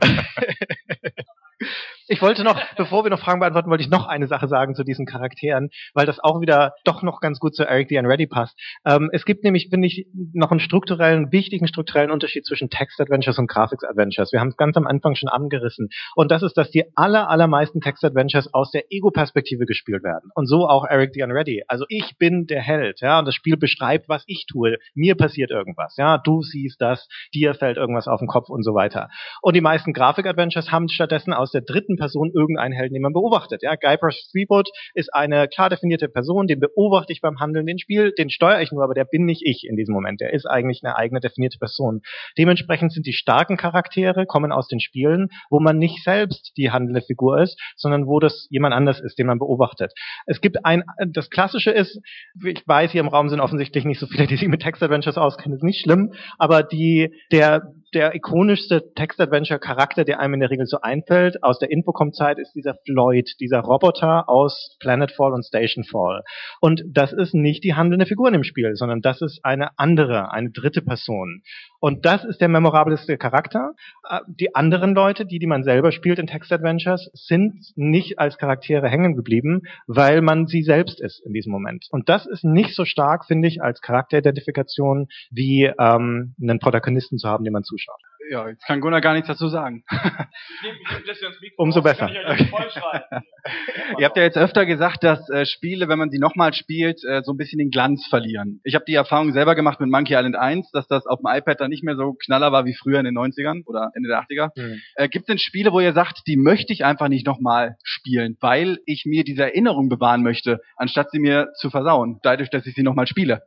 [2.06, 4.84] Ich wollte noch, bevor wir noch Fragen beantworten, wollte ich noch eine Sache sagen zu
[4.84, 8.58] diesen Charakteren, weil das auch wieder doch noch ganz gut zu Eric the Unready passt.
[8.84, 13.48] Ähm, es gibt nämlich, finde ich, noch einen strukturellen, wichtigen strukturellen Unterschied zwischen Text-Adventures und
[13.48, 14.32] Graphics-Adventures.
[14.32, 15.88] Wir haben es ganz am Anfang schon angerissen.
[16.14, 20.30] Und das ist, dass die aller, allermeisten Text-Adventures aus der Ego-Perspektive gespielt werden.
[20.34, 21.62] Und so auch Eric the Unready.
[21.68, 24.76] Also ich bin der Held, ja, und das Spiel beschreibt, was ich tue.
[24.94, 28.74] Mir passiert irgendwas, ja, du siehst das, dir fällt irgendwas auf den Kopf und so
[28.74, 29.08] weiter.
[29.40, 33.12] Und die meisten Grafik-Adventures haben stattdessen aus der dritten dritten Person irgendeinen Helden, den man
[33.12, 33.62] beobachtet.
[33.62, 38.12] Ja, Guybrush Threepwood ist eine klar definierte Person, den beobachte ich beim Handeln, den Spiel,
[38.12, 40.20] den steuere ich nur, aber der bin nicht ich in diesem Moment.
[40.20, 42.02] Der ist eigentlich eine eigene definierte Person.
[42.38, 47.02] Dementsprechend sind die starken Charaktere kommen aus den Spielen, wo man nicht selbst die handelnde
[47.02, 49.92] Figur ist, sondern wo das jemand anders ist, den man beobachtet.
[50.26, 52.00] Es gibt ein, das Klassische ist,
[52.44, 55.56] ich weiß, hier im Raum sind offensichtlich nicht so viele, die sich mit Text-Adventures auskennen,
[55.56, 57.62] ist nicht schlimm, aber die, der,
[57.92, 62.74] der ikonischste Text-Adventure-Charakter, der einem in der Regel so einfällt, aus der Infocom-Zeit, ist dieser
[62.86, 66.22] Floyd, dieser Roboter aus Planetfall und Stationfall.
[66.60, 70.50] Und das ist nicht die handelnde Figur im Spiel, sondern das ist eine andere, eine
[70.50, 71.42] dritte Person.
[71.80, 73.72] Und das ist der memorabelste Charakter.
[74.08, 78.88] Äh, Die anderen Leute, die, die man selber spielt in Text-Adventures, sind nicht als Charaktere
[78.88, 81.86] hängen geblieben, weil man sie selbst ist in diesem Moment.
[81.90, 87.28] Und das ist nicht so stark, finde ich, als Charakteridentifikation, wie ähm, einen Protagonisten zu
[87.28, 88.00] haben, dem man zuschaut.
[88.30, 89.84] Ja, jetzt kann Gunnar gar nichts dazu sagen.
[91.56, 92.10] Umso besser.
[93.98, 97.22] Ihr habt ja jetzt öfter gesagt, dass äh, Spiele, wenn man sie nochmal spielt, äh,
[97.22, 98.60] so ein bisschen den Glanz verlieren.
[98.64, 101.60] Ich habe die Erfahrung selber gemacht mit Monkey Island 1, dass das auf dem iPad
[101.60, 104.50] dann nicht mehr so knaller war wie früher in den 90ern oder Ende der 80er.
[104.56, 104.80] Hm.
[104.94, 108.36] Äh, Gibt es denn Spiele, wo ihr sagt, die möchte ich einfach nicht nochmal spielen,
[108.40, 112.74] weil ich mir diese Erinnerung bewahren möchte, anstatt sie mir zu versauen, dadurch, dass ich
[112.74, 113.42] sie nochmal spiele?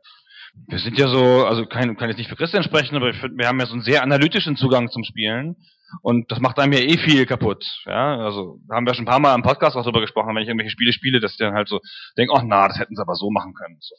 [0.66, 3.38] Wir sind ja so, also kann, kann jetzt nicht für Christian sprechen, aber ich find,
[3.38, 5.56] wir haben ja so einen sehr analytischen Zugang zum Spielen.
[6.02, 7.64] Und das macht einem ja eh viel kaputt.
[7.86, 10.48] Ja, also haben wir schon ein paar Mal im Podcast auch drüber gesprochen, wenn ich
[10.48, 11.80] irgendwelche Spiele spiele, dass ich dann halt so
[12.18, 13.78] denke, ach na, das hätten sie aber so machen können.
[13.80, 13.94] So.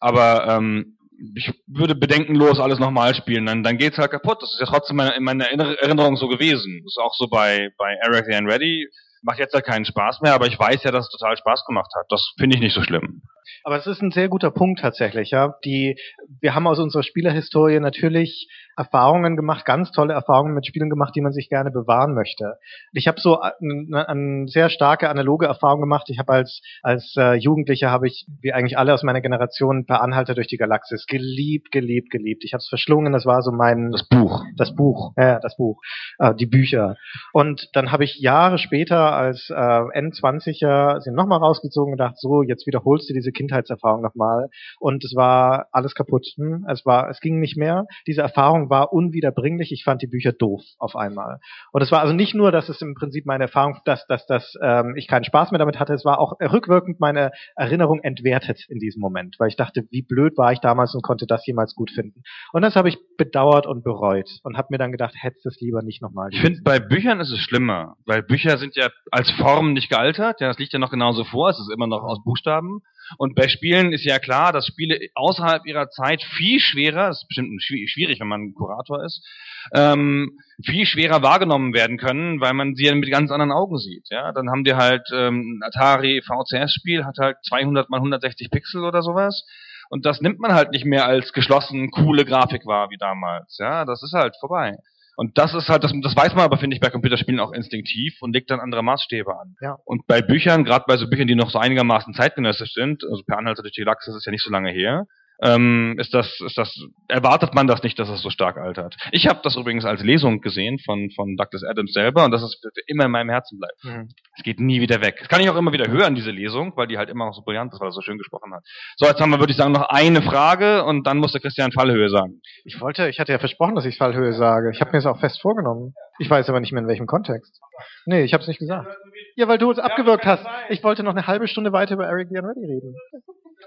[0.00, 0.96] Aber ähm,
[1.36, 4.42] ich würde bedenkenlos alles nochmal spielen, dann, dann geht's halt kaputt.
[4.42, 6.80] Das ist ja trotzdem meine, in meiner Erinner- Erinnerung so gewesen.
[6.82, 8.88] Das ist auch so bei, bei Eric and Ready.
[9.22, 11.92] Macht jetzt halt keinen Spaß mehr, aber ich weiß ja, dass es total Spaß gemacht
[11.94, 12.06] hat.
[12.08, 13.20] Das finde ich nicht so schlimm.
[13.64, 15.54] Aber es ist ein sehr guter Punkt tatsächlich, ja.
[15.64, 15.98] Die,
[16.40, 21.20] wir haben aus unserer Spielerhistorie natürlich Erfahrungen gemacht, ganz tolle Erfahrungen mit Spielen gemacht, die
[21.20, 22.54] man sich gerne bewahren möchte.
[22.92, 26.08] Ich habe so eine, eine sehr starke analoge Erfahrung gemacht.
[26.08, 30.00] Ich habe als als äh, Jugendlicher habe ich, wie eigentlich alle aus meiner Generation, per
[30.00, 32.44] Anhalter durch die Galaxis geliebt, geliebt, geliebt.
[32.44, 33.12] Ich habe es verschlungen.
[33.12, 34.42] Das war so mein Das Buch.
[34.56, 35.80] das Buch, ja, das Buch,
[36.18, 36.96] äh, die Bücher.
[37.32, 42.42] Und dann habe ich Jahre später als äh, N20er sie nochmal rausgezogen und gedacht, so,
[42.42, 44.48] jetzt wiederholst du diese Kindheitserfahrung nochmal.
[44.78, 46.26] Und es war alles kaputt.
[46.36, 46.66] Hm?
[46.68, 47.86] Es war, es ging nicht mehr.
[48.06, 49.72] Diese Erfahrung war unwiederbringlich.
[49.72, 51.38] Ich fand die Bücher doof auf einmal.
[51.72, 54.54] Und es war also nicht nur, dass es im Prinzip meine Erfahrung, dass, dass, dass
[54.62, 58.78] ähm, ich keinen Spaß mehr damit hatte, es war auch rückwirkend meine Erinnerung entwertet in
[58.78, 61.90] diesem Moment, weil ich dachte, wie blöd war ich damals und konnte das jemals gut
[61.90, 62.22] finden.
[62.52, 65.82] Und das habe ich bedauert und bereut und habe mir dann gedacht, hättest es lieber
[65.82, 66.28] nicht nochmal.
[66.32, 70.40] Ich finde, bei Büchern ist es schlimmer, weil Bücher sind ja als Form nicht gealtert.
[70.40, 71.50] Ja, das liegt ja noch genauso vor.
[71.50, 72.80] Es ist immer noch aus Buchstaben.
[73.18, 77.28] Und bei Spielen ist ja klar, dass Spiele außerhalb ihrer Zeit viel schwerer, das ist
[77.28, 79.26] bestimmt schwi- schwierig, wenn man Kurator ist,
[79.74, 84.06] ähm, viel schwerer wahrgenommen werden können, weil man sie ja mit ganz anderen Augen sieht.
[84.10, 89.02] Ja, dann haben die halt ähm, Atari VCS-Spiel hat halt 200 mal 160 Pixel oder
[89.02, 89.44] sowas.
[89.88, 93.56] Und das nimmt man halt nicht mehr als geschlossen coole Grafik wahr wie damals.
[93.58, 94.76] Ja, das ist halt vorbei.
[95.20, 98.16] Und das ist halt, das, das weiß man aber, finde ich, bei Computerspielen auch instinktiv
[98.22, 99.54] und legt dann andere Maßstäbe an.
[99.60, 99.76] Ja.
[99.84, 103.36] Und bei Büchern, gerade bei so Büchern, die noch so einigermaßen zeitgenössisch sind, also per
[103.36, 105.04] Anhalter durch die Galaxis ist ja nicht so lange her,
[105.42, 106.74] ähm, ist das, ist das,
[107.08, 108.96] erwartet man das nicht, dass es so stark altert.
[109.12, 112.60] Ich habe das übrigens als Lesung gesehen von, von Douglas Adams selber und das ist
[112.62, 113.84] wird immer in meinem Herzen bleibt.
[113.84, 114.08] Mhm.
[114.36, 115.16] Es geht nie wieder weg.
[115.18, 117.42] Das kann ich auch immer wieder hören, diese Lesung, weil die halt immer noch so
[117.42, 118.62] brillant ist, weil er so schön gesprochen hat.
[118.96, 121.72] So, jetzt haben wir, würde ich sagen, noch eine Frage und dann muss der Christian
[121.72, 122.40] Fallhöhe sagen.
[122.64, 124.70] Ich wollte, ich hatte ja versprochen, dass ich Fallhöhe sage.
[124.72, 125.94] Ich habe mir das auch fest vorgenommen.
[126.18, 127.58] Ich weiß aber nicht mehr in welchem Kontext.
[128.04, 128.94] Nee, ich habe es nicht gesagt.
[129.36, 130.44] Ja, weil du uns abgewürgt hast.
[130.68, 132.94] Ich wollte noch eine halbe Stunde weiter über Eric the Unready reden.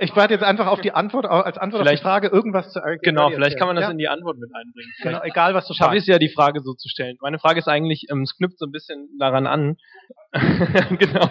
[0.03, 2.79] Ich warte jetzt einfach auf die Antwort, als Antwort auf Vielleicht- die Frage irgendwas zu
[2.79, 3.93] Eric Genau, vielleicht kann man das erzählen.
[3.95, 4.91] in die Antwort mit einbringen.
[4.99, 5.09] ja?
[5.11, 5.97] Genau, egal was du sagst.
[5.97, 7.17] es ja, die Frage so zu stellen.
[7.21, 9.77] Meine Frage ist eigentlich, ähm, es knüpft so ein bisschen daran an.
[10.99, 11.29] genau.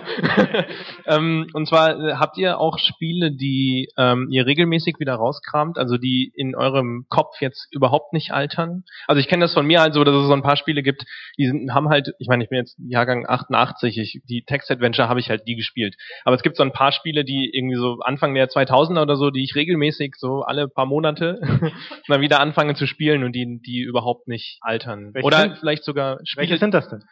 [1.07, 5.99] ähm, und zwar äh, habt ihr auch Spiele, die ähm, ihr regelmäßig wieder rauskramt, also
[5.99, 8.85] die in eurem Kopf jetzt überhaupt nicht altern?
[9.09, 11.05] Also ich kenne das von mir halt so, dass es so ein paar Spiele gibt,
[11.37, 15.19] die sind, haben halt, ich meine, ich bin jetzt Jahrgang 88, ich, die Text-Adventure habe
[15.21, 15.97] ich halt nie gespielt.
[16.25, 19.31] Aber es gibt so ein paar Spiele, die irgendwie so Anfang der 2000er oder so,
[19.31, 21.41] die ich regelmäßig so alle paar Monate
[22.07, 25.13] mal wieder anfange zu spielen und die, die überhaupt nicht altern.
[25.13, 27.03] Welche oder sind- vielleicht sogar Welche Spiele, sind das denn?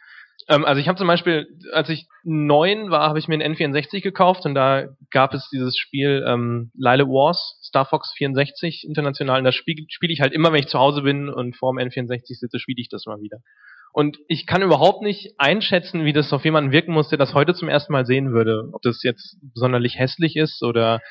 [0.47, 4.01] Ähm, also ich habe zum Beispiel, als ich neun war, habe ich mir einen N64
[4.01, 9.39] gekauft und da gab es dieses Spiel ähm, Lyle Wars, Star Fox 64 international.
[9.39, 11.79] Und das spiele spiel ich halt immer, wenn ich zu Hause bin und vor dem
[11.79, 13.37] N64 sitze, spiele ich das mal wieder.
[13.93, 17.53] Und ich kann überhaupt nicht einschätzen, wie das auf jemanden wirken muss, der das heute
[17.53, 18.69] zum ersten Mal sehen würde.
[18.71, 21.01] Ob das jetzt sonderlich hässlich ist oder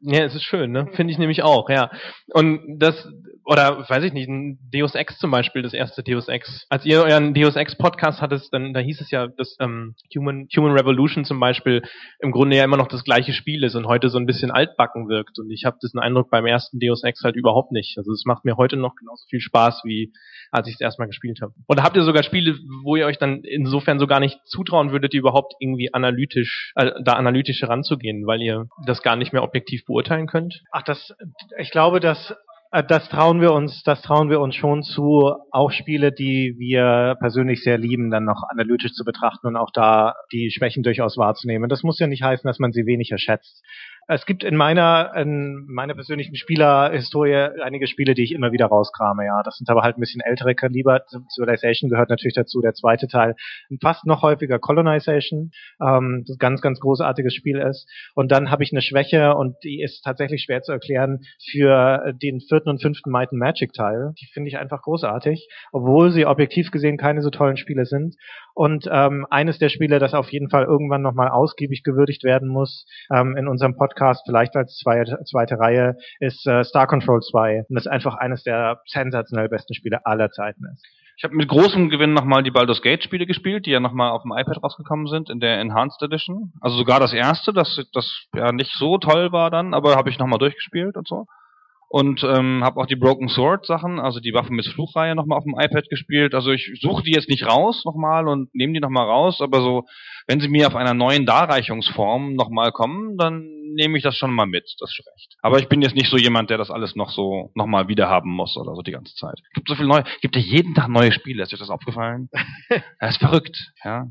[0.00, 0.88] ja, es ist schön, ne?
[0.94, 1.90] Finde ich nämlich auch, ja.
[2.32, 3.06] Und das
[3.46, 6.66] oder weiß ich nicht, ein Deus Ex zum Beispiel, das erste Deus Ex.
[6.68, 10.48] Als ihr euren Deus Ex Podcast hattet, dann da hieß es ja, dass ähm, Human
[10.56, 11.82] Human Revolution zum Beispiel
[12.18, 15.08] im Grunde ja immer noch das gleiche Spiel ist und heute so ein bisschen altbacken
[15.08, 15.38] wirkt.
[15.38, 17.96] Und ich habe diesen Eindruck beim ersten Deus Ex halt überhaupt nicht.
[17.98, 20.12] Also es macht mir heute noch genauso viel Spaß wie
[20.50, 21.52] als ich es erstmal gespielt habe.
[21.68, 25.12] Oder habt ihr sogar Spiele, wo ihr euch dann insofern so gar nicht zutrauen würdet,
[25.12, 29.84] die überhaupt irgendwie analytisch, äh, da analytisch heranzugehen, weil ihr das gar nicht mehr objektiv
[29.86, 30.62] beurteilen könnt?
[30.72, 31.14] Ach, das,
[31.58, 32.34] ich glaube, dass
[32.72, 37.16] äh, das trauen wir uns, das trauen wir uns schon zu, auch Spiele, die wir
[37.20, 41.68] persönlich sehr lieben, dann noch analytisch zu betrachten und auch da die Schwächen durchaus wahrzunehmen.
[41.68, 43.64] Das muss ja nicht heißen, dass man sie weniger schätzt.
[44.08, 49.24] Es gibt in meiner, in meiner persönlichen Spielerhistorie einige Spiele, die ich immer wieder rauskrame,
[49.26, 49.42] ja.
[49.42, 51.02] Das sind aber halt ein bisschen ältere Kaliber.
[51.34, 53.34] Civilization gehört natürlich dazu, der zweite Teil.
[53.82, 55.50] Fast noch häufiger Colonization,
[55.80, 57.90] ähm, das ganz, ganz großartiges Spiel ist.
[58.14, 62.40] Und dann habe ich eine Schwäche und die ist tatsächlich schwer zu erklären für den
[62.40, 64.12] vierten und fünften Might and Magic Teil.
[64.20, 68.14] Die finde ich einfach großartig, obwohl sie objektiv gesehen keine so tollen Spiele sind.
[68.54, 72.86] Und ähm, eines der Spiele, das auf jeden Fall irgendwann nochmal ausgiebig gewürdigt werden muss
[73.12, 77.64] ähm, in unserem Podcast, vielleicht als zweite, zweite Reihe, ist äh, Star Control 2.
[77.68, 80.84] Und das einfach eines der sensationell besten Spiele aller Zeiten ist.
[81.18, 84.22] Ich habe mit großem Gewinn nochmal die Baldur's Gate Spiele gespielt, die ja nochmal auf
[84.22, 86.52] dem iPad rausgekommen sind in der Enhanced Edition.
[86.60, 90.18] Also sogar das erste, das das ja nicht so toll war dann, aber habe ich
[90.18, 91.26] nochmal durchgespielt und so
[91.88, 95.44] und ähm, habe auch die Broken Sword Sachen, also die Waffen mit Fluchreihe nochmal auf
[95.44, 96.34] dem iPad gespielt.
[96.34, 99.84] Also ich suche die jetzt nicht raus nochmal und nehme die nochmal raus, aber so,
[100.26, 104.46] wenn sie mir auf einer neuen Darreichungsform nochmal kommen, dann nehme ich das schon mal
[104.46, 105.36] mit, das ist recht.
[105.42, 108.56] Aber ich bin jetzt nicht so jemand, der das alles noch so nochmal wiederhaben muss
[108.56, 109.38] oder so die ganze Zeit.
[109.38, 112.28] Es gibt so viel neu, gibt ja jeden Tag neue Spiele, ist euch das aufgefallen?
[113.00, 114.08] das ist verrückt, ja.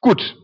[0.00, 0.36] Gut,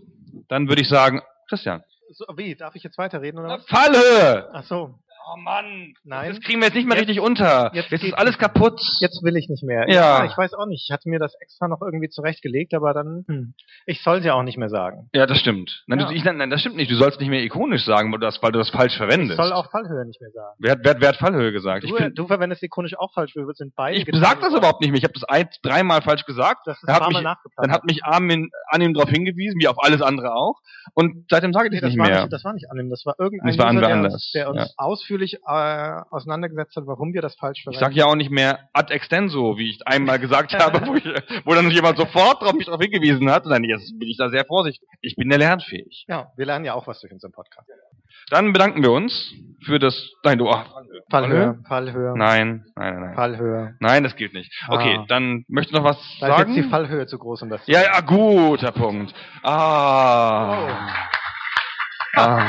[0.49, 1.83] dann würde ich sagen, Christian.
[2.11, 3.67] So, wie, darf ich jetzt weiterreden oder was?
[3.67, 4.49] Falle!
[4.53, 4.95] Ach so.
[5.29, 6.31] Oh Mann, Nein.
[6.31, 7.71] das kriegen wir jetzt nicht mehr Jetzt- richtig unter.
[7.75, 8.81] jetzt Jetzt, ist alles kaputt.
[9.01, 9.87] Jetzt will ich nicht mehr.
[9.89, 10.25] Ja.
[10.25, 10.85] ich weiß auch nicht.
[10.89, 13.55] Ich hatte mir das extra noch irgendwie zurechtgelegt, aber dann, hm.
[13.87, 15.09] ich soll es ja auch nicht mehr sagen.
[15.13, 15.83] Ja, das stimmt.
[15.89, 16.07] Nein, Ja.
[16.09, 16.91] du, ich, nein, das stimmt nicht.
[16.91, 19.37] Du sollst nicht mehr ikonisch sagen, weil du das, weil du das falsch Ich verwendest.
[19.37, 20.55] soll auch Fallhöhe nicht mehr sagen.
[20.61, 21.83] wer, hat- wer, wer hat Fallhöhe gesagt?
[21.83, 23.35] Du, ich bin, du verwendest ikonisch auch falsch.
[23.35, 23.99] Wir sind beide.
[23.99, 24.99] ich sag das überhaupt nicht mehr.
[24.99, 26.67] Ich habe das ein, dreimal falsch gesagt.
[26.67, 27.25] Das ist Er hat mich-.
[27.57, 30.61] Dann hat mich Armin, Armin darauf hingewiesen, wie auf alles andere auch.
[30.95, 32.21] Und seitdem sage ich Nee, das nicht war mehr.
[32.23, 34.59] nicht, das war nicht annehmen, das war irgendein Das war User, der, anders, der uns
[34.61, 34.67] ja.
[35.17, 37.81] Ausführlich äh, auseinandergesetzt hat, warum wir das falsch Ich verwenden.
[37.85, 41.05] sage ja auch nicht mehr ad extenso, wie ich einmal gesagt habe, wo, ich,
[41.45, 43.47] wo dann jemand sofort drauf, mich darauf hingewiesen hat.
[43.47, 44.87] Nein, jetzt bin ich da sehr vorsichtig.
[45.01, 46.05] Ich bin ja lernfähig.
[46.09, 47.69] ja, wir lernen ja auch was durch unseren Podcast.
[48.31, 49.33] Dann bedanken wir uns
[49.65, 50.11] für das.
[50.25, 50.49] Nein, du.
[50.51, 50.67] Ach,
[51.11, 53.15] Fallhöhe, Fallhöhe, Nein, nein, nein, nein.
[53.15, 53.77] Fallhöhe.
[53.79, 54.51] Nein, das gilt nicht.
[54.69, 55.05] Okay, Ah.
[55.09, 56.55] dann möchtest du noch was Da ist sagen?
[56.55, 59.15] jetzt die Fallhöhe zu groß, um das zu ja, ja, guter Punkt.
[59.45, 60.89] Ah.
[62.17, 62.49] ah.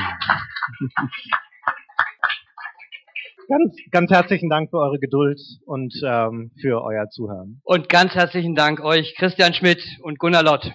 [3.49, 7.61] Ganz, ganz herzlichen Dank für eure Geduld und ähm, für euer Zuhören.
[7.63, 10.69] Und ganz herzlichen Dank euch, Christian Schmidt und Gunnar Lott.